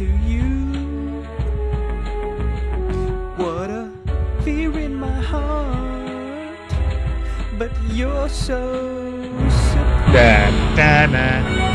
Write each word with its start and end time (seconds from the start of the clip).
into 0.00 0.12
you. 0.26 1.22
What 3.36 3.70
a 3.70 3.90
fear 4.42 4.76
in 4.78 4.94
my 4.94 5.20
heart. 5.20 6.58
But 7.58 7.70
you're 7.92 8.28
so 8.28 8.72
supreme. 9.48 10.12
Dan, 10.12 10.76
dan, 10.76 11.12
dan. 11.12 11.73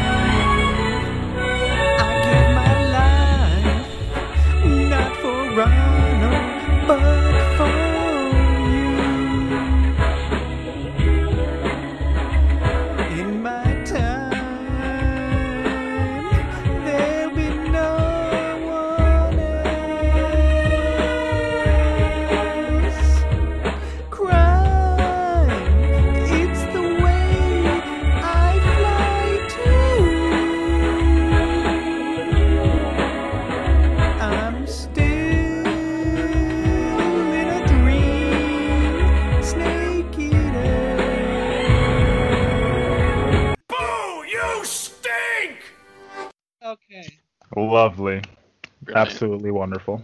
Absolutely 49.21 49.51
wonderful. 49.51 50.01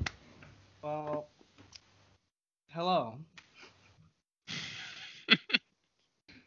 Well, 0.84 1.30
hello. 2.72 3.16
If 5.30 5.40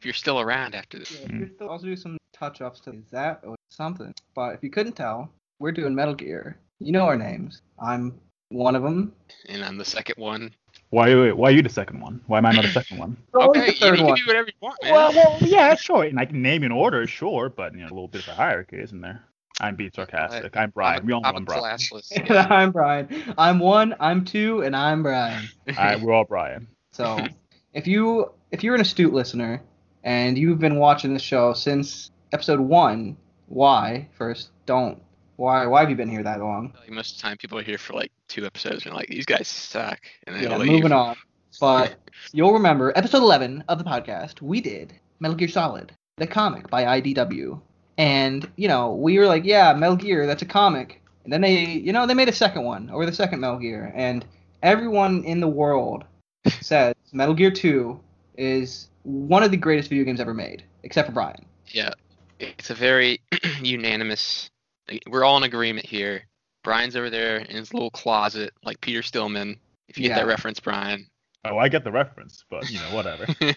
you're 0.05 0.13
still 0.13 0.39
around 0.39 0.75
after 0.75 0.99
this. 0.99 1.11
Yeah, 1.19 1.25
if 1.25 1.31
you're 1.33 1.49
still- 1.49 1.69
also 1.71 1.87
do 1.87 1.97
some 1.97 2.19
touch-ups 2.35 2.81
to 2.81 3.03
that 3.11 3.41
or 3.43 3.57
something. 3.71 4.13
But 4.35 4.53
if 4.55 4.63
you 4.63 4.69
couldn't 4.69 4.97
tell, 4.97 5.31
we're 5.59 5.73
doing 5.73 5.95
Metal 5.95 6.13
Gear. 6.15 6.59
You 6.79 6.93
know 6.93 7.07
our 7.07 7.17
names. 7.17 7.63
I'm 7.83 8.21
one 8.51 8.77
of 8.77 8.83
them. 8.83 9.15
And 9.49 9.65
I'm 9.65 9.79
the 9.79 9.85
second 9.87 10.17
one. 10.23 10.55
Why, 10.91 11.15
wait, 11.15 11.33
why 11.39 11.49
are 11.49 11.53
you 11.53 11.63
the 11.63 11.71
second 11.71 12.03
one? 12.03 12.21
Why 12.27 12.37
am 12.37 12.45
I 12.45 12.53
not 12.53 12.65
the 12.65 12.71
second 12.71 12.99
one? 12.99 13.17
Okay, 13.35 13.61
the 13.61 13.67
you, 13.69 13.73
third 13.79 13.99
you 13.99 14.05
one. 14.05 14.15
can 14.17 14.25
do 14.27 14.29
whatever 14.29 14.49
you 14.49 14.55
want, 14.61 14.77
man. 14.83 14.93
Well, 14.93 15.13
well, 15.15 15.39
yeah, 15.41 15.75
sure. 15.75 16.05
And 16.05 16.21
I 16.21 16.27
can 16.27 16.43
name 16.43 16.65
in 16.65 16.73
order, 16.73 17.07
sure, 17.07 17.49
but 17.49 17.73
you 17.73 17.81
know, 17.81 17.87
a 17.87 17.95
little 17.97 18.09
bit 18.09 18.25
of 18.25 18.29
a 18.29 18.35
hierarchy, 18.35 18.77
isn't 18.77 19.01
there? 19.01 19.25
I'm 19.61 19.75
being 19.75 19.91
sarcastic. 19.95 20.57
I'm 20.57 20.71
Brian. 20.71 21.01
I'm, 21.01 21.07
we 21.07 21.13
all 21.13 21.21
know 21.21 21.29
I'm 21.31 21.37
I'm 21.37 21.45
Brian. 21.45 21.63
classless. 21.79 22.13
Yeah. 22.31 22.47
I'm 22.49 22.71
Brian. 22.71 23.09
I'm 23.37 23.59
one. 23.59 23.95
I'm 23.99 24.25
two, 24.25 24.63
and 24.63 24.75
I'm 24.77 25.03
Brian. 25.03 25.49
All 25.69 25.75
right, 25.75 26.01
we're 26.01 26.13
all 26.13 26.25
Brian. 26.25 26.69
So, 26.93 27.17
if 27.75 27.87
you 27.87 28.33
if 28.51 28.65
you're 28.65 28.75
an 28.75 28.81
astute 28.81 29.13
listener 29.13 29.63
and 30.03 30.37
you've 30.37 30.59
been 30.59 30.77
watching 30.81 31.15
the 31.15 31.21
show 31.21 31.53
since 31.53 32.11
episode 32.33 32.59
one, 32.59 33.17
why 33.47 34.09
first 34.19 34.51
don't 34.67 35.01
why 35.37 35.65
why 35.67 35.81
have 35.81 35.91
you 35.91 35.95
been 35.95 36.09
here 36.09 36.25
that 36.25 36.41
long? 36.41 36.73
Like, 36.81 36.91
most 36.91 37.13
of 37.13 37.17
the 37.19 37.23
time, 37.23 37.37
people 37.37 37.57
are 37.59 37.63
here 37.63 37.79
for 37.79 37.93
like 37.93 38.11
two 38.27 38.45
episodes 38.47 38.85
and 38.85 38.95
like, 38.97 39.07
these 39.09 39.27
guys 39.27 39.47
suck. 39.47 40.01
And 40.27 40.35
then 40.35 40.43
Yeah, 40.43 40.49
they'll 40.51 40.59
leave. 40.59 40.73
moving 40.73 40.93
on. 40.93 41.15
But 41.61 41.97
you'll 42.33 42.53
remember 42.53 42.93
episode 42.97 43.23
11 43.23 43.65
of 43.69 43.79
the 43.79 43.85
podcast, 43.85 44.41
we 44.43 44.61
did 44.61 44.93
Metal 45.21 45.37
Gear 45.37 45.49
Solid, 45.49 45.93
the 46.17 46.27
comic 46.27 46.69
by 46.71 47.01
IDW. 47.01 47.61
And, 47.99 48.49
you 48.57 48.69
know, 48.69 48.95
we 48.95 49.19
were 49.19 49.27
like, 49.27 49.45
yeah, 49.45 49.75
Metal 49.75 49.97
Gear, 49.97 50.27
that's 50.27 50.43
a 50.43 50.47
comic. 50.47 51.03
And 51.25 51.33
then 51.33 51.41
they, 51.41 51.65
you 51.65 51.93
know, 51.93 52.07
they 52.07 52.15
made 52.15 52.29
a 52.29 52.33
second 52.33 52.63
one, 52.63 52.89
or 52.91 53.05
the 53.05 53.13
second 53.13 53.41
Metal 53.41 53.59
Gear. 53.59 53.93
And 53.95 54.25
everyone 54.63 55.25
in 55.25 55.41
the 55.41 55.49
world 55.49 56.05
says 56.61 56.95
Metal 57.13 57.35
Gear 57.35 57.51
2 57.51 57.99
is 58.37 58.89
one 59.03 59.43
of 59.43 59.51
the 59.51 59.57
greatest 59.57 59.89
video 59.89 60.05
games 60.05 60.21
ever 60.21 60.33
made, 60.33 60.63
except 60.85 61.09
for 61.09 61.13
Brian. 61.13 61.45
Yeah, 61.67 61.91
it's 62.39 62.71
a 62.71 62.75
very 62.75 63.21
unanimous. 63.63 64.49
We're 65.09 65.25
all 65.25 65.37
in 65.37 65.43
agreement 65.43 65.85
here. 65.85 66.23
Brian's 66.65 66.97
over 66.97 67.11
there 67.11 67.39
in 67.39 67.57
his 67.57 67.75
little 67.75 67.91
closet, 67.91 68.53
like 68.65 68.81
Peter 68.81 69.03
Stillman. 69.03 69.59
If 69.89 69.99
you 69.99 70.09
get 70.09 70.17
that 70.17 70.27
reference, 70.27 70.61
Brian. 70.61 71.07
Oh, 71.45 71.59
I 71.59 71.69
get 71.69 71.85
the 71.85 71.93
reference, 71.93 72.45
but 72.51 72.71
you 72.71 72.79
know, 72.79 72.95
whatever. 72.95 73.27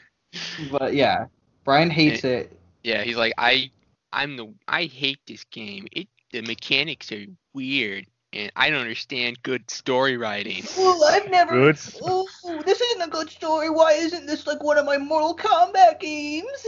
But 0.71 0.93
yeah, 0.93 1.25
Brian 1.65 1.89
hates 1.89 2.23
it. 2.23 2.57
Yeah, 2.83 3.03
he's 3.03 3.17
like, 3.17 3.33
I, 3.37 3.69
I'm 4.13 4.35
the, 4.37 4.53
I 4.67 4.85
hate 4.85 5.19
this 5.27 5.43
game. 5.45 5.87
It, 5.91 6.07
the 6.31 6.41
mechanics 6.41 7.11
are 7.11 7.25
weird, 7.53 8.05
and 8.33 8.51
I 8.55 8.69
don't 8.69 8.79
understand 8.81 9.41
good 9.43 9.69
story 9.71 10.17
writing. 10.17 10.63
Well, 10.77 11.03
I've 11.03 11.29
never. 11.29 11.51
Good. 11.51 11.79
Oh, 12.01 12.27
this 12.65 12.79
isn't 12.81 13.01
a 13.01 13.09
good 13.09 13.29
story. 13.29 13.69
Why 13.69 13.93
isn't 13.93 14.25
this 14.25 14.47
like 14.47 14.63
one 14.63 14.77
of 14.77 14.85
my 14.85 14.97
Mortal 14.97 15.35
Kombat 15.35 15.99
games? 15.99 16.67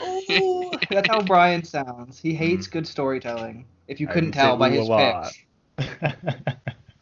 Oh, 0.00 0.72
that's 0.90 1.08
how 1.08 1.22
Brian 1.22 1.64
sounds. 1.64 2.18
He 2.18 2.34
hates 2.34 2.66
good 2.66 2.86
storytelling. 2.86 3.66
If 3.88 4.00
you 4.00 4.06
couldn't 4.06 4.32
tell 4.32 4.56
by 4.56 4.70
his 4.70 4.88
lot. 4.88 5.32
picks 5.78 5.96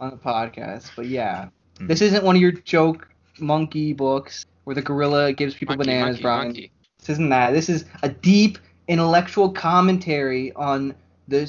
on 0.00 0.10
the 0.10 0.16
podcast, 0.16 0.90
but 0.96 1.06
yeah, 1.06 1.48
Hmm. 1.78 1.88
this 1.88 2.00
isn't 2.02 2.22
one 2.22 2.36
of 2.36 2.42
your 2.42 2.52
joke 2.52 3.08
monkey 3.40 3.92
books 3.92 4.46
where 4.62 4.74
the 4.74 4.82
gorilla 4.82 5.32
gives 5.32 5.54
people 5.54 5.74
Monkey, 5.74 5.90
bananas, 5.90 6.06
monkey, 6.16 6.22
Brian. 6.22 6.44
monkey. 6.48 6.70
This 7.00 7.08
isn't 7.10 7.28
that. 7.30 7.50
This 7.52 7.68
is 7.68 7.84
a 8.04 8.08
deep 8.08 8.58
intellectual 8.88 9.50
commentary 9.52 10.52
on 10.54 10.94
the 11.28 11.46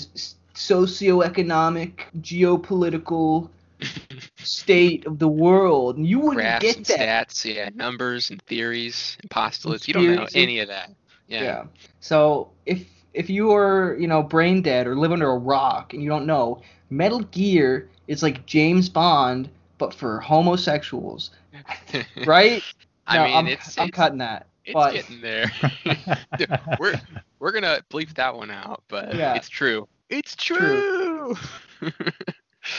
socioeconomic, 0.54 2.00
geopolitical 2.22 3.50
state 4.38 5.06
of 5.06 5.20
the 5.20 5.28
world. 5.28 5.98
And 5.98 6.08
you 6.08 6.20
wouldn't 6.20 6.38
Graphs 6.38 6.64
get 6.64 6.86
that. 6.86 7.30
stats, 7.30 7.46
yeah, 7.54 7.70
numbers 7.74 8.30
and 8.30 8.42
theories 8.44 9.18
and 9.22 9.30
postulates. 9.30 9.88
You 9.88 9.94
don't 9.94 10.16
know 10.16 10.28
any 10.34 10.60
of 10.60 10.68
that. 10.70 10.92
Yeah. 11.28 11.44
Yeah. 11.44 11.64
So 12.00 12.52
if 12.66 12.86
if 13.14 13.30
you 13.30 13.52
are, 13.54 13.96
you 14.00 14.08
know, 14.08 14.22
brain 14.22 14.62
dead 14.62 14.88
or 14.88 14.96
live 14.96 15.12
under 15.12 15.30
a 15.30 15.38
rock 15.38 15.94
and 15.94 16.02
you 16.04 16.10
don't 16.10 16.26
know, 16.26 16.62
Metal 16.90 17.20
Gear 17.20 17.90
is 18.08 18.22
like 18.24 18.46
James 18.46 18.90
Bond 18.90 19.50
but 19.78 19.94
for 19.94 20.20
homosexuals, 20.20 21.32
right? 22.26 22.64
I 23.08 23.18
No, 23.18 23.24
mean, 23.24 23.36
I'm, 23.36 23.48
it's 23.48 23.78
I'm 23.78 23.90
it's, 23.90 23.96
cutting 23.96 24.20
that. 24.20 24.48
it's 24.64 24.74
but 24.74 24.94
getting 24.94 25.22
there. 25.22 25.52
we're 26.80 27.00
we're 27.46 27.52
gonna 27.52 27.80
bleep 27.92 28.12
that 28.16 28.36
one 28.36 28.50
out, 28.50 28.84
but 28.88 29.14
Yeah. 29.14 29.36
it's 29.36 29.50
true. 29.50 29.88
It's 30.10 30.36
True. 30.36 30.82
true. 30.82 31.92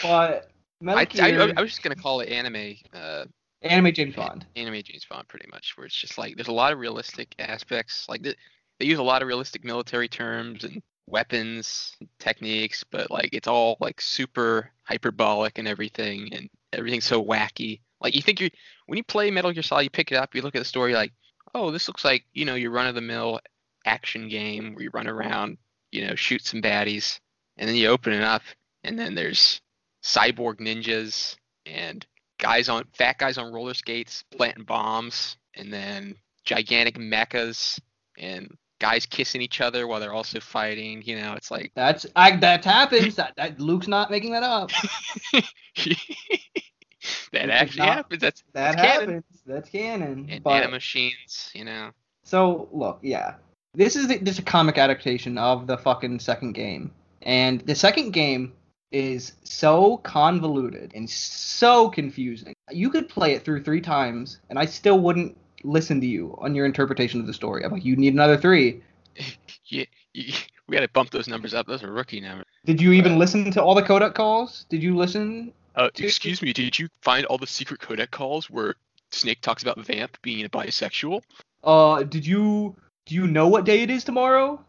but 0.02 0.50
Metal 0.80 0.98
I, 0.98 1.04
Gear, 1.04 1.40
I, 1.40 1.52
I 1.56 1.60
was 1.62 1.70
just 1.70 1.84
gonna 1.84 1.94
call 1.94 2.18
it 2.18 2.28
anime, 2.30 2.74
uh, 2.92 3.26
anime 3.62 3.92
James 3.94 4.16
Bond. 4.16 4.44
anime 4.56 4.82
James 4.82 5.06
Bond, 5.08 5.28
pretty 5.28 5.46
much, 5.52 5.74
where 5.76 5.86
it's 5.86 5.94
just 5.94 6.18
like 6.18 6.34
there's 6.34 6.48
a 6.48 6.52
lot 6.52 6.72
of 6.72 6.80
realistic 6.80 7.32
aspects. 7.38 8.08
Like 8.08 8.24
th- 8.24 8.36
they 8.80 8.86
use 8.86 8.98
a 8.98 9.04
lot 9.04 9.22
of 9.22 9.28
realistic 9.28 9.62
military 9.62 10.08
terms 10.08 10.64
and 10.64 10.82
weapons 11.06 11.96
techniques, 12.18 12.82
but 12.90 13.08
like 13.08 13.28
it's 13.32 13.46
all 13.46 13.76
like 13.78 14.00
super 14.00 14.72
hyperbolic 14.82 15.58
and 15.58 15.68
everything, 15.68 16.28
and 16.34 16.50
everything's 16.72 17.04
so 17.04 17.24
wacky. 17.24 17.82
Like 18.00 18.16
you 18.16 18.20
think 18.22 18.40
you 18.40 18.50
when 18.86 18.96
you 18.96 19.04
play 19.04 19.30
Metal 19.30 19.52
Gear 19.52 19.62
Solid, 19.62 19.84
you 19.84 19.90
pick 19.90 20.10
it 20.10 20.16
up, 20.16 20.34
you 20.34 20.42
look 20.42 20.56
at 20.56 20.58
the 20.58 20.64
story, 20.64 20.92
like, 20.92 21.12
oh, 21.54 21.70
this 21.70 21.86
looks 21.86 22.04
like 22.04 22.24
you 22.34 22.44
know 22.44 22.56
your 22.56 22.72
run 22.72 22.88
of 22.88 22.96
the 22.96 23.00
mill 23.00 23.38
action 23.86 24.28
game 24.28 24.74
where 24.74 24.84
you 24.84 24.90
run 24.92 25.06
around, 25.06 25.56
you 25.92 26.06
know, 26.06 26.14
shoot 26.14 26.44
some 26.44 26.60
baddies, 26.60 27.18
and 27.56 27.68
then 27.68 27.76
you 27.76 27.88
open 27.88 28.12
it 28.12 28.22
up, 28.22 28.42
and 28.84 28.98
then 28.98 29.14
there's 29.14 29.60
cyborg 30.02 30.56
ninjas 30.60 31.36
and 31.64 32.06
guys 32.38 32.68
on 32.68 32.84
fat 32.94 33.18
guys 33.18 33.38
on 33.38 33.52
roller 33.52 33.74
skates 33.74 34.24
planting 34.36 34.64
bombs, 34.64 35.36
and 35.54 35.72
then 35.72 36.14
gigantic 36.44 36.96
mechas 36.98 37.80
and 38.18 38.56
guys 38.78 39.06
kissing 39.06 39.40
each 39.40 39.60
other 39.62 39.86
while 39.86 40.00
they're 40.00 40.12
also 40.12 40.38
fighting. 40.38 41.02
You 41.04 41.18
know, 41.20 41.32
it's 41.34 41.50
like 41.50 41.72
That's 41.74 42.04
I, 42.14 42.36
that 42.36 42.64
happens. 42.64 43.16
That, 43.16 43.32
that 43.36 43.58
Luke's 43.58 43.88
not 43.88 44.10
making 44.10 44.32
that 44.32 44.42
up. 44.42 44.70
that 47.32 47.50
actually 47.50 47.86
not- 47.86 47.96
happens. 47.96 48.20
That's 48.20 48.42
That 48.52 48.76
that's 48.76 48.82
canon. 48.82 49.14
happens. 49.14 49.24
That's 49.46 49.68
canon. 49.70 50.26
And 50.30 50.42
but 50.44 50.62
nanomachines, 50.62 51.54
you 51.54 51.64
know. 51.64 51.90
So 52.22 52.68
look, 52.72 52.98
yeah, 53.02 53.34
this 53.76 53.94
is 53.94 54.08
the, 54.08 54.18
just 54.18 54.40
a 54.40 54.42
comic 54.42 54.78
adaptation 54.78 55.38
of 55.38 55.66
the 55.68 55.78
fucking 55.78 56.18
second 56.18 56.52
game, 56.52 56.90
and 57.22 57.60
the 57.60 57.74
second 57.74 58.10
game 58.10 58.52
is 58.92 59.32
so 59.44 59.98
convoluted 59.98 60.92
and 60.94 61.08
so 61.10 61.88
confusing. 61.90 62.54
You 62.70 62.90
could 62.90 63.08
play 63.08 63.32
it 63.34 63.44
through 63.44 63.62
three 63.62 63.80
times, 63.80 64.40
and 64.50 64.58
I 64.58 64.64
still 64.64 64.98
wouldn't 65.00 65.36
listen 65.64 66.00
to 66.00 66.06
you 66.06 66.36
on 66.40 66.54
your 66.54 66.64
interpretation 66.66 67.20
of 67.20 67.26
the 67.26 67.34
story. 67.34 67.64
I'm 67.64 67.72
like, 67.72 67.84
you 67.84 67.96
need 67.96 68.12
another 68.14 68.36
three. 68.36 68.82
You, 69.68 69.84
you, 70.14 70.32
we 70.68 70.76
got 70.76 70.82
to 70.82 70.88
bump 70.88 71.10
those 71.10 71.26
numbers 71.26 71.52
up. 71.52 71.66
Those 71.66 71.82
are 71.82 71.90
rookie 71.90 72.20
numbers. 72.20 72.46
Did 72.64 72.80
you 72.80 72.92
even 72.92 73.12
Right. 73.12 73.18
listen 73.18 73.50
to 73.50 73.60
all 73.62 73.74
the 73.74 73.82
codec 73.82 74.14
calls? 74.14 74.64
Did 74.68 74.80
you 74.80 74.96
listen 74.96 75.52
Uh, 75.74 75.88
excuse 75.98 76.40
me, 76.40 76.52
did 76.52 76.78
you 76.78 76.88
find 77.02 77.26
all 77.26 77.36
the 77.36 77.48
secret 77.48 77.80
codec 77.80 78.12
calls 78.12 78.48
where 78.48 78.76
Snake 79.10 79.40
talks 79.40 79.64
about 79.64 79.80
Vamp 79.84 80.16
being 80.22 80.44
a 80.44 80.48
bisexual? 80.48 81.20
Uh, 81.64 82.04
did 82.04 82.24
you 82.24 82.76
do 83.06 83.14
you 83.14 83.26
know 83.26 83.48
what 83.48 83.64
day 83.64 83.82
it 83.82 83.90
is 83.90 84.04
tomorrow? 84.04 84.60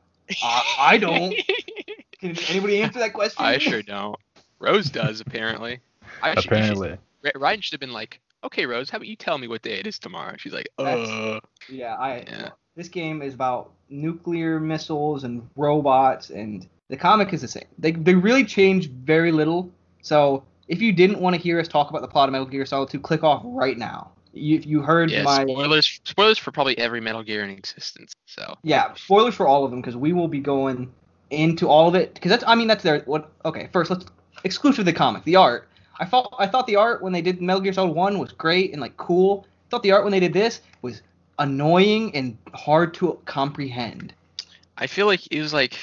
Uh, 0.44 0.62
I 0.80 0.98
don't. 0.98 1.36
Can 2.20 2.36
anybody 2.50 2.82
answer 2.82 3.00
that 3.00 3.14
question? 3.14 3.44
I 3.44 3.58
sure 3.58 3.82
don't. 3.82 4.18
Rose 4.60 4.90
does 4.90 5.20
apparently. 5.22 5.80
I 6.22 6.34
should- 6.34 6.44
should- 6.44 6.52
Apparently. 6.54 6.98
Ryan 7.36 7.62
should 7.62 7.74
have 7.74 7.80
been 7.80 7.94
like, 7.94 8.20
"Okay, 8.44 8.66
Rose, 8.66 8.90
how 8.90 8.98
about 8.98 9.08
you 9.08 9.16
tell 9.16 9.38
me 9.38 9.48
what 9.48 9.62
day 9.62 9.80
it 9.80 9.88
is 9.88 10.00
tomorrow?" 10.00 10.36
She's 10.38 10.54
like, 10.54 10.70
That's- 10.78 11.10
"Uh." 11.10 11.40
Yeah, 11.70 11.96
I. 11.96 12.20
Yeah. 12.28 12.50
This 12.76 12.88
game 12.90 13.22
is 13.22 13.34
about 13.34 13.72
nuclear 13.90 14.60
missiles 14.60 15.24
and 15.24 15.48
robots, 15.56 16.30
and 16.30 16.68
the 16.90 16.96
comic 16.98 17.34
is 17.34 17.42
the 17.42 17.48
same. 17.48 17.66
They 17.80 17.92
they 17.92 18.14
really 18.16 18.46
change 18.46 18.90
very 18.90 19.32
little. 19.32 19.70
So 20.02 20.44
if 20.68 20.82
you 20.82 20.94
didn't 20.94 21.20
want 21.20 21.36
to 21.36 21.42
hear 21.42 21.60
us 21.60 21.68
talk 21.68 21.90
about 21.90 22.02
the 22.02 22.08
plot 22.08 22.30
of 22.30 22.34
Metal 22.34 22.48
Gear 22.48 22.66
Solid 22.66 22.90
2, 22.90 23.00
click 23.00 23.24
off 23.24 23.42
right 23.46 23.78
now. 23.78 24.12
You 24.38 24.60
you 24.60 24.82
heard 24.82 25.12
Yeah, 25.12 25.24
my 25.24 25.44
spoilers. 25.44 26.00
Spoilers 26.04 26.38
for 26.38 26.52
probably 26.52 26.78
every 26.78 27.02
Metal 27.02 27.24
Gear 27.24 27.44
in 27.44 27.50
existence. 27.50 28.14
So 28.26 28.58
yeah 28.64 28.94
spoilers 28.96 29.36
for 29.36 29.48
all 29.48 29.66
of 29.66 29.72
them 29.72 29.82
because 29.82 29.96
we 29.96 30.14
will 30.14 30.28
be 30.28 30.40
going 30.40 30.92
into 31.30 31.68
all 31.68 31.88
of 31.88 31.96
it 31.96 32.14
because 32.14 32.30
that's 32.30 32.44
I 32.48 32.56
mean 32.56 32.68
that's 32.68 32.84
their 32.84 33.00
what 33.02 33.32
okay 33.44 33.70
first 33.74 33.92
let's 33.92 34.06
exclusive 34.44 34.86
the 34.86 34.94
comic 34.94 35.24
the 35.26 35.36
art 35.36 35.68
I 36.00 36.06
thought 36.06 36.34
I 36.38 36.48
thought 36.48 36.68
the 36.68 36.76
art 36.76 37.02
when 37.02 37.14
they 37.14 37.22
did 37.22 37.42
Metal 37.42 37.62
Gear 37.62 37.74
Solid 37.74 37.94
1 37.94 38.20
was 38.20 38.32
great 38.32 38.72
and 38.72 38.82
like 38.82 38.96
cool. 38.98 39.46
I 39.48 39.70
thought 39.70 39.84
the 39.84 39.92
art 39.92 40.04
when 40.04 40.12
they 40.12 40.20
did 40.20 40.34
this 40.34 40.62
was 40.82 41.02
annoying 41.40 42.16
and 42.16 42.38
hard 42.54 42.94
to 42.96 43.20
comprehend. 43.26 44.14
I 44.78 44.88
feel 44.88 45.08
like 45.08 45.28
it 45.32 45.42
was 45.42 45.54
like 45.54 45.80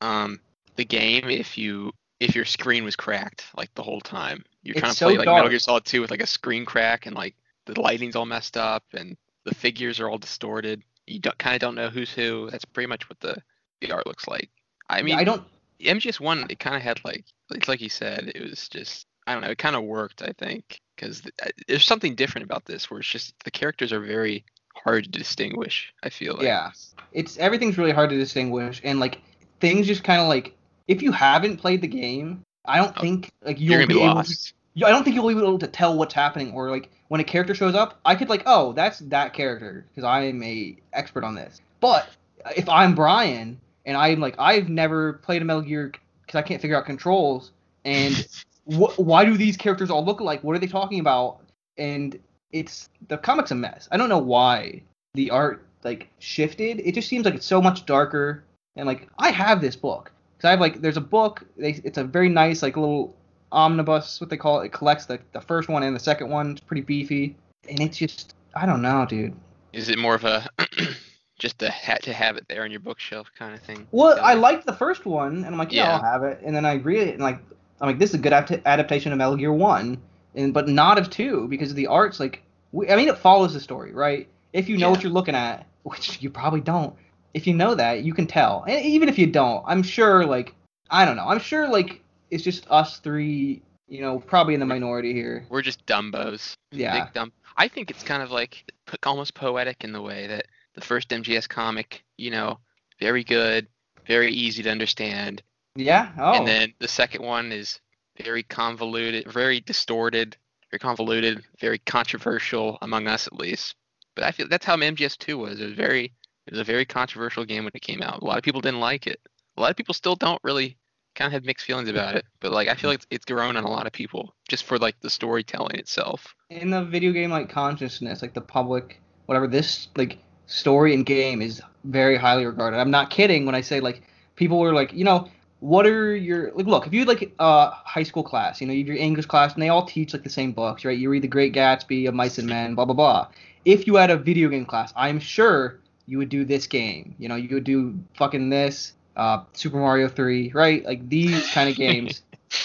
um 0.00 0.40
the 0.76 0.84
game 0.84 1.28
if 1.30 1.56
you 1.56 1.92
if 2.20 2.34
your 2.34 2.44
screen 2.44 2.84
was 2.84 2.96
cracked 2.96 3.44
like 3.56 3.72
the 3.74 3.82
whole 3.82 4.00
time. 4.00 4.44
You're 4.62 4.72
It's 4.72 4.80
trying 4.80 4.92
to 4.92 4.98
so 4.98 5.06
play 5.06 5.18
like 5.18 5.26
dark. 5.26 5.36
Metal 5.36 5.50
Gear 5.50 5.58
Solid 5.58 5.84
2 5.84 6.00
with 6.00 6.10
like 6.10 6.22
a 6.22 6.26
screen 6.26 6.64
crack 6.64 7.06
and 7.06 7.14
like 7.14 7.34
the 7.66 7.80
lighting's 7.80 8.16
all 8.16 8.26
messed 8.26 8.56
up 8.56 8.84
and 8.92 9.16
the 9.44 9.54
figures 9.54 10.00
are 10.00 10.08
all 10.08 10.18
distorted. 10.18 10.82
You 11.06 11.20
kind 11.20 11.54
of 11.54 11.60
don't 11.60 11.74
know 11.74 11.90
who's 11.90 12.12
who. 12.12 12.50
That's 12.50 12.64
pretty 12.64 12.86
much 12.88 13.08
what 13.08 13.20
the 13.20 13.36
the 13.80 13.92
art 13.92 14.06
looks 14.06 14.26
like. 14.26 14.50
I 14.88 15.02
mean, 15.02 15.18
I 15.18 15.24
don't 15.24 15.44
MGS 15.80 16.20
one 16.20 16.46
it 16.48 16.58
kind 16.58 16.76
of 16.76 16.82
had 16.82 17.00
like 17.04 17.24
it's 17.50 17.68
like 17.68 17.80
you 17.80 17.88
said 17.88 18.32
it 18.34 18.42
was 18.42 18.68
just 18.68 19.06
I 19.26 19.32
don't 19.34 19.42
know 19.42 19.50
it 19.50 19.58
kind 19.58 19.76
of 19.76 19.84
worked 19.84 20.22
I 20.22 20.32
think 20.38 20.80
because 20.96 21.22
there's 21.68 21.84
something 21.84 22.14
different 22.14 22.44
about 22.44 22.64
this 22.64 22.90
where 22.90 23.00
it's 23.00 23.08
just 23.08 23.34
the 23.44 23.50
characters 23.50 23.92
are 23.92 24.00
very 24.00 24.44
hard 24.74 25.04
to 25.04 25.10
distinguish. 25.10 25.92
I 26.02 26.10
feel 26.10 26.34
like 26.34 26.42
Yeah, 26.44 26.70
it's 27.12 27.36
everything's 27.38 27.78
really 27.78 27.92
hard 27.92 28.10
to 28.10 28.16
distinguish, 28.16 28.80
and 28.84 29.00
like 29.00 29.20
things 29.60 29.86
just 29.86 30.04
kind 30.04 30.20
of 30.20 30.28
like 30.28 30.56
if 30.88 31.02
you 31.02 31.12
haven't 31.12 31.58
played 31.58 31.80
the 31.80 31.88
game, 31.88 32.42
I 32.64 32.78
don't 32.78 32.94
Oh, 32.96 33.00
think 33.00 33.30
like 33.42 33.60
you'll 33.60 33.72
you're 33.72 33.86
gonna 33.86 33.98
be 33.98 34.02
able 34.02 34.22
to. 34.22 34.52
I 34.82 34.90
don't 34.90 35.04
think 35.04 35.14
you'll 35.14 35.28
be 35.28 35.38
able 35.38 35.58
to 35.58 35.66
tell 35.66 35.96
what's 35.96 36.14
happening, 36.14 36.52
or 36.52 36.70
like 36.70 36.90
when 37.08 37.20
a 37.20 37.24
character 37.24 37.54
shows 37.54 37.74
up, 37.74 38.00
I 38.04 38.14
could 38.14 38.28
like, 38.28 38.42
oh, 38.46 38.72
that's 38.72 38.98
that 39.00 39.32
character 39.32 39.86
because 39.88 40.04
I 40.04 40.22
am 40.22 40.42
a 40.42 40.76
expert 40.92 41.22
on 41.22 41.34
this. 41.34 41.60
But 41.80 42.08
uh, 42.44 42.50
if 42.56 42.68
I'm 42.68 42.94
Brian 42.94 43.60
and 43.86 43.96
I'm 43.96 44.20
like, 44.20 44.34
I've 44.38 44.68
never 44.68 45.14
played 45.14 45.42
a 45.42 45.44
Metal 45.44 45.62
Gear 45.62 45.92
because 46.22 46.38
I 46.38 46.42
can't 46.42 46.60
figure 46.60 46.76
out 46.76 46.86
controls, 46.86 47.52
and 47.84 48.26
wh- 48.64 48.98
why 48.98 49.24
do 49.24 49.36
these 49.36 49.56
characters 49.56 49.90
all 49.90 50.04
look 50.04 50.20
alike? 50.20 50.42
What 50.42 50.56
are 50.56 50.58
they 50.60 50.66
talking 50.66 50.98
about? 50.98 51.40
And 51.78 52.18
it's 52.52 52.88
the 53.08 53.18
comic's 53.18 53.50
a 53.52 53.54
mess. 53.54 53.88
I 53.92 53.96
don't 53.96 54.08
know 54.08 54.18
why 54.18 54.82
the 55.14 55.30
art 55.30 55.66
like 55.84 56.08
shifted. 56.18 56.80
It 56.80 56.94
just 56.94 57.08
seems 57.08 57.24
like 57.24 57.34
it's 57.34 57.46
so 57.46 57.62
much 57.62 57.86
darker. 57.86 58.42
And 58.76 58.86
like 58.86 59.08
I 59.18 59.30
have 59.30 59.60
this 59.60 59.76
book 59.76 60.10
because 60.36 60.48
I 60.48 60.50
have 60.50 60.60
like 60.60 60.80
there's 60.80 60.96
a 60.96 61.02
book. 61.02 61.44
They, 61.56 61.80
it's 61.84 61.98
a 61.98 62.04
very 62.04 62.28
nice 62.28 62.62
like 62.62 62.76
little 62.76 63.14
omnibus, 63.54 64.20
what 64.20 64.28
they 64.30 64.36
call 64.36 64.60
it. 64.60 64.66
It 64.66 64.72
collects 64.72 65.06
the 65.06 65.18
the 65.32 65.40
first 65.40 65.68
one 65.68 65.82
and 65.82 65.94
the 65.94 66.00
second 66.00 66.28
one. 66.28 66.52
It's 66.52 66.60
pretty 66.60 66.82
beefy, 66.82 67.36
and 67.68 67.80
it's 67.80 67.96
just 67.96 68.34
I 68.54 68.66
don't 68.66 68.82
know, 68.82 69.06
dude. 69.08 69.34
Is 69.72 69.88
it 69.88 69.98
more 69.98 70.14
of 70.14 70.24
a 70.24 70.46
just 71.38 71.62
a 71.62 71.70
hat 71.70 72.02
to 72.04 72.12
have 72.12 72.36
it 72.36 72.46
there 72.48 72.62
on 72.62 72.70
your 72.70 72.80
bookshelf 72.80 73.30
kind 73.38 73.54
of 73.54 73.60
thing? 73.62 73.86
Well, 73.90 74.18
I 74.22 74.34
liked 74.34 74.66
the 74.66 74.72
first 74.72 75.04
one, 75.06 75.36
and 75.36 75.46
I'm 75.46 75.58
like, 75.58 75.72
yeah, 75.72 75.84
Yeah. 75.84 75.96
I'll 75.96 76.02
have 76.02 76.22
it. 76.24 76.40
And 76.44 76.54
then 76.54 76.64
I 76.64 76.74
read 76.74 77.08
it, 77.08 77.14
and 77.14 77.22
like, 77.22 77.38
I'm 77.80 77.88
like, 77.88 77.98
this 77.98 78.10
is 78.10 78.16
a 78.16 78.18
good 78.18 78.32
apt- 78.32 78.52
adaptation 78.66 79.12
of 79.12 79.18
Metal 79.18 79.36
Gear 79.36 79.52
One, 79.52 79.98
and 80.34 80.52
but 80.54 80.68
not 80.68 80.98
of 80.98 81.10
two 81.10 81.48
because 81.48 81.74
the 81.74 81.86
art's 81.86 82.20
like, 82.20 82.42
we, 82.72 82.88
I 82.90 82.96
mean, 82.96 83.08
it 83.08 83.18
follows 83.18 83.54
the 83.54 83.60
story, 83.60 83.92
right? 83.92 84.28
If 84.52 84.68
you 84.68 84.76
know 84.76 84.86
Yeah. 84.88 84.90
what 84.92 85.02
you're 85.02 85.12
looking 85.12 85.34
at, 85.34 85.66
which 85.82 86.22
you 86.22 86.30
probably 86.30 86.60
don't. 86.60 86.94
If 87.34 87.48
you 87.48 87.54
know 87.54 87.74
that, 87.74 88.04
you 88.04 88.14
can 88.14 88.28
tell. 88.28 88.64
And 88.68 88.84
even 88.86 89.08
if 89.08 89.18
you 89.18 89.26
don't, 89.26 89.64
I'm 89.66 89.82
sure, 89.82 90.24
like, 90.24 90.54
I 90.88 91.04
don't 91.04 91.16
know. 91.16 91.26
I'm 91.26 91.40
sure, 91.40 91.68
like, 91.68 92.00
it's 92.34 92.42
just 92.42 92.66
us 92.68 92.98
three, 92.98 93.62
you 93.86 94.00
know, 94.00 94.18
probably 94.18 94.54
in 94.54 94.60
the 94.60 94.66
minority 94.66 95.12
here. 95.14 95.46
We're 95.48 95.62
just 95.62 95.86
dumbos. 95.86 96.56
Yeah. 96.72 97.04
Big 97.04 97.14
dumb. 97.14 97.32
I 97.56 97.68
think 97.68 97.92
it's 97.92 98.02
kind 98.02 98.24
of 98.24 98.32
like 98.32 98.64
almost 99.04 99.34
poetic 99.34 99.84
in 99.84 99.92
the 99.92 100.02
way 100.02 100.26
that 100.26 100.46
the 100.74 100.80
first 100.80 101.10
MGS 101.10 101.48
comic, 101.48 102.02
you 102.16 102.32
know, 102.32 102.58
very 102.98 103.22
good, 103.22 103.68
very 104.04 104.32
easy 104.32 104.64
to 104.64 104.70
understand, 104.70 105.44
Yeah. 105.76 106.10
Oh. 106.18 106.32
and 106.32 106.48
then 106.48 106.74
the 106.80 106.88
second 106.88 107.24
one 107.24 107.52
is 107.52 107.78
very 108.20 108.42
convoluted, 108.42 109.30
very 109.32 109.60
distorted, 109.60 110.36
very 110.72 110.80
convoluted, 110.80 111.44
very 111.60 111.78
controversial 111.78 112.78
among 112.82 113.06
us 113.06 113.28
at 113.28 113.34
least. 113.34 113.76
But 114.16 114.24
I 114.24 114.32
feel 114.32 114.48
that's 114.48 114.66
how 114.66 114.76
MGS2 114.76 115.38
was. 115.38 115.60
It 115.60 115.66
was 115.66 115.74
very, 115.74 116.06
it 116.48 116.50
was 116.52 116.60
a 116.60 116.64
very 116.64 116.84
controversial 116.84 117.44
game 117.44 117.62
when 117.62 117.70
it 117.74 117.82
came 117.82 118.02
out. 118.02 118.22
A 118.22 118.24
lot 118.24 118.38
of 118.38 118.42
people 118.42 118.60
didn't 118.60 118.80
like 118.80 119.06
it. 119.06 119.20
A 119.56 119.60
lot 119.60 119.70
of 119.70 119.76
people 119.76 119.94
still 119.94 120.16
don't 120.16 120.40
really 120.42 120.76
kind 121.14 121.26
of 121.26 121.32
had 121.32 121.44
mixed 121.44 121.66
feelings 121.66 121.88
about 121.88 122.14
it. 122.16 122.24
But 122.40 122.52
like 122.52 122.68
I 122.68 122.74
feel 122.74 122.88
mm. 122.88 122.94
like 122.94 122.98
it's, 122.98 123.06
it's 123.10 123.24
grown 123.24 123.56
on 123.56 123.64
a 123.64 123.70
lot 123.70 123.86
of 123.86 123.92
people 123.92 124.34
just 124.48 124.64
for 124.64 124.78
like 124.78 124.98
the 125.00 125.10
storytelling 125.10 125.76
itself. 125.76 126.34
in 126.50 126.70
the 126.70 126.84
video 126.84 127.12
game 127.12 127.30
like 127.30 127.48
consciousness, 127.48 128.22
like 128.22 128.34
the 128.34 128.40
public, 128.40 129.00
whatever 129.26 129.46
this 129.46 129.88
like 129.96 130.18
story 130.46 130.94
and 130.94 131.06
game 131.06 131.40
is 131.42 131.62
very 131.84 132.16
highly 132.16 132.46
regarded. 132.46 132.78
I'm 132.78 132.90
not 132.90 133.10
kidding 133.10 133.46
when 133.46 133.54
I 133.54 133.60
say 133.60 133.80
like 133.80 134.02
people 134.36 134.58
were 134.58 134.72
like, 134.72 134.92
you 134.92 135.04
know, 135.04 135.28
what 135.60 135.86
are 135.86 136.14
your 136.14 136.52
like 136.52 136.66
look, 136.66 136.86
if 136.86 136.92
you 136.92 137.04
like 137.04 137.32
a 137.38 137.70
high 137.70 138.02
school 138.02 138.22
class, 138.22 138.60
you 138.60 138.66
know, 138.66 138.72
you 138.72 138.80
have 138.80 138.88
your 138.88 138.96
English 138.96 139.26
class 139.26 139.54
and 139.54 139.62
they 139.62 139.70
all 139.70 139.84
teach 139.84 140.12
like 140.12 140.22
the 140.22 140.30
same 140.30 140.52
books, 140.52 140.84
right? 140.84 140.98
You 140.98 141.08
read 141.10 141.22
The 141.22 141.28
Great 141.28 141.54
Gatsby, 141.54 142.06
of 142.08 142.14
Mice 142.14 142.38
and 142.38 142.48
Men, 142.48 142.74
blah 142.74 142.84
blah 142.84 142.94
blah. 142.94 143.28
If 143.64 143.86
you 143.86 143.96
had 143.96 144.10
a 144.10 144.16
video 144.16 144.48
game 144.48 144.66
class, 144.66 144.92
I'm 144.94 145.18
sure 145.18 145.80
you 146.06 146.18
would 146.18 146.28
do 146.28 146.44
this 146.44 146.66
game. 146.66 147.14
You 147.18 147.28
know, 147.28 147.36
you 147.36 147.48
would 147.54 147.64
do 147.64 147.98
fucking 148.14 148.50
this, 148.50 148.92
uh, 149.16 149.44
Super 149.52 149.78
Mario 149.78 150.08
3, 150.08 150.52
right? 150.52 150.84
Like 150.84 151.08
these 151.08 151.48
kind 151.52 151.68
of 151.68 151.76
games. 151.86 152.22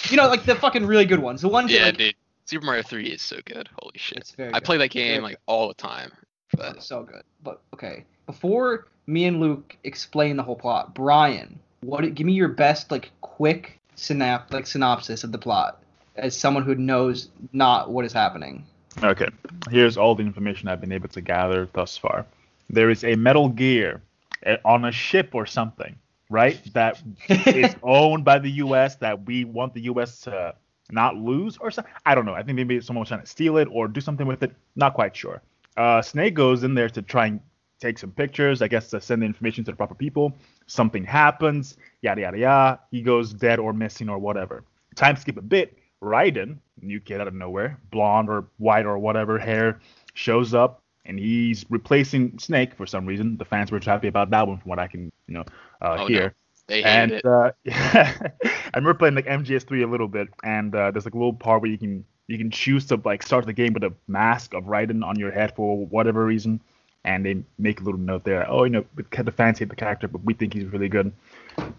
you 0.10 0.18
know, 0.18 0.28
like 0.28 0.44
the 0.44 0.56
fucking 0.56 0.86
really 0.86 1.06
good 1.06 1.20
ones. 1.20 1.42
The 1.42 1.50
ones 1.50 1.72
Yeah, 1.72 1.80
that 1.86 1.86
like, 1.86 1.98
dude. 1.98 2.16
Super 2.46 2.66
Mario 2.66 2.82
3 2.84 3.06
is 3.08 3.22
so 3.22 3.38
good. 3.46 3.70
Holy 3.80 3.94
shit. 3.98 4.18
it's 4.20 4.32
very 4.32 4.50
I 4.50 4.54
good. 4.54 4.64
play 4.64 4.78
that 4.78 4.90
game 4.90 5.22
like 5.24 5.38
all 5.46 5.68
the 5.68 5.74
time. 5.76 6.12
But 6.58 6.82
so 6.82 7.04
good. 7.04 7.22
But 7.44 7.62
okay, 7.76 8.06
before 8.26 8.88
me 9.06 9.26
and 9.26 9.40
Luke 9.40 9.78
explain 9.84 10.36
the 10.36 10.44
whole 10.44 10.56
plot, 10.56 10.96
Brian, 10.96 11.60
what? 11.82 12.02
Give 12.16 12.26
me 12.26 12.34
your 12.34 12.48
best 12.48 12.90
like 12.92 13.12
quick 13.22 13.80
synap 13.96 14.52
like 14.52 14.66
synopsis 14.66 15.24
of 15.24 15.32
the 15.32 15.38
plot 15.38 15.84
as 16.16 16.36
someone 16.36 16.64
who 16.64 16.74
knows 16.76 17.30
not 17.54 17.92
what 17.92 18.04
is 18.04 18.12
happening. 18.14 18.66
Okay, 19.04 19.28
here's 19.70 19.96
all 19.96 20.16
the 20.16 20.24
information 20.24 20.68
I've 20.68 20.82
been 20.82 20.92
able 20.92 21.10
to 21.10 21.22
gather 21.22 21.70
thus 21.74 21.96
far. 21.98 22.26
There 22.70 22.90
is 22.90 23.04
a 23.04 23.16
Metal 23.16 23.50
Gear 23.50 24.02
eh, 24.44 24.58
on 24.66 24.86
a 24.86 24.92
ship 24.92 25.30
or 25.36 25.46
something, 25.46 25.96
right? 26.30 26.62
That 26.74 27.02
is 27.28 27.76
owned 27.84 28.24
by 28.24 28.40
the 28.40 28.52
U.S. 28.52 28.96
that 28.98 29.26
we 29.26 29.46
want 29.46 29.74
the 29.74 29.82
U.S. 29.82 30.22
to 30.22 30.56
not 30.92 31.16
lose 31.16 31.58
or 31.58 31.72
something. 31.72 31.94
I 32.06 32.16
don't 32.16 32.26
know. 32.26 32.34
I 32.34 32.44
think 32.44 32.56
maybe 32.56 32.80
someone 32.82 33.02
was 33.02 33.10
trying 33.10 33.22
to 33.22 33.28
steal 33.28 33.58
it 33.58 33.68
or 33.72 33.88
do 33.88 34.02
something 34.02 34.28
with 34.28 34.44
it. 34.44 34.54
Not 34.76 34.94
quite 34.94 35.16
sure. 35.16 35.42
Uh, 35.78 36.02
Snake 36.02 36.34
goes 36.34 36.64
in 36.64 36.74
there 36.74 36.90
to 36.90 37.02
try 37.02 37.28
and 37.28 37.40
take 37.80 37.98
some 37.98 38.12
pictures. 38.12 38.62
I 38.62 38.68
guess 38.68 38.90
to 38.90 39.02
send 39.02 39.22
the 39.22 39.26
information 39.26 39.64
to 39.66 39.72
the 39.72 39.78
proper 39.78 39.96
people. 39.96 40.38
Something 40.68 41.04
happens. 41.04 41.78
Yada 42.02 42.22
yada 42.22 42.38
yada. 42.38 42.80
He 42.92 43.02
goes 43.02 43.34
dead 43.34 43.60
or 43.60 43.74
missing 43.74 44.10
or 44.10 44.20
whatever. 44.20 44.64
Time 44.96 45.16
skip 45.16 45.38
a 45.38 45.42
bit. 45.42 45.78
Raiden, 46.02 46.58
new 46.82 47.00
kid 47.00 47.20
out 47.20 47.28
of 47.28 47.34
nowhere, 47.34 47.78
blonde 47.92 48.30
or 48.30 48.48
white 48.58 48.86
or 48.86 48.98
whatever 48.98 49.38
hair, 49.38 49.82
shows 50.14 50.54
up 50.54 50.82
and 51.06 51.20
he's 51.20 51.66
replacing 51.70 52.38
Snake 52.40 52.76
for 52.76 52.86
some 52.86 53.06
reason. 53.06 53.36
The 53.38 53.46
fans 53.46 53.72
were 53.72 53.80
happy 53.80 54.08
about 54.08 54.30
that 54.30 54.48
one, 54.48 54.60
from 54.60 54.70
what 54.70 54.80
I 54.80 54.88
can, 54.88 55.12
you 55.30 55.36
know, 55.36 55.46
uh, 55.82 55.98
Oh, 56.00 56.08
no. 56.08 56.08
hear. 56.08 56.36
they 56.68 56.84
And 56.84 57.12
it. 57.12 57.26
uh, 57.26 57.52
I 57.70 58.32
remember 58.76 58.96
playing 58.96 59.16
like 59.16 59.28
MGS3 59.28 59.84
a 59.84 59.88
little 59.88 60.08
bit, 60.08 60.28
and 60.44 60.74
uh, 60.76 60.92
there's 60.92 61.06
like 61.06 61.14
a 61.14 61.18
little 61.18 61.34
part 61.34 61.62
where 61.62 61.72
you 61.72 61.78
can 61.78 62.04
you 62.28 62.38
can 62.38 62.52
choose 62.52 62.86
to 62.88 63.00
like 63.06 63.24
start 63.24 63.46
the 63.46 63.54
game 63.54 63.74
with 63.74 63.84
a 63.84 63.94
mask 64.08 64.54
of 64.54 64.66
Raiden 64.66 65.04
on 65.06 65.18
your 65.18 65.32
head 65.32 65.56
for 65.56 65.86
whatever 65.88 66.26
reason, 66.26 66.62
and 67.06 67.26
they 67.26 67.44
make 67.58 67.80
a 67.82 67.84
little 67.84 68.00
note 68.00 68.24
there. 68.24 68.50
Oh, 68.50 68.64
you 68.64 68.72
know, 68.72 68.86
the 68.96 69.32
fans 69.32 69.60
hate 69.60 69.70
the 69.70 69.76
character, 69.76 70.08
but 70.08 70.24
we 70.24 70.34
think 70.34 70.54
he's 70.54 70.66
really 70.66 70.90
good. 70.90 71.12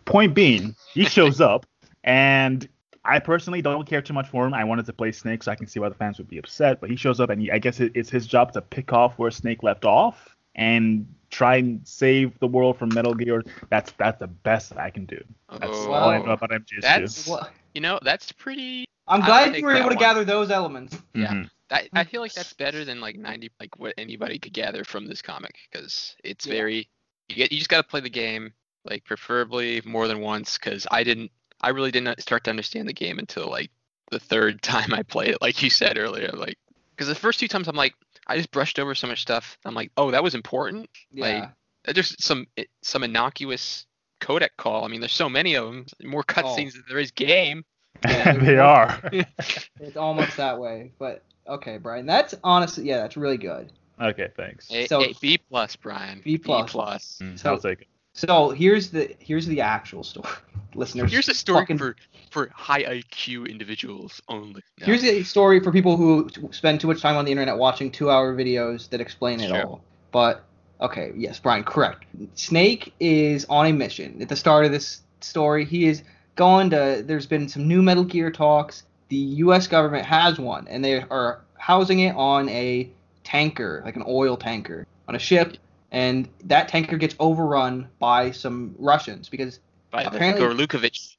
Point 0.04 0.34
being, 0.34 0.74
he 0.92 1.04
shows 1.04 1.40
up, 1.52 1.66
and 2.04 2.68
I 3.04 3.18
personally 3.18 3.62
don't 3.62 3.86
care 3.86 4.02
too 4.02 4.12
much 4.12 4.28
for 4.28 4.46
him. 4.46 4.54
I 4.54 4.64
wanted 4.64 4.86
to 4.86 4.92
play 4.92 5.12
Snake, 5.12 5.42
so 5.42 5.52
I 5.52 5.56
can 5.56 5.66
see 5.66 5.80
why 5.80 5.88
the 5.88 5.94
fans 5.94 6.18
would 6.18 6.28
be 6.28 6.38
upset. 6.38 6.80
But 6.80 6.90
he 6.90 6.96
shows 6.96 7.20
up, 7.20 7.30
and 7.30 7.40
he, 7.40 7.50
I 7.50 7.58
guess 7.58 7.80
it, 7.80 7.92
it's 7.94 8.10
his 8.10 8.26
job 8.26 8.52
to 8.52 8.60
pick 8.60 8.92
off 8.92 9.18
where 9.18 9.30
Snake 9.30 9.62
left 9.62 9.84
off 9.84 10.36
and 10.60 11.06
try 11.30 11.56
and 11.56 11.80
save 11.86 12.38
the 12.40 12.46
world 12.46 12.78
from 12.78 12.90
Metal 12.94 13.14
Gear. 13.14 13.42
That's 13.70 13.92
that's 13.92 14.18
the 14.20 14.26
best 14.28 14.76
I 14.76 14.90
can 14.90 15.06
do. 15.06 15.22
That's 15.50 15.64
Oh, 15.78 15.92
all 15.92 16.08
I 16.10 16.18
know 16.18 16.32
about 16.32 16.50
MGS2. 16.50 16.80
That's- 16.82 17.26
What? 17.26 17.50
you 17.74 17.80
know, 17.80 17.98
that's 18.02 18.30
pretty. 18.32 18.84
I'm 19.08 19.20
glad 19.20 19.56
you 19.56 19.64
were 19.64 19.72
able 19.74 19.88
to 19.90 19.96
one. 19.96 19.98
gather 19.98 20.24
those 20.24 20.50
elements. 20.50 20.96
Yeah. 21.14 21.32
Mhm. 21.32 21.50
I, 21.72 21.88
I 21.92 22.04
feel 22.04 22.20
like 22.20 22.32
that's 22.32 22.52
better 22.52 22.84
than 22.84 23.00
like 23.00 23.16
90 23.16 23.50
like 23.60 23.78
what 23.78 23.94
anybody 23.96 24.38
could 24.40 24.52
gather 24.52 24.82
from 24.84 25.06
this 25.06 25.22
comic 25.22 25.54
because 25.70 26.16
it's 26.24 26.46
Yeah. 26.46 26.52
very 26.54 26.88
you 27.28 27.36
get 27.36 27.52
you 27.52 27.58
just 27.58 27.70
got 27.70 27.78
to 27.82 27.88
play 27.88 28.00
the 28.00 28.10
game 28.10 28.52
like 28.84 29.04
preferably 29.04 29.80
more 29.84 30.08
than 30.08 30.20
once 30.20 30.58
because 30.58 30.86
I 30.90 31.04
didn't 31.04 31.30
I 31.60 31.68
really 31.70 31.92
didn't 31.92 32.20
start 32.20 32.42
to 32.44 32.50
understand 32.50 32.88
the 32.88 32.92
game 32.92 33.18
until 33.20 33.48
like 33.48 33.70
the 34.10 34.18
third 34.18 34.62
time 34.74 34.92
I 34.92 35.02
played 35.04 35.28
it 35.30 35.40
like 35.40 35.62
you 35.62 35.70
said 35.70 35.96
earlier 35.96 36.30
like 36.34 36.58
because 36.96 37.06
the 37.06 37.14
first 37.14 37.38
two 37.38 37.46
times 37.48 37.68
I'm 37.68 37.76
like 37.76 37.94
I 38.30 38.36
just 38.36 38.50
brushed 38.50 38.78
over 38.78 38.94
so 38.94 39.06
much 39.06 39.20
stuff 39.22 39.58
I'm 39.64 39.74
like 39.74 39.90
oh 39.96 40.10
that 40.10 40.22
was 40.22 40.34
important 40.34 40.88
Yeah. 41.12 41.50
Uh, 41.88 41.92
just 41.92 42.22
some 42.22 42.46
some 42.82 43.02
innocuous 43.02 43.86
codec 44.20 44.50
call 44.58 44.84
I 44.84 44.88
mean 44.88 45.00
there's 45.00 45.12
so 45.12 45.28
many 45.28 45.54
of 45.56 45.66
them 45.66 45.86
more 46.04 46.24
Oh. 46.28 46.32
cutscenes 46.32 46.72
than 46.72 46.84
there 46.88 46.98
is 46.98 47.10
game 47.10 47.64
Yeah, 48.06 48.32
they 48.38 48.56
are. 48.56 49.00
It's 49.80 49.96
almost 49.96 50.36
that 50.36 50.58
way. 50.58 50.92
But 50.98 51.22
okay, 51.46 51.76
Brian. 51.78 52.06
That's 52.06 52.34
honestly, 52.44 52.84
yeah, 52.84 52.98
that's 52.98 53.16
really 53.16 53.36
good. 53.36 53.72
okay, 54.00 54.28
thanks. 54.36 54.70
A, 54.70 54.86
So- 54.86 55.02
a 55.04 55.12
B 55.20 55.38
plus 55.50 55.76
Brian 55.76 56.20
B 56.24 56.38
plus. 56.38 56.62
B 56.66 56.70
plus 56.72 57.18
Mm, 57.22 57.38
So- 57.38 57.50
I'll 57.52 57.58
take 57.58 57.82
it. 57.82 57.88
So 58.12 58.50
here's 58.50 58.90
the 58.90 59.14
here's 59.20 59.46
the 59.46 59.60
actual 59.60 60.02
story, 60.02 60.28
listeners. 60.74 61.10
Here's 61.12 61.28
a 61.28 61.34
story 61.34 61.60
fucking- 61.60 61.78
for 61.78 61.96
for 62.30 62.50
high 62.54 62.82
IQ 62.84 63.48
individuals 63.50 64.20
only. 64.28 64.62
No. 64.80 64.86
Here's 64.86 65.04
a 65.04 65.22
story 65.22 65.60
for 65.60 65.72
people 65.72 65.96
who 65.96 66.28
spend 66.52 66.80
too 66.80 66.86
much 66.86 67.00
time 67.00 67.16
on 67.16 67.24
the 67.24 67.30
internet 67.32 67.56
watching 67.56 67.90
two-hour 67.90 68.36
videos 68.36 68.88
that 68.90 69.00
explain 69.00 69.40
it 69.40 69.48
Sure. 69.48 69.66
all. 69.66 69.80
But 70.12 70.44
okay, 70.80 71.12
yes, 71.16 71.38
Brian, 71.40 71.64
correct. 71.64 72.04
Snake 72.34 72.92
is 73.00 73.44
on 73.46 73.66
a 73.66 73.72
mission 73.72 74.20
at 74.22 74.28
the 74.28 74.36
start 74.36 74.64
of 74.64 74.70
this 74.72 75.02
story. 75.20 75.64
He 75.64 75.86
is 75.86 76.02
going 76.36 76.70
to. 76.70 77.02
There's 77.06 77.26
been 77.26 77.48
some 77.48 77.66
new 77.66 77.82
Metal 77.82 78.04
Gear 78.04 78.30
talks. 78.30 78.84
The 79.08 79.16
U.S. 79.16 79.66
government 79.66 80.06
has 80.06 80.38
one, 80.38 80.68
and 80.68 80.84
they 80.84 81.02
are 81.02 81.40
housing 81.58 82.00
it 82.00 82.14
on 82.14 82.48
a 82.48 82.88
tanker, 83.24 83.82
like 83.84 83.96
an 83.96 84.04
oil 84.06 84.36
tanker, 84.36 84.86
on 85.08 85.16
a 85.16 85.18
ship. 85.18 85.56
And 85.90 86.28
that 86.44 86.68
tanker 86.68 86.96
gets 86.96 87.16
overrun 87.18 87.88
by 87.98 88.30
some 88.30 88.74
Russians 88.78 89.28
because 89.28 89.60
by 89.90 90.02
apparently- 90.02 90.44
Gurlukovich, 90.44 91.16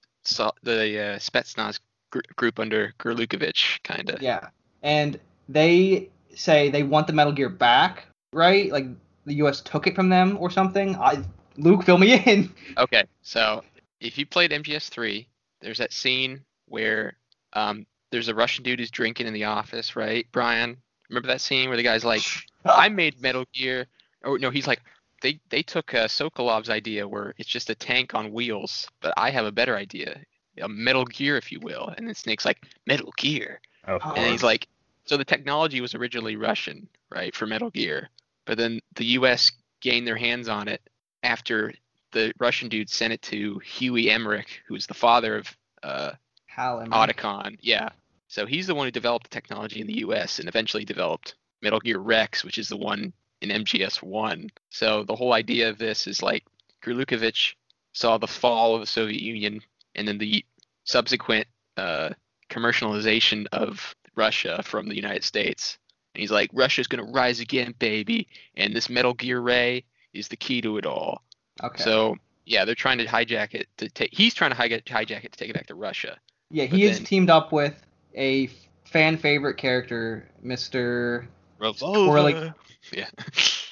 the 0.63 0.99
uh, 0.99 1.19
Spetsnaz 1.19 1.79
gr- 2.11 2.19
group 2.35 2.59
under 2.59 2.93
Gurlukovich, 2.99 3.83
kind 3.83 4.09
of. 4.09 4.21
Yeah. 4.21 4.47
And 4.81 5.19
they 5.49 6.09
say 6.35 6.69
they 6.69 6.83
want 6.83 7.07
the 7.07 7.13
Metal 7.13 7.33
Gear 7.33 7.49
back, 7.49 8.05
right? 8.33 8.71
Like 8.71 8.87
the 9.25 9.35
US 9.35 9.61
took 9.61 9.87
it 9.87 9.95
from 9.95 10.09
them 10.09 10.37
or 10.39 10.49
something. 10.49 10.95
I 10.95 11.23
Luke, 11.57 11.83
fill 11.83 11.97
me 11.97 12.13
in. 12.25 12.51
Okay, 12.77 13.03
so 13.21 13.63
if 13.99 14.17
you 14.17 14.25
played 14.25 14.51
MGS3, 14.51 15.25
there's 15.59 15.77
that 15.77 15.93
scene 15.93 16.41
where 16.67 17.17
um, 17.53 17.85
there's 18.11 18.29
a 18.29 18.35
Russian 18.35 18.63
dude 18.63 18.79
who's 18.79 18.91
drinking 18.91 19.27
in 19.27 19.33
the 19.33 19.45
office, 19.45 19.95
right, 19.95 20.25
Brian? 20.31 20.77
Remember 21.09 21.27
that 21.27 21.41
scene 21.41 21.67
where 21.67 21.77
the 21.77 21.83
guy's 21.83 22.05
like, 22.05 22.21
I 22.65 22.89
made 22.89 23.21
Metal 23.21 23.45
Gear. 23.53 23.87
Or 24.23 24.37
no, 24.39 24.49
he's 24.49 24.67
like, 24.67 24.81
they 25.21 25.39
they 25.49 25.63
took 25.63 25.93
uh, 25.93 26.07
Sokolov's 26.07 26.69
idea 26.69 27.07
where 27.07 27.33
it's 27.37 27.49
just 27.49 27.69
a 27.69 27.75
tank 27.75 28.13
on 28.15 28.31
wheels, 28.31 28.87
but 29.01 29.13
I 29.17 29.29
have 29.31 29.45
a 29.45 29.51
better 29.51 29.75
idea, 29.75 30.19
a 30.59 30.67
Metal 30.67 31.05
Gear, 31.05 31.37
if 31.37 31.51
you 31.51 31.59
will. 31.59 31.93
And 31.97 32.07
then 32.07 32.15
Snake's 32.15 32.45
like, 32.45 32.57
Metal 32.87 33.13
Gear, 33.17 33.61
Of 33.85 34.01
Oh. 34.03 34.13
and 34.13 34.31
he's 34.31 34.43
like, 34.43 34.67
so 35.05 35.17
the 35.17 35.25
technology 35.25 35.81
was 35.81 35.95
originally 35.95 36.35
Russian, 36.35 36.87
right, 37.09 37.35
for 37.35 37.45
Metal 37.47 37.69
Gear, 37.69 38.09
but 38.45 38.57
then 38.57 38.79
the 38.95 39.05
U.S. 39.05 39.51
gained 39.79 40.07
their 40.07 40.17
hands 40.17 40.47
on 40.47 40.67
it 40.67 40.81
after 41.23 41.73
the 42.11 42.33
Russian 42.39 42.69
dude 42.69 42.89
sent 42.89 43.13
it 43.13 43.21
to 43.23 43.59
Huey 43.59 44.09
Emmerich, 44.09 44.61
who's 44.67 44.85
the 44.87 44.93
father 44.93 45.37
of 45.37 45.57
uh, 45.83 46.11
Hal 46.45 46.79
and 46.79 46.91
Otacon. 46.93 47.57
Yeah. 47.61 47.89
So 48.27 48.45
he's 48.45 48.67
the 48.67 48.75
one 48.75 48.87
who 48.87 48.91
developed 48.91 49.29
the 49.29 49.33
technology 49.33 49.81
in 49.81 49.87
the 49.87 49.99
US 49.99 50.39
and 50.39 50.47
eventually 50.47 50.85
developed 50.85 51.35
Metal 51.61 51.79
Gear 51.79 51.99
Rex, 51.99 52.43
which 52.43 52.57
is 52.57 52.69
the 52.69 52.77
one 52.77 53.13
in 53.41 53.49
MGS 53.49 54.01
1. 54.01 54.49
So 54.69 55.03
the 55.03 55.15
whole 55.15 55.33
idea 55.33 55.69
of 55.69 55.77
this 55.77 56.07
is 56.07 56.21
like 56.21 56.45
Gurlukovich 56.83 57.53
saw 57.93 58.17
the 58.17 58.27
fall 58.27 58.75
of 58.75 58.81
the 58.81 58.87
Soviet 58.87 59.21
Union 59.21 59.61
and 59.95 60.07
then 60.07 60.17
the 60.17 60.45
subsequent 60.83 61.47
uh, 61.77 62.09
commercialization 62.49 63.45
of 63.51 63.95
Russia 64.15 64.61
from 64.63 64.87
the 64.87 64.95
United 64.95 65.23
States. 65.23 65.77
And 66.13 66.21
he's 66.21 66.31
like, 66.31 66.49
Russia's 66.53 66.87
going 66.87 67.05
to 67.05 67.11
rise 67.11 67.39
again, 67.39 67.73
baby. 67.79 68.27
And 68.55 68.75
this 68.75 68.89
Metal 68.89 69.13
Gear 69.13 69.39
Ray 69.39 69.85
is 70.13 70.27
the 70.27 70.35
key 70.35 70.61
to 70.61 70.77
it 70.77 70.85
all. 70.85 71.21
Okay. 71.63 71.83
So 71.83 72.17
yeah, 72.45 72.65
they're 72.65 72.75
trying 72.75 72.97
to 72.97 73.05
hijack 73.05 73.53
it 73.53 73.67
to 73.77 73.89
take. 73.89 74.09
He's 74.13 74.33
trying 74.33 74.51
to 74.51 74.57
hijack, 74.57 74.83
hijack 74.85 75.23
it 75.23 75.31
to 75.31 75.39
take 75.39 75.49
it 75.49 75.53
back 75.53 75.67
to 75.67 75.75
Russia. 75.75 76.17
yeah, 76.49 76.65
he 76.65 76.83
is 76.83 76.97
then- 76.97 77.05
teamed 77.05 77.29
up 77.29 77.51
with 77.51 77.75
a 78.15 78.47
fan 78.85 79.17
favorite 79.17 79.55
character, 79.55 80.29
Mr. 80.43 81.25
Revolver. 81.59 82.53
Yeah. 82.93 83.07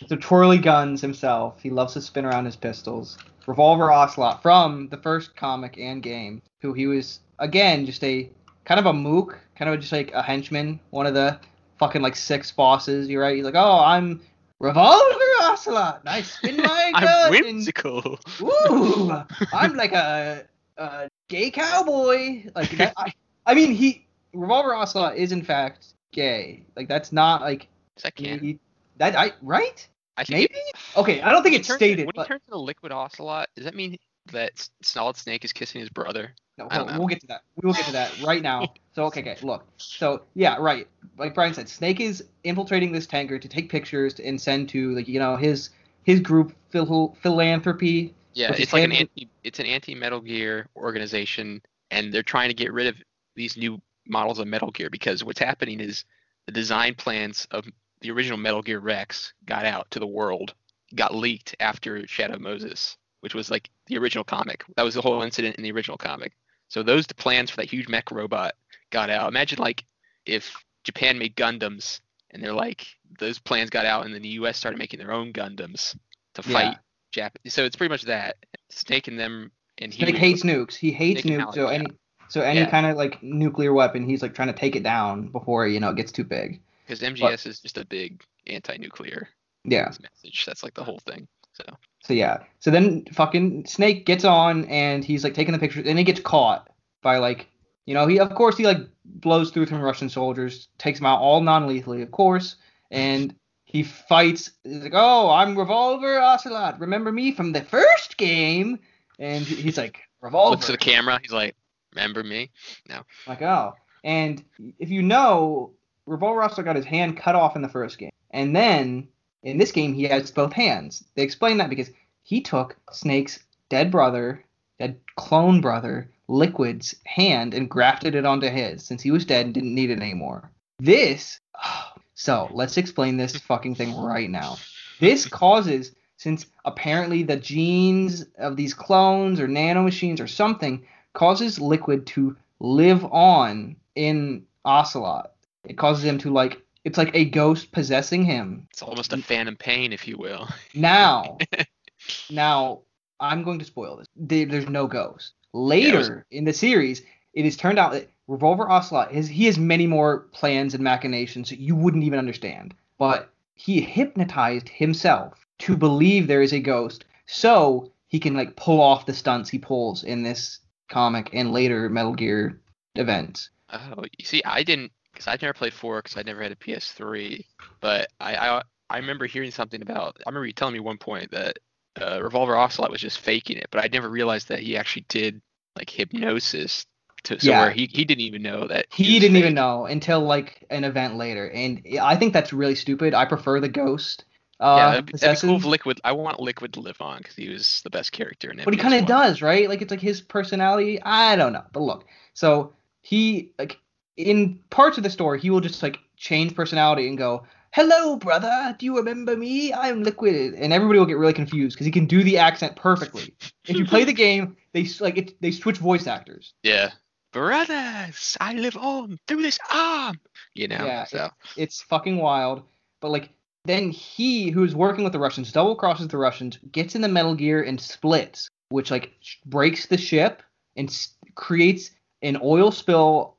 So 0.07 0.15
Twirly 0.15 0.59
Guns 0.59 1.01
himself. 1.01 1.59
He 1.61 1.69
loves 1.69 1.93
to 1.93 2.01
spin 2.01 2.25
around 2.25 2.45
his 2.45 2.55
pistols. 2.55 3.17
Revolver 3.47 3.91
Ocelot 3.91 4.41
from 4.41 4.87
the 4.89 4.97
first 4.97 5.35
comic 5.35 5.77
and 5.77 6.01
game, 6.03 6.41
who 6.61 6.73
he 6.73 6.87
was 6.87 7.19
again 7.39 7.85
just 7.85 8.03
a 8.03 8.29
kind 8.65 8.79
of 8.79 8.85
a 8.85 8.93
mook, 8.93 9.37
kind 9.57 9.69
of 9.73 9.79
just 9.79 9.91
like 9.91 10.11
a 10.13 10.21
henchman, 10.21 10.79
one 10.91 11.05
of 11.07 11.13
the 11.15 11.39
fucking 11.79 12.01
like 12.01 12.15
six 12.15 12.51
bosses. 12.51 13.09
You're 13.09 13.23
right. 13.23 13.35
He's 13.35 13.43
like, 13.45 13.55
oh, 13.55 13.79
I'm 13.83 14.21
Revolver 14.59 15.15
Ocelot. 15.41 16.01
and 16.01 16.09
I 16.09 16.21
spin 16.21 16.57
my 16.61 16.91
gun. 16.93 17.03
I'm 17.03 17.33
and- 17.33 17.45
whimsical. 17.45 18.19
Ooh, 18.41 19.11
I'm 19.53 19.75
like 19.75 19.93
a, 19.93 20.45
a 20.77 21.09
gay 21.27 21.49
cowboy. 21.51 22.43
Like 22.55 22.69
that, 22.77 22.93
I, 22.95 23.11
I 23.45 23.53
mean, 23.55 23.73
he 23.73 24.05
Revolver 24.33 24.75
Ocelot 24.75 25.17
is 25.17 25.31
in 25.31 25.43
fact 25.43 25.87
gay. 26.11 26.63
Like 26.75 26.87
that's 26.87 27.11
not 27.11 27.41
like 27.41 27.67
Is 27.97 28.03
that 28.03 28.15
canon? 28.15 28.39
he, 28.39 28.59
that 28.99 29.15
I 29.17 29.33
right. 29.41 29.87
I 30.17 30.23
think 30.23 30.51
Maybe? 30.51 30.61
Okay, 30.97 31.21
I 31.21 31.31
don't 31.31 31.43
think 31.43 31.55
it's 31.55 31.67
turns- 31.67 31.79
stated, 31.79 32.05
When 32.05 32.13
but 32.15 32.23
he 32.23 32.27
turns 32.27 32.41
into 32.47 32.59
Liquid 32.59 32.91
Ocelot, 32.91 33.47
does 33.55 33.65
that 33.65 33.73
mean 33.73 33.97
that 34.31 34.69
Solid 34.81 35.15
Snake 35.15 35.45
is 35.45 35.53
kissing 35.53 35.79
his 35.79 35.89
brother? 35.89 36.33
no, 36.57 36.67
we'll, 36.97 37.07
get 37.07 37.21
to 37.21 37.27
that. 37.27 37.41
We 37.55 37.67
will 37.67 37.73
get 37.73 37.85
to 37.85 37.93
that 37.93 38.21
right 38.21 38.41
now. 38.41 38.73
So 38.93 39.05
okay, 39.05 39.21
okay, 39.21 39.37
look. 39.43 39.65
So 39.77 40.23
yeah, 40.33 40.57
right. 40.59 40.85
Like 41.17 41.33
Brian 41.33 41.53
said, 41.53 41.69
Snake 41.69 42.01
is 42.01 42.21
infiltrating 42.43 42.91
this 42.91 43.07
tanker 43.07 43.39
to 43.39 43.47
take 43.47 43.69
pictures 43.69 44.15
to, 44.15 44.25
and 44.25 44.41
send 44.41 44.67
to 44.69 44.93
like 44.93 45.07
you 45.07 45.19
know 45.19 45.37
his 45.37 45.69
his 46.03 46.19
group 46.19 46.53
phil- 46.69 47.15
philanthropy. 47.21 48.13
Yeah, 48.33 48.51
it's 48.57 48.73
like 48.73 48.83
an 48.83 48.91
anti. 48.91 49.29
It's 49.45 49.59
an 49.59 49.67
anti 49.67 49.95
Metal 49.95 50.19
Gear 50.19 50.67
organization, 50.75 51.61
and 51.91 52.11
they're 52.11 52.23
trying 52.23 52.49
to 52.49 52.53
get 52.53 52.73
rid 52.73 52.87
of 52.87 52.95
these 53.35 53.55
new 53.55 53.79
models 54.05 54.39
of 54.39 54.47
Metal 54.47 54.71
Gear 54.71 54.89
because 54.89 55.23
what's 55.23 55.39
happening 55.39 55.79
is 55.79 56.03
the 56.45 56.51
design 56.51 56.95
plans 56.95 57.47
of 57.51 57.65
the 58.01 58.11
original 58.11 58.37
Metal 58.37 58.61
Gear 58.61 58.79
Rex 58.79 59.33
got 59.45 59.65
out 59.65 59.89
to 59.91 59.99
the 59.99 60.07
world, 60.07 60.53
got 60.95 61.13
leaked 61.15 61.55
after 61.59 62.05
Shadow 62.07 62.39
Moses, 62.39 62.97
which 63.21 63.35
was 63.35 63.51
like 63.51 63.69
the 63.87 63.97
original 63.97 64.23
comic. 64.23 64.63
That 64.75 64.83
was 64.83 64.93
the 64.95 65.01
whole 65.01 65.21
incident 65.21 65.55
in 65.57 65.63
the 65.63 65.71
original 65.71 65.97
comic. 65.97 66.33
So 66.69 66.83
those 66.83 67.05
plans 67.07 67.49
for 67.49 67.57
that 67.57 67.69
huge 67.69 67.87
mech 67.89 68.11
robot 68.11 68.53
got 68.91 69.09
out. 69.09 69.27
Imagine 69.27 69.59
like 69.59 69.83
if 70.25 70.55
Japan 70.83 71.17
made 71.17 71.35
Gundams 71.35 71.99
and 72.31 72.43
they're 72.43 72.53
like 72.53 72.85
those 73.19 73.39
plans 73.39 73.69
got 73.69 73.85
out 73.85 74.05
and 74.05 74.13
then 74.13 74.21
the 74.21 74.29
US 74.29 74.57
started 74.57 74.77
making 74.77 74.99
their 74.99 75.11
own 75.11 75.33
Gundams 75.33 75.95
to 76.35 76.43
Yeah. 76.47 76.53
fight 76.53 76.77
Jap. 77.15 77.31
So 77.47 77.65
it's 77.65 77.75
pretty 77.75 77.91
much 77.91 78.03
that. 78.03 78.37
Snake 78.69 79.07
and 79.07 79.19
them 79.19 79.51
and 79.79 79.91
he 79.93 80.03
Snake 80.03 80.15
hates 80.15 80.43
nukes. 80.43 80.75
He 80.75 80.91
hates 80.91 81.23
Snake 81.23 81.39
nukes. 81.39 81.55
So 81.55 81.69
yeah. 81.69 81.75
any 81.77 81.85
so 82.29 82.41
any 82.41 82.59
Yeah. 82.59 82.69
kind 82.69 82.85
of 82.85 82.95
like 82.97 83.21
nuclear 83.23 83.73
weapon, 83.73 84.07
he's 84.07 84.21
like 84.21 84.35
trying 84.35 84.49
to 84.49 84.53
take 84.53 84.75
it 84.75 84.83
down 84.83 85.29
before 85.29 85.67
you 85.67 85.79
know 85.79 85.89
it 85.89 85.95
gets 85.97 86.11
too 86.11 86.23
big. 86.23 86.61
Because 86.89 87.01
MGS 87.01 87.45
is 87.45 87.59
just 87.59 87.77
a 87.77 87.85
big 87.85 88.23
anti-nuclear 88.47 89.29
Yeah. 89.63 89.91
message. 90.01 90.45
That's 90.45 90.63
like 90.63 90.73
the 90.73 90.83
whole 90.83 90.99
thing. 90.99 91.27
So 91.53 91.63
So 92.03 92.13
yeah. 92.13 92.37
So 92.59 92.71
then 92.71 93.05
fucking 93.13 93.65
Snake 93.67 94.05
gets 94.05 94.25
on 94.25 94.65
and 94.65 95.03
he's 95.03 95.23
like 95.23 95.33
taking 95.33 95.51
the 95.53 95.59
pictures 95.59 95.85
and 95.85 95.97
he 95.97 96.03
gets 96.03 96.19
caught 96.19 96.69
by 97.01 97.17
like 97.17 97.47
you 97.85 97.93
know 97.93 98.07
he 98.07 98.19
of 98.19 98.33
course 98.33 98.57
he 98.57 98.65
like 98.65 98.79
blows 99.05 99.51
through 99.51 99.67
some 99.67 99.81
Russian 99.81 100.09
soldiers, 100.09 100.69
takes 100.77 100.99
them 100.99 101.05
out 101.05 101.19
all 101.19 101.41
non-lethally 101.41 102.01
of 102.01 102.11
course, 102.11 102.55
and 102.91 103.35
he 103.65 103.83
fights. 103.83 104.51
He's 104.63 104.81
like, 104.81 104.93
oh, 104.95 105.29
I'm 105.29 105.55
Revolver 105.55 106.19
Ocelot. 106.19 106.79
Remember 106.79 107.11
me 107.11 107.31
from 107.31 107.51
the 107.53 107.61
first 107.61 108.17
game? 108.17 108.79
And 109.19 109.43
he's 109.45 109.77
like 109.77 109.99
Revolver. 110.21 110.51
looks 110.51 110.69
at 110.69 110.71
the 110.71 110.77
camera. 110.83 111.19
He's 111.21 111.31
like, 111.31 111.55
"Remember 111.93 112.23
me?" 112.23 112.49
No. 112.89 113.03
Like, 113.27 113.41
oh. 113.43 113.73
And 114.03 114.43
if 114.79 114.89
you 114.89 115.01
know, 115.03 115.73
Revolver 116.09 116.63
got 116.63 116.75
his 116.75 116.85
hand 116.85 117.17
cut 117.17 117.35
off 117.35 117.55
in 117.55 117.61
the 117.61 117.69
first 117.69 117.97
game. 117.97 118.09
And 118.31 118.55
then 118.55 119.07
in 119.43 119.57
this 119.57 119.71
game, 119.71 119.93
he 119.93 120.03
has 120.03 120.31
both 120.31 120.53
hands. 120.53 121.03
They 121.15 121.23
explain 121.23 121.57
that 121.57 121.69
because 121.69 121.91
he 122.23 122.41
took 122.41 122.75
Snake's 122.91 123.39
dead 123.69 123.91
brother, 123.91 124.43
dead 124.79 124.99
clone 125.15 125.61
brother, 125.61 126.11
Liquid's 126.27 126.95
hand 127.05 127.53
and 127.53 127.69
grafted 127.69 128.15
it 128.15 128.25
onto 128.25 128.49
his 128.49 128.83
since 128.83 129.01
he 129.01 129.11
was 129.11 129.25
dead 129.25 129.45
and 129.45 129.53
didn't 129.53 129.75
need 129.75 129.89
it 129.89 130.01
anymore. 130.01 130.51
This. 130.79 131.39
So 132.15 132.49
let's 132.51 132.75
explain 132.75 133.15
this 133.15 133.37
fucking 133.37 133.75
thing 133.75 133.95
right 133.95 134.29
now. 134.29 134.57
This 134.99 135.25
causes, 135.25 135.93
since 136.17 136.47
apparently 136.65 137.23
the 137.23 137.37
genes 137.37 138.25
of 138.37 138.57
these 138.57 138.73
clones 138.73 139.39
or 139.39 139.47
nanomachines 139.47 140.19
or 140.19 140.27
something 140.27 140.85
causes 141.13 141.61
Liquid 141.61 142.05
to 142.07 142.35
live 142.59 143.05
on 143.05 143.77
in 143.95 144.45
Ocelot. 144.65 145.31
It 145.65 145.77
causes 145.77 146.03
him 146.03 146.17
to 146.19 146.31
like 146.31 146.61
it's 146.85 146.97
like 146.97 147.13
a 147.13 147.25
ghost 147.25 147.71
possessing 147.71 148.23
him. 148.23 148.67
It's 148.71 148.81
almost 148.81 149.13
a 149.13 149.17
phantom 149.17 149.55
pain, 149.55 149.91
if 149.93 150.07
you 150.07 150.17
will. 150.17 150.47
Now, 150.73 151.37
now 152.29 152.81
I'm 153.19 153.43
going 153.43 153.59
to 153.59 153.65
spoil 153.65 153.97
this. 153.97 154.07
There's 154.15 154.69
no 154.69 154.87
ghost. 154.87 155.33
Later 155.51 156.25
in 156.31 156.45
the 156.45 156.53
series, 156.53 157.01
it 157.33 157.45
is 157.45 157.57
turned 157.57 157.79
out 157.79 157.91
that 157.91 158.09
Revolver 158.27 158.69
Ocelot 158.69 159.11
is 159.11 159.27
he 159.27 159.45
has 159.45 159.57
many 159.57 159.87
more 159.87 160.19
plans 160.31 160.73
and 160.73 160.83
machinations 160.83 161.49
that 161.49 161.59
you 161.59 161.75
wouldn't 161.75 162.03
even 162.03 162.19
understand. 162.19 162.75
But 162.97 163.29
he 163.55 163.81
hypnotized 163.81 164.69
himself 164.69 165.45
to 165.59 165.75
believe 165.75 166.27
there 166.27 166.41
is 166.41 166.53
a 166.53 166.59
ghost, 166.59 167.05
so 167.25 167.91
he 168.07 168.19
can 168.19 168.35
like 168.35 168.55
pull 168.55 168.79
off 168.81 169.05
the 169.05 169.13
stunts 169.13 169.49
he 169.49 169.57
pulls 169.57 170.03
in 170.03 170.23
this 170.23 170.59
comic 170.89 171.29
and 171.33 171.51
later 171.51 171.89
Metal 171.89 172.13
Gear 172.13 172.61
events. 172.95 173.49
Oh, 173.71 174.03
you 174.17 174.25
see, 174.25 174.41
I 174.45 174.63
didn't, 174.63 174.91
because 175.13 175.27
I've 175.27 175.41
never 175.41 175.53
played 175.53 175.73
four, 175.73 176.01
because 176.01 176.17
I 176.17 176.23
never 176.23 176.41
had 176.41 176.51
a 176.51 176.55
PS3. 176.55 177.45
But 177.81 178.09
I, 178.19 178.35
I, 178.35 178.61
I 178.89 178.97
remember 178.97 179.25
hearing 179.25 179.51
something 179.51 179.81
about. 179.81 180.17
I 180.25 180.29
remember 180.29 180.45
you 180.47 180.53
telling 180.53 180.73
me 180.73 180.79
one 180.79 180.97
point 180.97 181.31
that 181.31 181.59
uh, 182.01 182.21
Revolver 182.21 182.55
Ocelot 182.55 182.91
was 182.91 183.01
just 183.01 183.19
faking 183.19 183.57
it, 183.57 183.67
but 183.71 183.83
I 183.83 183.89
never 183.91 184.09
realized 184.09 184.49
that 184.49 184.59
he 184.59 184.77
actually 184.77 185.05
did 185.09 185.41
like 185.75 185.89
hypnosis 185.89 186.85
to 187.23 187.39
so 187.39 187.51
Yeah. 187.51 187.59
where 187.59 187.71
he, 187.71 187.87
he 187.91 188.05
didn't 188.05 188.21
even 188.21 188.41
know 188.41 188.67
that 188.67 188.87
He 188.91 189.05
was 189.05 189.19
didn't 189.19 189.37
even 189.37 189.53
know 189.53 189.85
until 189.85 190.21
like 190.21 190.65
an 190.69 190.83
event 190.83 191.15
later, 191.15 191.49
and 191.49 191.81
I 192.01 192.15
think 192.15 192.33
that's 192.33 192.53
really 192.53 192.75
stupid. 192.75 193.13
I 193.13 193.25
prefer 193.25 193.59
the 193.59 193.69
ghost. 193.69 194.25
Uh, 194.59 194.75
Yeah, 194.77 194.89
that'd 194.91 195.07
that'd 195.21 195.41
cool 195.41 195.57
Liquid. 195.69 196.01
I 196.03 196.11
want 196.11 196.39
Liquid 196.39 196.73
to 196.73 196.79
live 196.81 197.01
on 197.01 197.19
because 197.19 197.35
he 197.35 197.49
was 197.49 197.81
the 197.83 197.89
best 197.89 198.11
character 198.11 198.51
in 198.51 198.59
it. 198.59 198.65
but 198.65 198.73
he 198.73 198.79
kind 198.79 198.93
of 198.93 199.05
does, 199.05 199.41
right? 199.41 199.69
Like 199.69 199.81
it's 199.81 199.91
like 199.91 200.01
his 200.01 200.21
personality. 200.21 201.01
I 201.01 201.35
don't 201.35 201.53
know, 201.53 201.63
but 201.71 201.81
look. 201.81 202.05
So 202.33 202.73
he 203.01 203.51
like 203.57 203.79
in 204.19 204.59
parts 204.69 204.97
of 204.97 205.03
the 205.03 205.09
story, 205.09 205.39
he 205.39 205.49
will 205.49 205.61
just 205.61 205.81
like 205.81 205.97
change 206.17 206.53
personality 206.53 207.07
and 207.07 207.17
go, 207.17 207.43
"Hello, 207.71 208.17
brother. 208.17 208.75
Do 208.77 208.85
you 208.85 208.97
remember 208.97 209.37
me? 209.37 209.73
I'm 209.73 210.03
Liquid," 210.03 210.53
and 210.55 210.73
everybody 210.73 210.99
will 210.99 211.05
get 211.05 211.17
really 211.17 211.33
confused 211.33 211.75
because 211.75 211.85
he 211.85 211.91
can 211.91 212.05
do 212.05 212.23
the 212.23 212.37
accent 212.37 212.75
perfectly. 212.75 213.33
if 213.65 213.77
you 213.77 213.85
play 213.85 214.03
the 214.03 214.13
game, 214.13 214.57
they 214.73 214.85
like 214.99 215.17
it, 215.17 215.41
they 215.41 215.51
switch 215.51 215.77
voice 215.77 216.05
actors. 216.05 216.53
Yeah. 216.63 216.91
Brothers, 217.31 218.35
I 218.41 218.53
live 218.53 218.75
on 218.75 219.19
through 219.27 219.43
this 219.43 219.59
arm. 219.71 220.19
You 220.53 220.67
know. 220.67 220.83
Yeah, 220.85 221.05
so 221.05 221.29
It's 221.55 221.81
fucking 221.81 222.17
wild. 222.17 222.63
But 222.99 223.11
like 223.11 223.29
then 223.65 223.89
he 223.91 224.49
who's 224.49 224.75
working 224.75 225.03
with 225.05 225.13
the 225.13 225.19
Russians 225.19 225.51
double 225.53 225.75
crosses 225.75 226.07
the 226.09 226.17
Russians, 226.17 226.57
gets 226.73 226.95
in 226.95 227.01
the 227.01 227.07
Metal 227.07 227.35
Gear 227.35 227.63
and 227.63 227.79
splits, 227.79 228.49
which 228.69 228.91
like 228.91 229.13
sh- 229.21 229.37
breaks 229.45 229.85
the 229.85 229.97
ship 229.97 230.43
and 230.75 230.89
s- 230.89 231.13
creates 231.35 231.91
an 232.21 232.37
oil 232.43 232.71
spill 232.71 233.37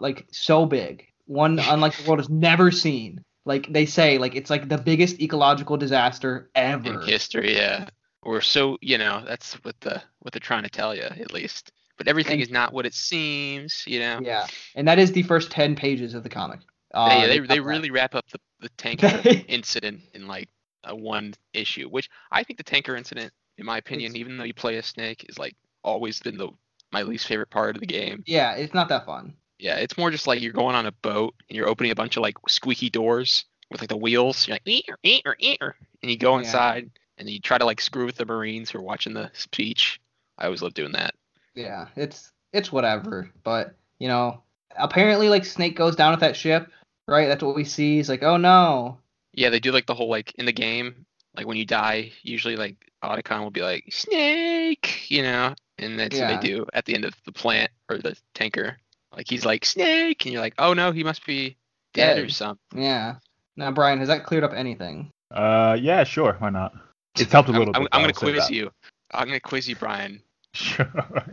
like 0.00 0.26
so 0.32 0.66
big, 0.66 1.06
one 1.26 1.58
unlike 1.62 1.96
the 1.96 2.08
world 2.08 2.20
has 2.20 2.28
never 2.30 2.70
seen. 2.70 3.22
Like 3.46 3.70
they 3.72 3.84
say, 3.86 4.16
like 4.18 4.34
it's 4.34 4.48
like 4.48 4.68
the 4.68 4.78
biggest 4.78 5.20
ecological 5.20 5.76
disaster 5.76 6.50
ever 6.54 7.02
in 7.02 7.06
history, 7.06 7.56
yeah. 7.56 7.88
Or 8.22 8.40
so 8.40 8.78
you 8.80 8.96
know. 8.96 9.22
That's 9.26 9.54
what 9.64 9.78
the 9.80 10.02
what 10.20 10.32
they're 10.32 10.40
trying 10.40 10.62
to 10.62 10.70
tell 10.70 10.94
you, 10.94 11.02
at 11.02 11.32
least. 11.32 11.70
But 11.98 12.08
everything 12.08 12.34
And- 12.34 12.42
is 12.42 12.50
not 12.50 12.72
what 12.72 12.86
it 12.86 12.94
seems. 12.94 13.84
You 13.86 14.00
know. 14.00 14.20
Yeah, 14.22 14.46
and 14.74 14.88
that 14.88 14.98
is 14.98 15.12
the 15.12 15.22
first 15.22 15.50
ten 15.50 15.76
pages 15.76 16.14
of 16.14 16.22
the 16.22 16.30
comic. 16.30 16.60
Uh, 16.94 17.08
Yeah, 17.20 17.26
they, 17.26 17.38
cut 17.40 17.48
they 17.48 17.60
really 17.60 17.90
wrap 17.90 18.14
up 18.14 18.24
the, 18.30 18.38
the 18.60 18.68
tanker 18.78 19.20
incident 19.48 20.00
in 20.14 20.26
like 20.26 20.48
a 20.84 20.94
one 20.96 21.34
issue, 21.52 21.88
which 21.88 22.08
I 22.30 22.44
think 22.44 22.56
the 22.56 22.62
tanker 22.64 22.94
incident, 22.96 23.32
in 23.58 23.66
my 23.66 23.76
opinion, 23.78 24.12
It's- 24.12 24.20
even 24.20 24.38
though 24.38 24.44
you 24.44 24.54
play 24.54 24.76
a 24.76 24.82
snake, 24.82 25.26
is 25.28 25.38
like 25.38 25.54
always 25.82 26.18
been 26.20 26.38
the 26.38 26.48
my 26.92 27.02
least 27.02 27.26
favorite 27.26 27.50
part 27.50 27.74
of 27.76 27.80
the 27.80 27.86
game. 27.86 28.22
Yeah, 28.26 28.54
it's 28.54 28.72
not 28.72 28.88
that 28.88 29.04
fun. 29.04 29.34
Yeah, 29.64 29.76
it's 29.76 29.96
more 29.96 30.10
just 30.10 30.26
like 30.26 30.42
you're 30.42 30.52
going 30.52 30.74
on 30.76 30.84
a 30.84 30.92
boat 30.92 31.34
and 31.48 31.56
you're 31.56 31.68
opening 31.68 31.90
a 31.90 31.94
bunch 31.94 32.18
of 32.18 32.22
like 32.22 32.36
squeaky 32.50 32.90
doors 32.90 33.46
with 33.70 33.80
like 33.80 33.88
the 33.88 33.96
wheels. 33.96 34.46
You're 34.46 34.56
like, 34.56 34.68
"Eer, 34.68 34.98
eer, 35.02 35.36
eer," 35.38 35.74
and 36.02 36.10
you 36.10 36.18
go 36.18 36.34
Yeah. 36.34 36.40
inside 36.40 36.90
and 37.16 37.30
you 37.30 37.40
try 37.40 37.56
to 37.56 37.64
like 37.64 37.80
screw 37.80 38.04
with 38.04 38.16
the 38.16 38.26
Marines 38.26 38.70
who 38.70 38.78
are 38.78 38.82
watching 38.82 39.14
the 39.14 39.30
speech. 39.32 40.02
I 40.36 40.44
always 40.44 40.60
love 40.60 40.74
doing 40.74 40.92
that. 40.92 41.14
yeah, 41.54 41.86
it's 41.96 42.30
it's 42.52 42.70
whatever. 42.72 43.30
But 43.42 43.74
you 43.98 44.08
know, 44.08 44.42
apparently 44.76 45.30
like 45.30 45.46
Snake 45.46 45.76
goes 45.76 45.96
down 45.96 46.10
with 46.10 46.20
that 46.20 46.36
ship, 46.36 46.70
right? 47.08 47.26
That's 47.26 47.42
what 47.42 47.56
we 47.56 47.64
see. 47.64 47.96
He's 47.96 48.10
like, 48.10 48.22
oh 48.22 48.36
no. 48.36 48.98
Yeah, 49.32 49.48
they 49.48 49.60
do 49.60 49.72
like 49.72 49.86
the 49.86 49.94
whole 49.94 50.10
like 50.10 50.34
in 50.34 50.44
the 50.44 50.52
game, 50.52 51.06
like 51.38 51.46
when 51.46 51.56
you 51.56 51.64
die, 51.64 52.12
usually 52.22 52.56
like 52.56 52.76
Otacon 53.02 53.40
will 53.40 53.50
be 53.50 53.62
like 53.62 53.84
Snake, 53.90 55.10
you 55.10 55.22
know, 55.22 55.54
and 55.78 55.98
that's 55.98 56.14
Yeah. 56.18 56.30
what 56.30 56.40
they 56.42 56.46
do 56.48 56.66
at 56.74 56.84
the 56.84 56.94
end 56.94 57.06
of 57.06 57.14
the 57.24 57.32
plant 57.32 57.70
or 57.88 57.96
the 57.96 58.14
tanker. 58.34 58.76
Like 59.16 59.26
he's 59.28 59.44
like 59.44 59.64
Snake, 59.64 60.24
and 60.24 60.32
you're 60.32 60.42
like, 60.42 60.54
oh 60.58 60.74
no, 60.74 60.92
he 60.92 61.04
must 61.04 61.24
be 61.26 61.56
dead, 61.92 62.18
or 62.18 62.28
something. 62.28 62.82
Yeah. 62.82 63.16
Now, 63.56 63.70
Brian, 63.70 63.98
has 64.00 64.08
that 64.08 64.24
cleared 64.24 64.44
up 64.44 64.52
anything? 64.52 65.10
Uh, 65.30 65.76
yeah, 65.80 66.04
sure. 66.04 66.36
Why 66.38 66.50
not? 66.50 66.72
It's 67.18 67.30
helped 67.32 67.48
a 67.48 67.52
I'm, 67.52 67.58
little 67.58 67.74
I'm, 67.76 67.82
bit. 67.82 67.88
I'm 67.92 68.00
I'll 68.00 68.06
gonna 68.12 68.12
quiz 68.12 68.50
you. 68.50 68.70
I'm 69.12 69.26
gonna 69.28 69.40
quiz 69.40 69.68
you, 69.68 69.76
Brian. 69.76 70.20
Sure. 70.54 70.86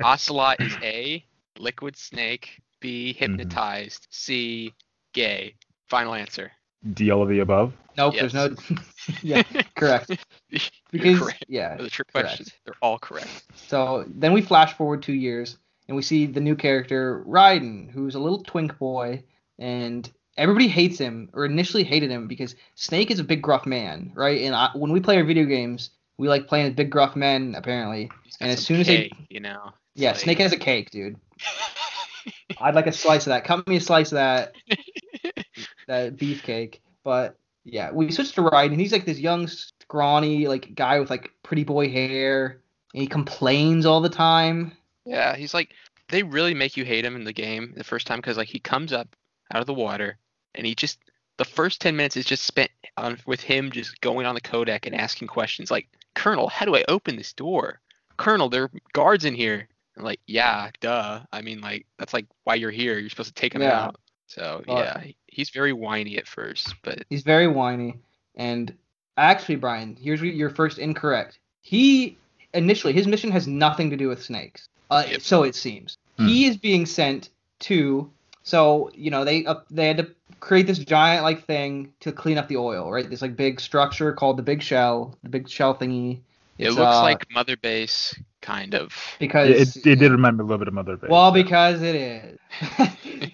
Ocelot 0.04 0.60
is 0.62 0.76
A, 0.82 1.24
liquid 1.60 1.96
snake. 1.96 2.60
B, 2.80 3.13
Mm-hmm. 3.13 3.20
hypnotized. 3.20 4.08
C, 4.10 4.74
gay. 5.13 5.54
Final 5.89 6.15
answer. 6.15 6.52
D 6.94 7.12
all 7.12 7.22
of 7.22 7.30
the 7.30 7.39
above. 7.39 7.74
Nope. 7.96 8.15
Yes. 8.15 8.34
There's 8.34 8.58
no. 8.70 8.78
yeah. 9.22 9.44
Correct. 9.76 10.10
Because 10.91 11.20
correct. 11.20 11.46
yeah. 11.48 11.78
The 11.78 11.89
trick 11.91 12.12
correct. 12.12 12.28
questions, 12.30 12.52
they're 12.65 12.74
all 12.82 12.98
correct. 12.98 13.44
So 13.67 14.06
then 14.08 14.34
we 14.34 14.41
flash 14.41 14.74
forward 14.74 15.04
two 15.04 15.13
years 15.13 15.58
and 15.91 15.97
we 15.97 16.01
see 16.01 16.25
the 16.25 16.39
new 16.39 16.56
character 16.56 17.21
Raiden, 17.27 17.91
who's 17.91 18.15
a 18.15 18.19
little 18.19 18.41
twink 18.43 18.77
boy, 18.80 19.21
and 19.60 20.10
everybody 20.38 20.69
hates 20.69 20.97
him 20.97 21.30
or 21.34 21.43
initially 21.43 21.84
hated 21.84 22.10
him 22.10 22.30
because 22.30 22.56
Snake 22.75 23.12
is 23.12 23.19
a 23.19 23.25
big 23.25 23.41
gruff 23.41 23.65
man, 23.65 24.10
right? 24.15 24.39
And 24.43 24.56
I, 24.56 24.69
when 24.73 24.93
we 24.93 25.01
play 25.01 25.17
our 25.17 25.25
video 25.25 25.43
games, 25.43 25.89
we 26.17 26.30
like 26.30 26.47
playing 26.47 26.67
as 26.67 26.73
big 26.75 26.89
gruff 26.89 27.17
men 27.17 27.56
apparently. 27.58 28.10
And 28.39 28.49
as 28.51 28.60
some 28.60 28.63
soon 28.77 28.80
as 28.80 28.88
they- 28.88 29.12
you 29.30 29.41
know. 29.41 29.73
Yeah, 29.95 30.12
like- 30.12 30.19
Snake 30.21 30.39
has 30.39 30.54
a 30.54 30.58
cake, 30.58 30.91
dude. 30.91 31.17
I'd 32.62 32.73
like 32.75 32.88
a 32.88 32.93
slice 32.93 33.27
of 33.27 33.32
that. 33.32 33.43
Cut 33.43 33.67
me 33.67 33.75
a 33.75 33.82
slice 33.82 34.13
of 34.13 34.15
that 34.15 34.56
that 35.88 36.15
beefcake. 36.15 36.80
But 37.04 37.36
yeah, 37.65 37.91
we 37.91 38.10
switched 38.13 38.36
to 38.36 38.43
Raiden. 38.43 38.80
He's 38.80 38.93
like 38.93 39.04
this 39.06 39.19
young, 39.19 39.47
scrawny, 39.47 40.47
like 40.47 40.73
guy 40.73 41.01
with 41.01 41.10
like 41.10 41.32
pretty 41.43 41.65
boy 41.65 41.89
hair. 41.89 42.62
And 42.93 43.01
he 43.01 43.08
complains 43.08 43.86
all 43.86 43.99
the 43.99 44.08
time. 44.10 44.71
Yeah, 45.06 45.36
he's 45.36 45.54
like 45.54 45.73
they 46.12 46.24
really 46.24 46.54
make 46.54 46.78
you 46.78 46.86
hate 46.86 47.06
him 47.06 47.15
in 47.15 47.24
the 47.24 47.34
game 47.34 47.74
the 47.76 47.84
first 47.84 48.06
time 48.08 48.19
because 48.19 48.38
like 48.38 48.47
he 48.50 48.60
comes 48.60 48.93
up 48.93 49.15
out 49.54 49.62
of 49.62 49.67
the 49.67 49.74
water 49.74 50.17
and 50.56 50.65
he 50.65 50.76
just 50.76 51.00
the 51.38 51.45
first 51.45 51.82
ten 51.82 51.95
minutes 51.95 52.17
is 52.17 52.26
just 52.26 52.43
spent 52.43 52.69
on 52.97 53.17
with 53.26 53.41
him 53.41 53.71
just 53.71 54.00
going 54.02 54.26
on 54.26 54.36
the 54.36 54.41
codec 54.41 54.86
and 54.86 54.95
asking 54.95 55.28
questions 55.28 55.71
like 55.71 55.88
Colonel, 56.13 56.50
how 56.50 56.65
do 56.65 56.76
I 56.76 56.84
open 56.89 57.15
this 57.15 57.34
door? 57.34 57.80
Colonel, 58.17 58.50
there 58.50 58.63
are 58.63 58.71
guards 58.93 59.26
in 59.26 59.34
here. 59.34 59.67
And 59.95 60.06
like, 60.06 60.19
yeah, 60.28 60.69
duh. 60.82 61.21
I 61.32 61.41
mean, 61.41 61.62
like 61.62 61.86
that's 61.97 62.13
like 62.13 62.26
why 62.43 62.56
you're 62.56 62.71
here. 62.71 63.00
You're 63.00 63.10
supposed 63.10 63.30
to 63.30 63.41
take 63.41 63.56
him 63.56 63.62
Yeah. 63.62 63.86
out. 63.86 63.95
So 64.28 64.63
yeah, 64.67 65.04
he's 65.28 65.50
very 65.50 65.74
whiny 65.74 66.17
at 66.17 66.28
first, 66.28 66.76
but 66.84 67.04
He's 67.10 67.24
very 67.24 67.47
whiny. 67.47 67.95
And 68.36 68.74
actually, 69.17 69.56
Brian, 69.56 69.97
here's 70.00 70.21
your 70.21 70.50
first 70.50 70.80
incorrect. 70.80 71.39
He 71.62 72.17
initially 72.54 72.93
his 72.93 73.08
mission 73.08 73.32
has 73.32 73.47
nothing 73.47 73.89
to 73.89 73.97
do 73.97 74.08
with 74.08 74.24
snakes. 74.24 74.67
Uh, 74.89 75.06
Yep. 75.10 75.21
So 75.21 75.43
it 75.43 75.56
seems. 75.56 75.97
Hmm. 76.17 76.28
He 76.28 76.45
is 76.45 76.58
being 76.58 76.86
sent 76.86 77.30
to. 77.62 78.10
So 78.43 78.91
you 78.93 79.12
know 79.12 79.24
they 79.24 79.45
uh, 79.45 79.56
they 79.69 79.88
had 79.88 79.97
to 79.97 80.08
create 80.39 80.67
this 80.67 80.80
giant 80.80 81.24
like 81.24 81.45
thing 81.45 81.93
to 82.02 82.12
clean 82.12 82.38
up 82.38 82.47
the 82.47 82.58
oil, 82.58 82.91
right? 82.91 83.10
This 83.10 83.21
like 83.21 83.36
big 83.36 83.60
structure 83.60 84.12
called 84.12 84.38
the 84.38 84.43
Big 84.43 84.62
Shell, 84.62 85.17
the 85.24 85.30
Big 85.30 85.47
Shell 85.47 85.76
thingy. 85.78 86.21
it 86.58 86.71
looks 86.71 86.95
uh, 86.97 87.04
like 87.04 87.26
Mother 87.32 87.56
Base 87.56 88.19
kind 88.41 88.74
of. 88.74 88.93
because 89.19 89.50
It, 89.50 89.86
it, 89.86 89.88
it 89.88 89.95
did 90.00 90.12
remind 90.12 90.38
me 90.38 90.41
a 90.41 90.45
little 90.45 90.58
bit 90.58 90.67
of 90.67 90.74
Mother 90.74 90.97
Base. 90.97 91.10
well 91.10 91.36
yeah. 91.36 91.43
because 91.43 91.82
it 91.82 91.95
is. 91.95 92.39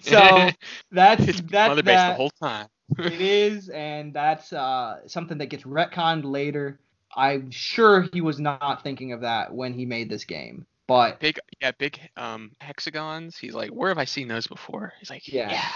so 0.02 0.50
that's 0.92 1.26
it's 1.26 1.40
that's 1.40 1.70
Mother 1.70 1.82
Base 1.82 1.96
the 1.96 2.14
whole 2.14 2.30
time. 2.30 2.68
it 2.98 3.20
is, 3.20 3.68
and 3.68 4.14
that's 4.14 4.52
uh, 4.52 5.00
something 5.06 5.38
that 5.38 5.46
gets 5.46 5.64
retconned 5.64 6.24
later. 6.24 6.78
I'm 7.14 7.50
sure 7.50 8.02
he 8.12 8.20
was 8.20 8.38
not 8.38 8.82
thinking 8.82 9.12
of 9.12 9.22
that 9.22 9.52
when 9.52 9.72
he 9.72 9.84
made 9.84 10.08
this 10.08 10.24
game, 10.24 10.66
but 10.88 11.20
big 11.20 11.38
yeah 11.60 11.70
big 11.78 12.00
um 12.16 12.50
hexagons 12.60 13.36
he's 13.36 13.54
like 13.54 13.70
where 13.70 13.88
have 13.90 13.98
i 13.98 14.04
seen 14.04 14.26
those 14.26 14.46
before 14.48 14.92
he's 14.98 15.10
like 15.10 15.28
Yeah. 15.28 15.50
yeah, 15.52 15.68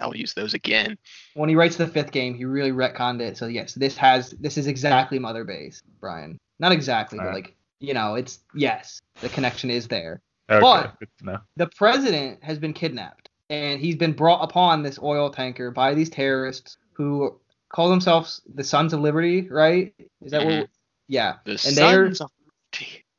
i'll 0.00 0.14
use 0.16 0.34
those 0.34 0.52
again 0.52 0.98
when 1.34 1.48
he 1.48 1.54
writes 1.54 1.76
the 1.76 1.86
fifth 1.86 2.12
game, 2.12 2.34
he 2.34 2.44
really 2.44 2.72
retconned 2.72 3.20
it. 3.20 3.36
So 3.38 3.46
yes, 3.46 3.72
this 3.74 3.96
has 3.96 4.30
this 4.40 4.56
is 4.58 4.66
exactly 4.66 5.18
Mother 5.18 5.44
Base, 5.44 5.82
Brian. 6.00 6.38
Not 6.58 6.72
exactly, 6.72 7.18
but 7.18 7.26
Alright. 7.26 7.44
like 7.44 7.56
you 7.80 7.92
know, 7.94 8.14
it's 8.14 8.40
yes, 8.54 9.00
the 9.20 9.28
connection 9.30 9.70
is 9.70 9.86
there. 9.88 10.20
Okay, 10.50 10.60
but- 10.60 10.94
good. 11.22 11.38
The 11.56 11.66
president 11.76 12.42
has 12.42 12.58
been 12.58 12.72
kidnapped, 12.72 13.28
and 13.50 13.80
he's 13.80 13.96
been 13.96 14.12
brought 14.12 14.42
upon 14.42 14.82
this 14.82 14.98
oil 15.02 15.28
tanker 15.30 15.70
by 15.70 15.92
these 15.94 16.08
terrorists 16.08 16.78
who 16.94 17.38
call 17.68 17.90
themselves 17.90 18.40
the 18.54 18.64
Sons 18.64 18.92
of 18.94 19.00
Liberty, 19.00 19.48
right? 19.50 19.92
Is 20.22 20.32
that 20.32 20.42
Mhm. 20.42 20.60
what? 20.60 20.70
Yeah. 21.08 21.34
the 21.44 21.52
And 21.66 21.76
they're- 21.76 22.14
sons 22.14 22.20
of 22.22 22.30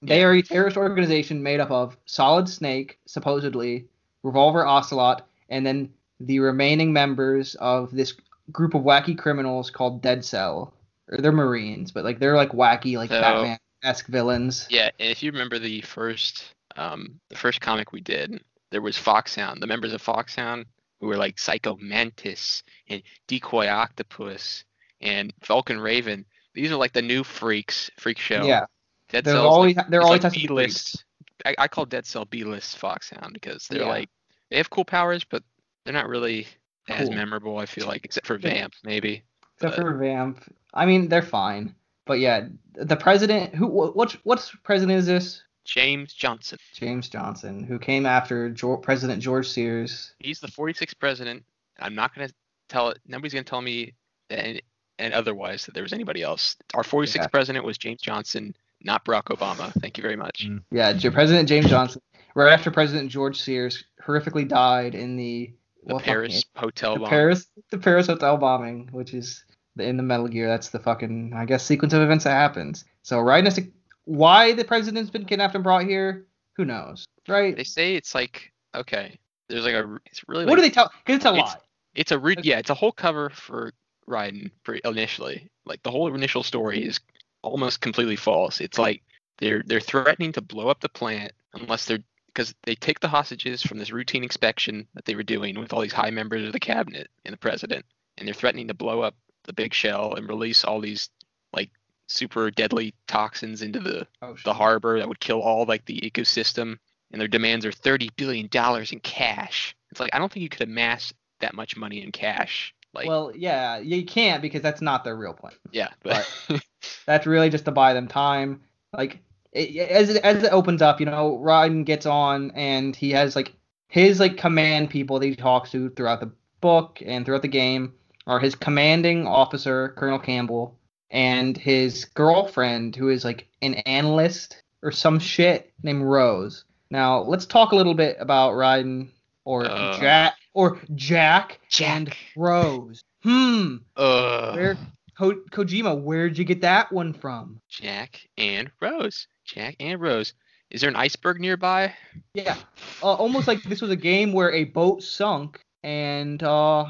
They 0.02 0.20
Yeah. 0.20 0.26
are 0.28 0.34
a 0.34 0.42
terrorist 0.42 0.78
organization 0.78 1.42
made 1.42 1.60
up 1.60 1.72
of 1.72 1.98
Solid 2.06 2.48
Snake, 2.48 3.00
supposedly, 3.06 3.88
Revolver 4.24 4.66
Ocelot, 4.66 5.28
and 5.50 5.66
then 5.66 5.94
the 6.20 6.40
remaining 6.40 6.92
members 6.94 7.56
of 7.56 7.92
this 7.92 8.14
group 8.52 8.74
of 8.74 8.84
wacky 8.84 9.18
criminals 9.18 9.70
called 9.70 10.02
Dead 10.02 10.24
Cell. 10.24 10.74
Or 11.10 11.20
they're 11.20 11.32
Marines, 11.32 11.92
but 11.94 12.04
like 12.04 12.20
they're 12.20 12.36
like 12.36 12.50
wacky, 12.52 12.98
like 12.98 13.10
So- 13.10 13.22
Batman 13.22 13.58
esque 13.84 14.08
villains. 14.08 14.68
Yeah, 14.70 14.90
and 15.00 15.10
if 15.10 15.24
you 15.24 15.32
remember 15.32 15.58
the 15.58 15.80
first 15.82 16.54
um 16.76 17.20
the 17.30 17.38
first 17.38 17.62
comic 17.62 17.92
we 17.94 18.02
did, 18.02 18.44
there 18.72 18.82
was 18.82 18.98
Foxhound, 18.98 19.62
the 19.64 19.68
members 19.68 19.94
of 19.94 20.02
Foxhound 20.02 20.66
who 21.00 21.08
were 21.08 21.16
like 21.16 21.40
Psycho 21.40 21.78
Mantis 21.78 22.62
and 22.90 23.02
Decoy 23.28 23.68
Octopus 23.70 24.66
and 25.00 25.32
Vulcan 25.46 25.80
Raven. 25.80 26.26
These 26.54 26.72
are 26.72 26.76
like 26.76 26.92
the 26.92 27.02
new 27.02 27.24
freaks, 27.24 27.90
freak 27.98 28.18
show. 28.20 28.44
Yeah, 28.46 28.66
Dead 29.10 29.24
they're 29.24 29.36
Cell's 29.36 29.46
always 29.54 29.76
like, 29.76 29.90
they're 29.90 30.02
always 30.02 30.24
like 30.24 30.34
be 30.34 30.48
B-list. 30.48 31.04
I, 31.46 31.56
I 31.58 31.68
call 31.68 31.86
Dead 31.86 32.06
Cell 32.06 32.26
B-list 32.26 32.78
Foxhound 32.78 33.34
because 33.34 33.68
they're 33.68 33.82
Yeah. 33.82 33.88
like 33.88 34.10
they 34.50 34.58
have 34.58 34.70
cool 34.70 34.86
powers, 34.86 35.24
but 35.24 35.44
they're 35.86 35.94
not 35.94 36.08
really 36.08 36.48
as 36.90 37.10
memorable. 37.10 37.58
I 37.58 37.66
feel 37.66 37.88
like, 37.88 38.04
except 38.06 38.28
for 38.28 38.38
Vamp, 38.38 38.74
maybe. 38.84 39.24
Except 39.56 39.76
But- 39.76 39.82
for 39.82 39.98
Vamp. 39.98 40.44
I 40.74 40.86
mean, 40.86 41.08
they're 41.10 41.22
fine. 41.22 41.74
But 42.06 42.20
yeah, 42.20 42.48
the 42.74 42.96
president 42.96 43.54
who 43.56 43.68
wh- 43.68 43.96
what's 43.96 44.14
what's 44.24 44.56
president 44.64 44.98
is 45.00 45.06
this? 45.06 45.44
James 45.66 46.14
Johnson. 46.14 46.58
James 46.74 47.10
Johnson, 47.10 47.62
who 47.64 47.78
came 47.78 48.06
after 48.06 48.54
President 48.82 49.22
George 49.22 49.50
Sears. 49.50 50.14
He's 50.20 50.40
the 50.40 50.48
46th 50.48 50.98
president. 50.98 51.44
I'm 51.80 51.94
not 51.96 52.16
gonna 52.16 52.30
tell 52.70 52.90
it. 52.90 53.00
Nobody's 53.06 53.34
gonna 53.34 53.44
tell 53.44 53.62
me 53.62 53.94
and, 54.30 54.62
and 55.00 55.14
otherwise 55.14 55.66
that 55.66 55.74
there 55.74 55.84
was 55.84 55.92
anybody 55.92 56.24
else. 56.24 56.56
Our 56.74 56.84
46th 56.84 57.16
Yeah. 57.16 57.28
president 57.28 57.66
was 57.66 57.78
James 57.78 58.02
Johnson, 58.02 58.56
not 58.84 59.06
Barack 59.06 59.26
Obama. 59.26 59.72
Thank 59.82 59.98
you 59.98 60.02
very 60.02 60.16
much. 60.16 60.46
Mm. 60.48 60.64
Yeah, 60.72 60.98
President 61.12 61.50
James 61.50 61.68
Johnson, 61.68 62.02
right 62.36 62.52
after 62.54 62.72
President 62.72 63.10
George 63.12 63.40
Sears 63.40 63.84
horrifically 64.06 64.48
died 64.48 64.96
in 64.96 65.16
the 65.18 65.54
The 65.86 65.94
well, 65.94 66.00
fucking- 66.00 66.12
Paris 66.14 66.46
hotel 66.56 66.94
the 66.96 67.00
bomb. 67.02 67.10
Paris 67.10 67.48
the 67.72 67.78
Paris 67.78 68.08
hotel 68.08 68.38
bombing, 68.38 68.90
which 68.92 69.14
is 69.14 69.44
in 69.78 69.98
the 69.98 70.04
Metal 70.04 70.28
Gear. 70.28 70.48
That's 70.48 70.70
the 70.70 70.80
fucking 70.80 71.34
I 71.36 71.46
guess 71.46 71.64
sequence 71.64 71.94
of 71.94 72.02
events 72.02 72.24
that 72.24 72.32
happens. 72.32 72.86
So 73.04 73.20
right 73.20 73.44
next 73.44 73.56
to 73.56 73.68
why 74.06 74.54
the 74.54 74.64
president's 74.64 75.10
been 75.10 75.26
kidnapped 75.26 75.56
and 75.56 75.64
brought 75.64 75.84
here, 75.84 76.28
who 76.56 76.66
knows, 76.66 77.06
right? 77.28 77.56
They 77.56 77.64
say 77.64 77.96
it's 77.96 78.16
like 78.16 78.52
okay. 78.76 79.20
There's 79.50 79.64
like 79.66 79.76
a. 79.76 79.98
It's 80.08 80.22
really. 80.28 80.46
What 80.46 80.52
like, 80.54 80.58
do 80.58 80.62
they 80.64 80.70
tell? 80.70 80.92
Because 81.06 81.16
it's 81.18 81.26
a 81.26 81.30
It's- 81.30 81.48
lot. 81.48 81.62
It's 81.96 82.12
a 82.12 82.20
root. 82.20 82.38
Okay. 82.40 82.50
Yeah, 82.50 82.60
it's 82.60 82.70
a 82.70 82.76
whole 82.76 82.92
cover 82.92 83.30
for 83.32 83.74
Raiden 84.08 84.52
pre- 84.64 84.82
initially. 84.86 85.50
Like 85.66 85.82
the 85.84 85.90
whole 85.92 86.14
initial 86.14 86.44
story 86.44 86.84
is 86.86 87.00
almost 87.42 87.82
completely 87.82 88.16
false. 88.16 88.62
It's 88.62 88.78
like 88.78 89.04
they're 89.38 89.64
they're 89.66 89.80
threatening 89.80 90.32
to 90.34 90.42
blow 90.42 90.70
up 90.70 90.80
the 90.80 90.90
plant 90.90 91.32
unless 91.54 91.86
they're 91.86 92.04
because 92.28 92.54
they 92.64 92.76
take 92.76 93.00
the 93.00 93.08
hostages 93.08 93.64
from 93.64 93.80
this 93.80 93.92
routine 93.92 94.24
inspection 94.24 94.88
that 94.94 95.06
they 95.06 95.16
were 95.16 95.24
doing 95.24 95.60
with 95.60 95.74
all 95.74 95.82
these 95.82 95.94
high 95.94 96.12
members 96.12 96.46
of 96.46 96.54
the 96.54 96.60
cabinet 96.60 97.10
and 97.26 97.34
the 97.34 97.38
president, 97.38 97.86
and 98.18 98.28
they're 98.28 98.34
threatening 98.34 98.68
to 98.68 98.74
blow 98.74 99.02
up 99.02 99.16
the 99.46 99.54
big 99.54 99.74
shell 99.74 100.14
and 100.14 100.28
release 100.28 100.64
all 100.64 100.80
these 100.80 101.10
like 101.54 101.72
super 102.08 102.52
deadly 102.52 102.94
toxins 103.08 103.62
into 103.62 103.80
the 103.80 104.08
Oh, 104.22 104.36
the 104.44 104.54
harbor 104.54 105.00
that 105.00 105.08
would 105.08 105.20
kill 105.20 105.42
all 105.42 105.66
like 105.66 105.86
the 105.86 106.00
ecosystem 106.02 106.78
and 107.12 107.22
their 107.22 107.28
demands 107.28 107.66
are 107.66 107.72
30 107.72 108.10
billion 108.18 108.48
dollars 108.48 108.92
in 108.92 109.00
cash. 109.00 109.76
It's 109.92 110.00
like 110.00 110.14
i 110.14 110.20
don't 110.20 110.32
think 110.32 110.44
you 110.44 110.50
could 110.50 110.68
amass 110.68 111.14
that 111.40 111.54
much 111.54 111.78
money 111.78 112.04
in 112.04 112.12
cash 112.12 112.74
like 112.94 113.08
well, 113.08 113.32
yeah, 113.36 113.78
you 113.80 114.06
can't 114.06 114.42
because 114.42 114.62
that's 114.62 114.82
not 114.82 115.04
their 115.04 115.16
real 115.16 115.34
plan. 115.34 115.54
yeah 115.72 115.90
but 116.04 116.28
That's 117.06 117.26
really 117.26 117.50
just 117.50 117.66
to 117.66 117.72
buy 117.72 117.94
them 117.94 118.08
time. 118.08 118.62
Like 118.94 119.20
it, 119.52 119.90
as 119.90 120.10
it, 120.10 120.24
as 120.24 120.44
it 120.44 120.52
opens 120.52 120.82
up, 120.82 121.00
you 121.00 121.06
know, 121.06 121.40
Raiden 121.44 121.86
gets 121.86 122.06
on 122.06 122.52
and 122.52 122.96
he 122.96 123.12
has 123.12 123.36
like 123.36 123.54
his 123.88 124.20
like 124.20 124.38
command 124.38 124.90
people 124.90 125.20
that 125.20 125.26
he 125.26 125.36
talks 125.36 125.72
to 125.72 125.90
throughout 125.90 126.20
the 126.20 126.32
book 126.62 127.02
and 127.06 127.26
throughout 127.26 127.42
the 127.42 127.48
game 127.48 127.94
are 128.26 128.40
his 128.40 128.56
commanding 128.56 129.26
officer 129.26 129.94
Colonel 129.98 130.20
Campbell 130.20 130.78
and 131.10 131.58
his 131.58 132.06
girlfriend 132.06 132.96
who 132.96 133.10
is 133.10 133.24
like 133.24 133.48
an 133.62 133.76
analyst 133.86 134.62
or 134.84 134.92
some 134.92 135.20
shit 135.20 135.72
named 135.84 136.04
Rose. 136.04 136.66
Now 136.92 137.22
let's 137.22 137.46
talk 137.46 137.72
a 137.72 137.76
little 137.76 137.94
bit 137.94 138.18
about 138.20 138.54
Raiden 138.54 139.10
or 139.46 139.66
Uh. 139.66 139.98
Jack 140.00 140.36
or 140.58 140.80
Jack, 140.96 141.60
and 141.80 142.12
Rose. 142.36 143.04
Hmm. 143.22 143.76
uh 143.96 144.54
Where 144.56 144.76
Ko- 145.16 145.42
Kojima, 145.52 146.02
where'd 146.02 146.36
you 146.38 146.44
get 146.46 146.62
that 146.62 146.92
one 146.92 147.14
from? 147.14 147.60
jack 147.70 148.22
and 148.38 148.72
rose 148.82 149.28
jack 149.46 149.76
and 149.80 150.00
rose 150.02 150.34
is 150.72 150.82
there 150.82 150.90
an 150.90 150.96
iceberg 150.96 151.40
nearby 151.40 151.94
Yeah, 152.34 152.56
uh, 153.04 153.14
almost 153.14 153.48
like 153.48 153.62
this 153.64 153.82
was 153.82 153.92
a 153.92 153.96
game 153.96 154.32
where 154.34 154.52
a 154.52 154.64
boat 154.66 155.04
sunk, 155.04 155.60
and 155.84 156.42
uh, 156.44 156.86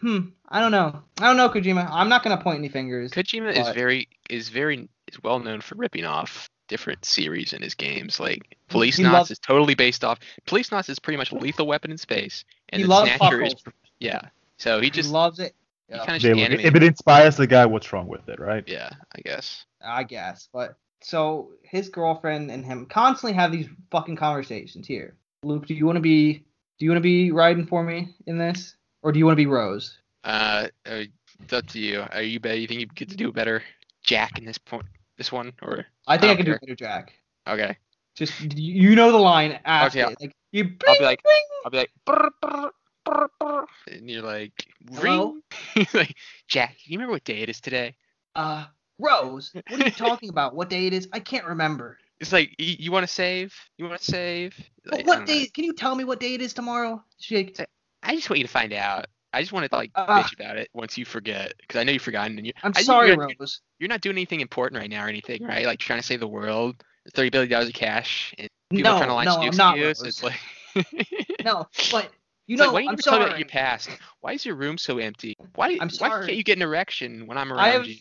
hmm, 0.00 0.18
I 0.48 0.60
don't 0.60 0.72
know, 0.72 1.02
I 1.20 1.26
don't 1.26 1.36
know, 1.36 1.48
Kojima. 1.48 1.88
I'm 1.90 2.08
not 2.08 2.22
gonna 2.22 2.40
point 2.40 2.58
any 2.58 2.68
fingers. 2.68 3.10
kojima 3.12 3.56
is 3.56 3.68
very 3.70 4.08
is 4.30 4.48
very 4.50 4.88
is 5.08 5.22
well 5.22 5.38
known 5.40 5.60
for 5.60 5.74
ripping 5.76 6.04
off 6.04 6.48
different 6.66 7.04
series 7.04 7.52
in 7.52 7.60
his 7.60 7.74
games 7.74 8.18
like 8.18 8.56
police 8.68 8.96
He 8.96 9.02
knots 9.02 9.12
loves- 9.14 9.30
is 9.32 9.38
totally 9.38 9.74
based 9.74 10.02
off 10.02 10.18
Policenauts 10.46 10.88
is 10.88 10.98
pretty 10.98 11.18
much 11.18 11.30
a 11.30 11.34
lethal 11.36 11.66
weapon 11.66 11.90
in 11.90 11.98
space 11.98 12.42
and 12.74 12.80
He 12.80 12.82
then 12.82 12.90
loves 12.90 13.10
snatcher 13.16 13.42
is 13.42 13.54
yeah 14.00 14.20
so 14.58 14.78
he 14.80 14.86
He 14.86 14.90
just 14.90 15.10
loves 15.10 15.38
it. 15.38 15.54
he 15.88 15.96
kind 15.98 16.10
of 16.16 16.22
They 16.22 16.34
just 16.34 16.50
look- 16.50 16.60
if 16.60 16.74
it 16.74 16.82
inspires 16.82 17.36
the 17.36 17.46
guy, 17.46 17.66
what's 17.66 17.92
wrong 17.92 18.06
with 18.08 18.28
it, 18.28 18.38
right? 18.40 18.64
Yeah, 18.66 18.90
I 19.16 19.20
guess. 19.20 19.64
I 19.84 20.02
guess, 20.04 20.48
but 20.52 20.76
so 21.02 21.50
his 21.62 21.88
girlfriend 21.88 22.50
and 22.50 22.64
him 22.64 22.86
constantly 22.86 23.34
have 23.34 23.52
these 23.52 23.68
fucking 23.90 24.16
conversations 24.16 24.86
here. 24.86 25.16
Luke, 25.42 25.66
do 25.66 25.74
you 25.74 25.84
want 25.86 25.96
to 25.96 26.00
be 26.00 26.44
do 26.78 26.84
you 26.84 26.90
want 26.90 26.98
to 26.98 27.02
be 27.02 27.30
Raiden 27.30 27.68
for 27.68 27.82
me 27.84 28.14
in 28.26 28.38
this, 28.38 28.76
or 29.02 29.12
do 29.12 29.18
you 29.18 29.26
want 29.26 29.34
to 29.36 29.42
be 29.42 29.46
Rose? 29.46 29.98
Uh, 30.24 30.68
uh, 30.86 31.02
it's 31.42 31.52
up 31.52 31.66
to 31.68 31.78
you. 31.78 32.02
Are 32.12 32.22
you 32.22 32.40
better? 32.40 32.56
You 32.56 32.66
think 32.66 32.80
you 32.80 32.86
get 32.86 33.10
to 33.10 33.16
do 33.16 33.28
a 33.28 33.32
better 33.32 33.62
Jack 34.02 34.38
in 34.38 34.44
this 34.46 34.58
point, 34.58 34.86
this 35.18 35.30
one, 35.30 35.52
or 35.62 35.84
I 36.06 36.16
think 36.16 36.30
I, 36.30 36.32
I 36.32 36.36
can 36.36 36.46
don't 36.46 36.54
do 36.60 36.66
better, 36.66 36.74
Jack. 36.76 37.12
okay? 37.46 37.76
Just 38.16 38.40
you 38.56 38.88
you 38.90 38.96
know 38.96 39.12
the 39.12 39.18
line. 39.18 39.58
Ask 39.66 39.94
Okay, 39.96 40.10
it. 40.10 40.16
Like 40.20 40.34
you. 40.54 40.76
I'll 40.88 40.98
be 40.98 41.04
like- 41.04 41.22
bling. 41.22 41.36
I'll 41.64 41.70
be 41.70 41.78
like, 41.78 41.90
"Brr, 42.04 42.30
brr, 42.42 42.70
brr, 43.04 43.28
brr," 43.40 43.66
and 43.90 44.08
you're 44.10 44.22
like, 44.22 44.66
ring. 44.92 45.40
like, 45.94 46.14
Jack, 46.48 46.76
you 46.84 46.98
remember 46.98 47.12
what 47.12 47.24
day 47.24 47.40
it 47.40 47.48
is 47.48 47.60
today? 47.60 47.94
Uh, 48.34 48.66
Rose, 48.98 49.50
what 49.54 49.80
are 49.80 49.84
you 49.84 49.90
talking 49.90 50.28
about? 50.28 50.54
What 50.54 50.70
day 50.70 50.86
it 50.86 50.92
is? 50.92 51.08
I 51.12 51.20
can't 51.20 51.46
remember. 51.46 51.98
It's 52.20 52.32
like, 52.32 52.54
you, 52.58 52.76
you 52.78 52.92
want 52.92 53.06
to 53.06 53.12
save? 53.12 53.54
You 53.76 53.86
want 53.86 53.98
to 53.98 54.04
save? 54.04 54.56
Like, 54.86 55.06
what 55.06 55.16
don't 55.16 55.20
know. 55.20 55.26
day? 55.26 55.46
Can 55.46 55.64
you 55.64 55.72
tell 55.72 55.94
me 55.94 56.04
what 56.04 56.20
day 56.20 56.34
it 56.34 56.40
is 56.40 56.52
tomorrow? 56.54 57.02
Like, 57.30 57.68
I 58.02 58.14
just 58.14 58.30
want 58.30 58.38
you 58.38 58.46
to 58.46 58.52
find 58.52 58.72
out. 58.72 59.06
I 59.32 59.40
just 59.40 59.52
want 59.52 59.68
to 59.68 59.76
like 59.76 59.90
Uh, 59.96 60.22
bitch 60.22 60.32
about 60.34 60.56
it 60.58 60.68
once 60.74 60.96
you 60.96 61.04
forget, 61.04 61.54
because 61.60 61.80
I 61.80 61.82
know 61.84 61.90
you've 61.92 62.02
forgotten. 62.02 62.38
And 62.38 62.46
you, 62.46 62.52
I'm 62.62 62.72
I 62.76 62.82
sorry, 62.82 63.08
you're, 63.08 63.16
Rose. 63.40 63.60
You're 63.80 63.88
not 63.88 64.00
doing 64.00 64.16
anything 64.16 64.40
important 64.40 64.78
right 64.80 64.88
now 64.88 65.04
or 65.04 65.08
anything, 65.08 65.42
right? 65.42 65.66
Like 65.66 65.80
trying 65.80 65.98
to 65.98 66.06
save 66.06 66.20
the 66.20 66.28
world. 66.28 66.76
Thirty 67.14 67.30
billion 67.30 67.50
dollars 67.50 67.68
of 67.68 67.74
cash. 67.74 68.32
And 68.38 68.48
people 68.76 68.92
No, 68.92 68.98
trying 68.98 69.08
to 69.08 69.14
line 69.14 69.24
no, 69.26 69.36
I'm 69.36 69.42
Snoop's 69.52 69.56
not, 69.58 69.78
excuse. 69.78 70.02
It's 70.08 70.22
like 70.22 70.40
No, 71.44 71.66
but 71.90 72.10
you 72.46 72.54
It's 72.54 72.60
know, 72.60 72.66
like, 72.66 72.72
why 72.72 72.80
don't 72.80 72.84
you 72.84 72.90
I'm 72.90 72.98
sorry. 72.98 73.24
about 73.24 73.38
your 73.38 73.48
past? 73.48 73.88
Why 74.20 74.32
is 74.32 74.44
your 74.44 74.54
room 74.56 74.76
so 74.78 74.98
empty? 74.98 75.36
Why 75.54 75.78
I'm 75.80 75.90
sorry. 75.90 76.10
why 76.20 76.26
can't 76.26 76.36
you 76.36 76.44
get 76.44 76.58
an 76.58 76.62
erection 76.62 77.26
when 77.26 77.38
I'm 77.38 77.52
I 77.52 77.54
around 77.54 77.72
have- 77.72 77.86
you? 77.86 77.96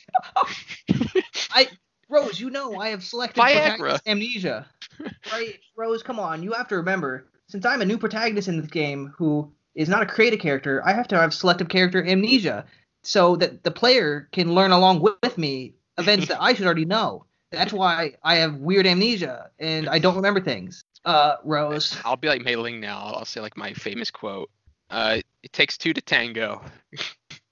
I 1.51 1.67
Rose, 2.09 2.39
you 2.39 2.49
know 2.49 2.75
I 2.79 2.89
have 2.89 3.03
selected 3.03 3.41
protagonist 3.41 4.07
amnesia. 4.07 4.67
Right, 5.31 5.59
Rose, 5.75 6.03
come 6.03 6.19
on. 6.19 6.43
You 6.43 6.53
have 6.53 6.67
to 6.67 6.75
remember, 6.77 7.25
since 7.47 7.65
I'm 7.65 7.81
a 7.81 7.85
new 7.85 7.97
protagonist 7.97 8.47
in 8.47 8.59
this 8.61 8.69
game 8.69 9.11
who 9.17 9.51
is 9.73 9.89
not 9.89 10.03
a 10.03 10.05
creative 10.05 10.39
character, 10.39 10.81
I 10.85 10.93
have 10.93 11.07
to 11.09 11.17
have 11.17 11.33
selective 11.33 11.67
character 11.69 12.05
amnesia 12.05 12.65
so 13.01 13.35
that 13.37 13.63
the 13.63 13.71
player 13.71 14.29
can 14.31 14.53
learn 14.53 14.71
along 14.71 15.01
with 15.01 15.37
me 15.37 15.73
events 15.97 16.27
that 16.27 16.41
I 16.41 16.53
should 16.53 16.65
already 16.65 16.85
know. 16.85 17.25
That's 17.53 17.71
why 17.71 18.13
I 18.23 18.35
have 18.35 18.55
weird 18.55 18.87
amnesia 18.87 19.51
and 19.59 19.87
I 19.87 19.99
don't 19.99 20.15
remember 20.15 20.41
things. 20.41 20.83
Uh, 21.05 21.35
Rose. 21.43 21.97
I'll 22.03 22.17
be 22.17 22.27
like 22.27 22.43
mailing 22.43 22.79
now. 22.79 23.13
I'll, 23.15 23.25
say 23.25 23.41
like 23.41 23.57
my 23.57 23.73
famous 23.73 24.09
quote. 24.09 24.49
Uh, 24.89 25.19
it 25.43 25.53
takes 25.53 25.77
two 25.77 25.93
to 25.93 26.01
tango. 26.01 26.61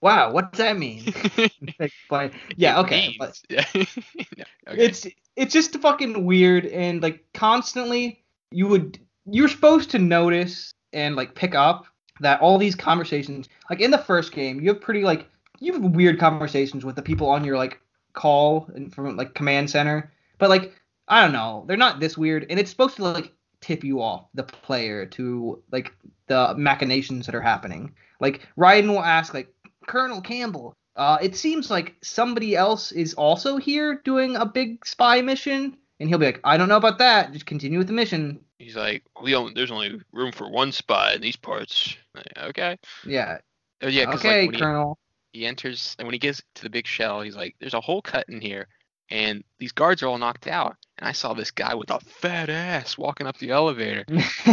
Wow, 0.01 0.31
what 0.31 0.51
does 0.51 0.57
that 0.57 0.79
mean? 0.79 1.13
Like, 2.09 2.33
yeah, 2.55 2.79
okay. 2.79 3.15
But 3.19 3.39
yeah. 3.49 3.65
No, 3.75 4.43
okay. 4.69 4.83
it's 4.83 5.05
it's 5.35 5.53
just 5.53 5.79
fucking 5.79 6.25
weird 6.25 6.65
and 6.65 7.03
like 7.03 7.23
constantly 7.33 8.23
you 8.51 8.67
would 8.67 8.99
you're 9.25 9.47
supposed 9.47 9.91
to 9.91 9.99
notice 9.99 10.73
and 10.93 11.15
like 11.15 11.35
pick 11.35 11.55
up 11.55 11.85
that 12.19 12.41
all 12.41 12.57
these 12.57 12.75
conversations 12.75 13.47
like 13.69 13.79
in 13.79 13.91
the 13.91 13.97
first 13.97 14.31
game 14.31 14.59
you 14.59 14.69
have 14.69 14.81
pretty 14.81 15.03
like 15.03 15.29
you 15.59 15.73
have 15.73 15.83
weird 15.83 16.19
conversations 16.19 16.83
with 16.83 16.95
the 16.95 17.01
people 17.01 17.29
on 17.29 17.43
your 17.43 17.57
like 17.57 17.80
call 18.13 18.69
and 18.75 18.93
from 18.93 19.15
like 19.15 19.33
command 19.33 19.69
center 19.69 20.11
but 20.37 20.49
like 20.49 20.73
i 21.07 21.21
don't 21.21 21.33
know 21.33 21.63
they're 21.67 21.77
not 21.77 21.99
this 21.99 22.17
weird 22.17 22.45
and 22.49 22.59
it's 22.59 22.69
supposed 22.69 22.95
to 22.95 23.03
like 23.03 23.33
tip 23.59 23.83
you 23.83 24.01
off 24.01 24.25
the 24.33 24.43
player 24.43 25.05
to 25.05 25.61
like 25.71 25.93
the 26.27 26.53
machinations 26.57 27.25
that 27.25 27.35
are 27.35 27.41
happening 27.41 27.93
like 28.19 28.41
Raiden 28.57 28.87
will 28.87 29.03
ask 29.03 29.33
like 29.33 29.53
colonel 29.87 30.21
campbell 30.21 30.75
uh, 30.95 31.17
it 31.21 31.35
seems 31.35 31.71
like 31.71 31.95
somebody 32.03 32.55
else 32.55 32.91
is 32.91 33.13
also 33.13 33.57
here 33.57 34.01
doing 34.03 34.35
a 34.35 34.45
big 34.45 34.85
spy 34.85 35.21
mission, 35.21 35.77
and 36.01 36.09
he'll 36.09 36.17
be 36.17 36.25
like, 36.25 36.41
"I 36.43 36.57
don't 36.57 36.67
know 36.67 36.75
about 36.75 36.97
that. 36.97 37.31
Just 37.31 37.45
continue 37.45 37.77
with 37.77 37.87
the 37.87 37.93
mission." 37.93 38.41
he's 38.61 38.75
like, 38.75 39.03
we 39.21 39.31
don't. 39.31 39.55
There's 39.55 39.71
only 39.71 39.99
room 40.11 40.31
for 40.31 40.49
one 40.49 40.71
spy 40.71 41.13
in 41.13 41.21
these 41.21 41.35
parts. 41.35 41.97
Like, 42.15 42.49
okay. 42.49 42.77
Yeah. 43.05 43.39
Oh 43.81 43.87
yeah, 43.87 44.11
okay, 44.11 44.47
like 44.47 44.59
Colonel. 44.59 44.97
He 45.31 45.45
enters 45.45 45.95
and 45.99 46.05
when 46.07 46.13
he 46.13 46.19
gets 46.19 46.41
to 46.55 46.63
the 46.63 46.69
big 46.69 46.87
shell, 46.87 47.21
he's 47.21 47.35
like, 47.35 47.55
"There's 47.59 47.73
a 47.73 47.81
hole 47.81 48.01
cut 48.01 48.27
in 48.29 48.41
here, 48.41 48.67
and 49.09 49.43
these 49.59 49.71
guards 49.71 50.03
are 50.03 50.07
all 50.07 50.17
knocked 50.17 50.47
out." 50.47 50.75
And 50.97 51.07
I 51.07 51.11
saw 51.13 51.33
this 51.33 51.49
guy 51.51 51.73
with 51.73 51.89
a 51.89 51.99
fat 51.99 52.49
ass 52.49 52.97
walking 52.97 53.25
up 53.27 53.37
the 53.39 53.49
elevator. 53.51 54.05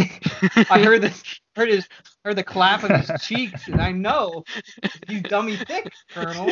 I 0.69 0.81
heard 0.83 1.01
this. 1.01 1.23
Heard 1.55 1.69
his. 1.69 1.87
Heard 2.25 2.35
the 2.35 2.43
clap 2.43 2.83
of 2.83 2.91
his 2.91 3.09
cheeks, 3.21 3.67
and 3.67 3.81
I 3.81 3.91
know 3.91 4.43
he's 5.07 5.21
dummy 5.23 5.55
thick, 5.55 5.91
Colonel. 6.09 6.51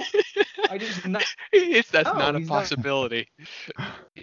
I 0.70 0.78
just 0.78 1.06
not 1.06 1.24
it's 1.52 1.90
that's 1.92 2.08
No, 2.08 2.18
not 2.18 2.36
a 2.36 2.40
he's 2.40 2.48
not. 2.48 2.56
possibility. 2.60 3.28